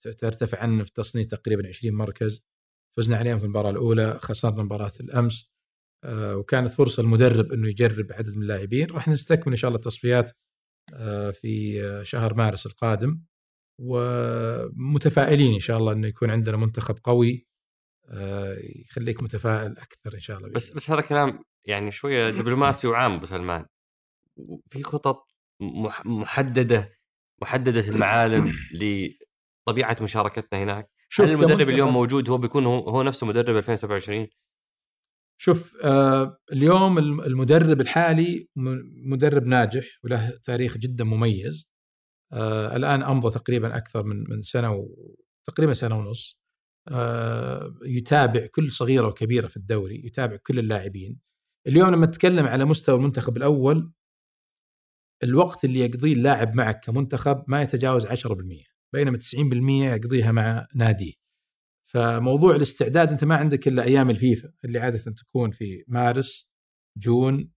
ترتفع 0.00 0.58
عنا 0.62 0.84
في 0.84 0.88
التصنيف 0.88 1.26
تقريبا 1.26 1.68
20 1.68 1.94
مركز. 1.94 2.42
فزنا 2.96 3.16
عليهم 3.16 3.38
في 3.38 3.44
المباراة 3.44 3.70
الأولى 3.70 4.18
خسرنا 4.22 4.62
مباراه 4.62 4.92
الأمس. 5.00 5.50
وكانت 6.06 6.72
فرصة 6.72 7.00
المدرب 7.00 7.52
إنه 7.52 7.68
يجرب 7.68 8.12
عدد 8.12 8.36
من 8.36 8.42
اللاعبين. 8.42 8.90
راح 8.90 9.08
نستكمل 9.08 9.52
إن 9.52 9.56
شاء 9.56 9.68
الله 9.68 9.78
التصفيات 9.78 10.32
آه، 10.94 11.30
في 11.30 11.82
شهر 12.04 12.34
مارس 12.34 12.66
القادم. 12.66 13.22
ومتفائلين 13.80 15.54
إن 15.54 15.60
شاء 15.60 15.78
الله 15.78 15.92
إنه 15.92 16.06
يكون 16.06 16.30
عندنا 16.30 16.56
منتخب 16.56 16.98
قوي. 17.04 17.32
آه، 17.42 17.47
يخليك 18.86 19.22
متفائل 19.22 19.72
أكثر 19.78 20.14
إن 20.14 20.20
شاء 20.20 20.38
الله 20.38 20.48
بس 20.48 20.70
بس 20.70 20.90
هذا 20.90 21.00
كلام 21.00 21.44
يعني 21.64 21.90
شوية 21.90 22.30
دبلوماسي 22.38 22.86
وعام 22.86 23.12
أبو 23.12 23.26
سلمان. 23.26 23.66
في 24.66 24.82
خطط 24.82 25.26
محددة 26.04 26.98
محددة 27.42 27.88
المعالم 27.88 28.52
لطبيعة 29.66 29.96
مشاركتنا 30.02 30.62
هناك؟ 30.62 30.90
شوف 31.08 31.26
هل 31.26 31.34
المدرب 31.34 31.68
اليوم 31.68 31.92
موجود؟ 31.92 32.30
هو 32.30 32.38
بيكون 32.38 32.66
هو, 32.66 32.88
هو 32.88 33.02
نفسه 33.02 33.26
مدرب 33.26 33.56
2027 33.56 34.26
شوف 35.40 35.76
آه 35.84 36.38
اليوم 36.52 36.98
المدرب 36.98 37.80
الحالي 37.80 38.48
مدرب 39.06 39.46
ناجح 39.46 39.84
وله 40.04 40.38
تاريخ 40.44 40.78
جدا 40.78 41.04
مميز. 41.04 41.68
آه 42.32 42.76
الآن 42.76 43.02
امضى 43.02 43.30
تقريبا 43.30 43.76
أكثر 43.76 44.02
من 44.02 44.24
من 44.30 44.42
سنة 44.42 44.72
و... 44.72 44.88
تقريبا 45.44 45.74
سنة 45.74 45.98
ونص. 45.98 46.40
آه 46.40 46.47
يتابع 47.84 48.46
كل 48.46 48.72
صغيرة 48.72 49.06
وكبيرة 49.06 49.46
في 49.46 49.56
الدوري 49.56 50.06
يتابع 50.06 50.36
كل 50.36 50.58
اللاعبين. 50.58 51.20
اليوم 51.66 51.90
لما 51.90 52.06
تتكلم 52.06 52.46
على 52.46 52.64
مستوى 52.64 52.96
المنتخب 52.96 53.36
الأول 53.36 53.92
الوقت 55.22 55.64
اللي 55.64 55.80
يقضيه 55.80 56.12
اللاعب 56.12 56.54
معك 56.54 56.84
كمنتخب 56.84 57.44
ما 57.48 57.62
يتجاوز 57.62 58.06
10% 58.06 58.78
بينما 58.92 59.18
90% 59.18 59.94
يقضيها 59.94 60.32
مع 60.32 60.66
ناديه. 60.74 61.12
فموضوع 61.88 62.56
الاستعداد 62.56 63.10
أنت 63.10 63.24
ما 63.24 63.36
عندك 63.36 63.68
إلا 63.68 63.82
أيام 63.82 64.10
الفيفا 64.10 64.52
اللي 64.64 64.78
عادة 64.78 64.98
تكون 64.98 65.50
في 65.50 65.84
مارس 65.88 66.50
جون 66.98 67.52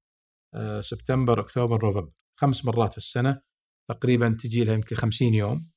آه، 0.53 0.81
سبتمبر 0.81 1.39
أكتوبر 1.39 1.85
نوفمبر. 1.85 2.11
خمس 2.39 2.65
مرات 2.65 2.91
في 2.91 2.97
السنة 2.97 3.41
تقريبا 3.89 4.37
تجي 4.39 4.63
لها 4.63 4.73
يمكن 4.73 4.95
50 4.95 5.33
يوم. 5.33 5.71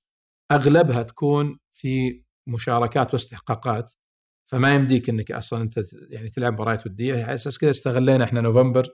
أغلبها 0.53 1.03
تكون 1.03 1.59
في 1.73 2.24
مشاركات 2.47 3.15
واستحقاقات 3.15 3.93
فما 4.51 4.75
يمديك 4.75 5.09
إنك 5.09 5.33
أصلا 5.33 5.63
أنت 5.63 5.81
يعني 6.11 6.29
تلعب 6.29 6.53
مباريات 6.53 6.87
ودية 6.87 7.25
على 7.25 7.35
أساس 7.35 7.59
كذا 7.59 7.71
استغلينا 7.71 8.25
إحنا 8.25 8.41
نوفمبر 8.41 8.89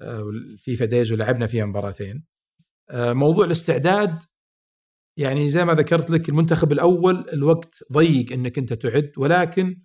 الفيفا 0.00 0.84
آه، 0.84 0.88
دايز 0.88 1.12
ولعبنا 1.12 1.46
فيها 1.46 1.64
مباراتين. 1.64 2.24
آه، 2.90 3.12
موضوع 3.12 3.44
الاستعداد 3.44 4.22
يعني 5.18 5.48
زي 5.48 5.64
ما 5.64 5.74
ذكرت 5.74 6.10
لك 6.10 6.28
المنتخب 6.28 6.72
الأول 6.72 7.28
الوقت 7.32 7.74
ضيق 7.92 8.32
إنك 8.32 8.58
أنت 8.58 8.72
تعد 8.72 9.12
ولكن 9.16 9.82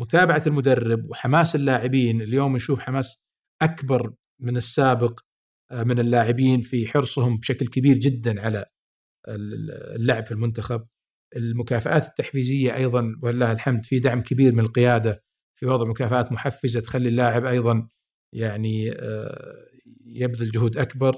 متابعة 0.00 0.42
المدرب 0.46 1.10
وحماس 1.10 1.54
اللاعبين 1.56 2.22
اليوم 2.22 2.56
نشوف 2.56 2.80
حماس 2.80 3.22
أكبر 3.62 4.14
من 4.40 4.56
السابق 4.56 5.20
آه، 5.70 5.82
من 5.82 5.98
اللاعبين 5.98 6.60
في 6.60 6.88
حرصهم 6.88 7.36
بشكل 7.36 7.66
كبير 7.66 7.98
جدا 7.98 8.40
على 8.40 8.64
اللعب 9.28 10.26
في 10.26 10.32
المنتخب. 10.32 10.86
المكافآت 11.36 12.08
التحفيزية 12.08 12.76
أيضا 12.76 13.16
ولله 13.22 13.52
الحمد 13.52 13.86
في 13.86 13.98
دعم 13.98 14.22
كبير 14.22 14.52
من 14.52 14.60
القيادة 14.60 15.24
في 15.58 15.66
وضع 15.66 15.84
مكافآت 15.84 16.32
محفزة 16.32 16.80
تخلي 16.80 17.08
اللاعب 17.08 17.44
أيضا 17.44 17.88
يعني 18.32 18.92
آه، 18.92 19.66
يبذل 20.06 20.50
جهود 20.50 20.76
أكبر 20.76 21.16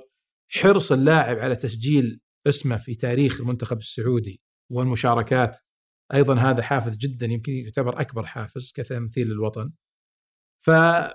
حرص 0.48 0.92
اللاعب 0.92 1.38
على 1.38 1.56
تسجيل 1.56 2.20
اسمه 2.46 2.76
في 2.76 2.94
تاريخ 2.94 3.40
المنتخب 3.40 3.78
السعودي 3.78 4.40
والمشاركات 4.70 5.58
أيضا 6.14 6.34
هذا 6.34 6.62
حافز 6.62 6.96
جدا 6.96 7.26
يمكن 7.26 7.52
يعتبر 7.52 8.00
أكبر 8.00 8.26
حافز 8.26 8.72
كتمثيل 8.74 9.28
للوطن. 9.28 9.72
فما 10.64 11.14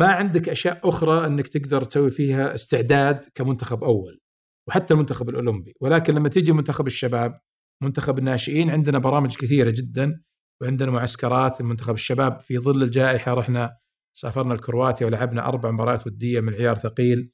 عندك 0.00 0.48
أشياء 0.48 0.88
أخرى 0.88 1.26
إنك 1.26 1.48
تقدر 1.48 1.84
تسوي 1.84 2.10
فيها 2.10 2.54
استعداد 2.54 3.24
كمنتخب 3.34 3.84
أول. 3.84 4.20
وحتى 4.68 4.94
المنتخب 4.94 5.28
الأولمبي 5.28 5.74
ولكن 5.80 6.14
لما 6.14 6.28
تيجي 6.28 6.52
منتخب 6.52 6.86
الشباب 6.86 7.40
منتخب 7.82 8.18
الناشئين. 8.18 8.70
عندنا 8.70 8.98
برامج 8.98 9.36
كثيرة 9.36 9.70
جدا 9.70 10.22
وعندنا 10.62 10.90
معسكرات. 10.90 11.60
المنتخب 11.60 11.94
الشباب 11.94 12.40
في 12.40 12.58
ظل 12.58 12.82
الجائحة 12.82 13.34
رحنا 13.34 13.76
سافرنا 14.16 14.54
الكرواتيا 14.54 15.06
ولعبنا 15.06 15.48
أربع 15.48 15.70
مباريات 15.70 16.06
ودية 16.06 16.40
من 16.40 16.54
عيار 16.54 16.78
ثقيل 16.78 17.32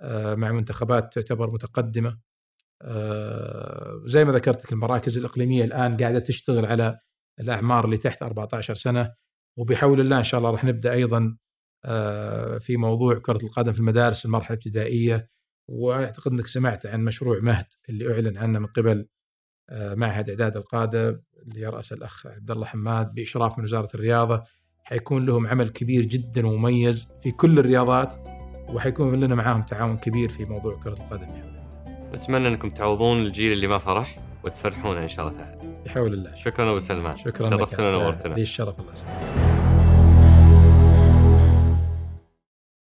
آه، 0.00 0.34
مع 0.34 0.52
منتخبات 0.52 1.14
تعتبر 1.14 1.50
متقدمة. 1.50 2.20
آه، 2.82 4.02
زي 4.06 4.24
ما 4.24 4.32
ذكرت 4.32 4.72
المراكز 4.72 5.18
الإقليمية 5.18 5.64
الآن 5.64 5.96
قاعدة 5.96 6.18
تشتغل 6.18 6.66
على 6.66 6.98
الأعمار 7.40 7.84
اللي 7.84 7.98
تحت 7.98 8.22
14 8.22 8.74
سنة. 8.74 9.14
وبحول 9.58 10.00
الله 10.00 10.18
إن 10.18 10.24
شاء 10.24 10.38
الله 10.38 10.50
راح 10.50 10.64
نبدأ 10.64 10.92
أيضا 10.92 11.36
آه، 11.84 12.58
في 12.58 12.76
موضوع 12.76 13.18
كرة 13.18 13.44
القدم 13.44 13.72
في 13.72 13.78
المدارس 13.78 14.26
المرحلة 14.26 14.50
الابتدائية. 14.50 15.28
وأعتقد 15.70 16.32
إنك 16.32 16.46
سمعت 16.46 16.86
عن 16.86 17.04
مشروع 17.04 17.40
مهد 17.40 17.66
اللي 17.88 18.12
أعلن 18.14 18.38
عنه 18.38 18.58
من 18.58 18.66
قبل 18.66 19.08
معهد 19.72 20.28
إعداد 20.30 20.56
القادة 20.56 21.22
اللي 21.42 21.60
يرأس 21.60 21.92
الأخ 21.92 22.26
عبد 22.26 22.50
الله 22.50 22.66
حماد 22.66 23.14
بإشراف 23.14 23.58
من 23.58 23.64
وزارة 23.64 23.88
الرياضة 23.94 24.42
حيكون 24.82 25.26
لهم 25.26 25.46
عمل 25.46 25.68
كبير 25.68 26.04
جدا 26.04 26.46
ومميز 26.46 27.08
في 27.20 27.30
كل 27.30 27.58
الرياضات 27.58 28.14
وحيكون 28.68 29.20
لنا 29.20 29.34
معاهم 29.34 29.62
تعاون 29.62 29.96
كبير 29.96 30.28
في 30.28 30.44
موضوع 30.44 30.80
كرة 30.80 30.92
القدم. 30.92 31.26
نتمنى 32.14 32.48
أنكم 32.48 32.70
تعوضون 32.70 33.22
الجيل 33.22 33.52
اللي 33.52 33.66
ما 33.66 33.78
فرح 33.78 34.18
وتفرحونه 34.44 35.02
إن 35.02 35.08
شاء 35.08 35.28
الله 35.28 35.38
تعالى. 35.38 35.82
بحول 35.84 36.14
الله. 36.14 36.34
شكرا 36.34 36.70
أبو 36.70 36.78
سلمان. 36.78 37.16
شكرا 37.16 37.50
شرفتنا 37.50 37.88
ونورتنا. 37.88 38.34
لي 38.34 38.42
الشرف 38.42 38.80
الله. 38.80 38.92
يسلمك 38.92 39.63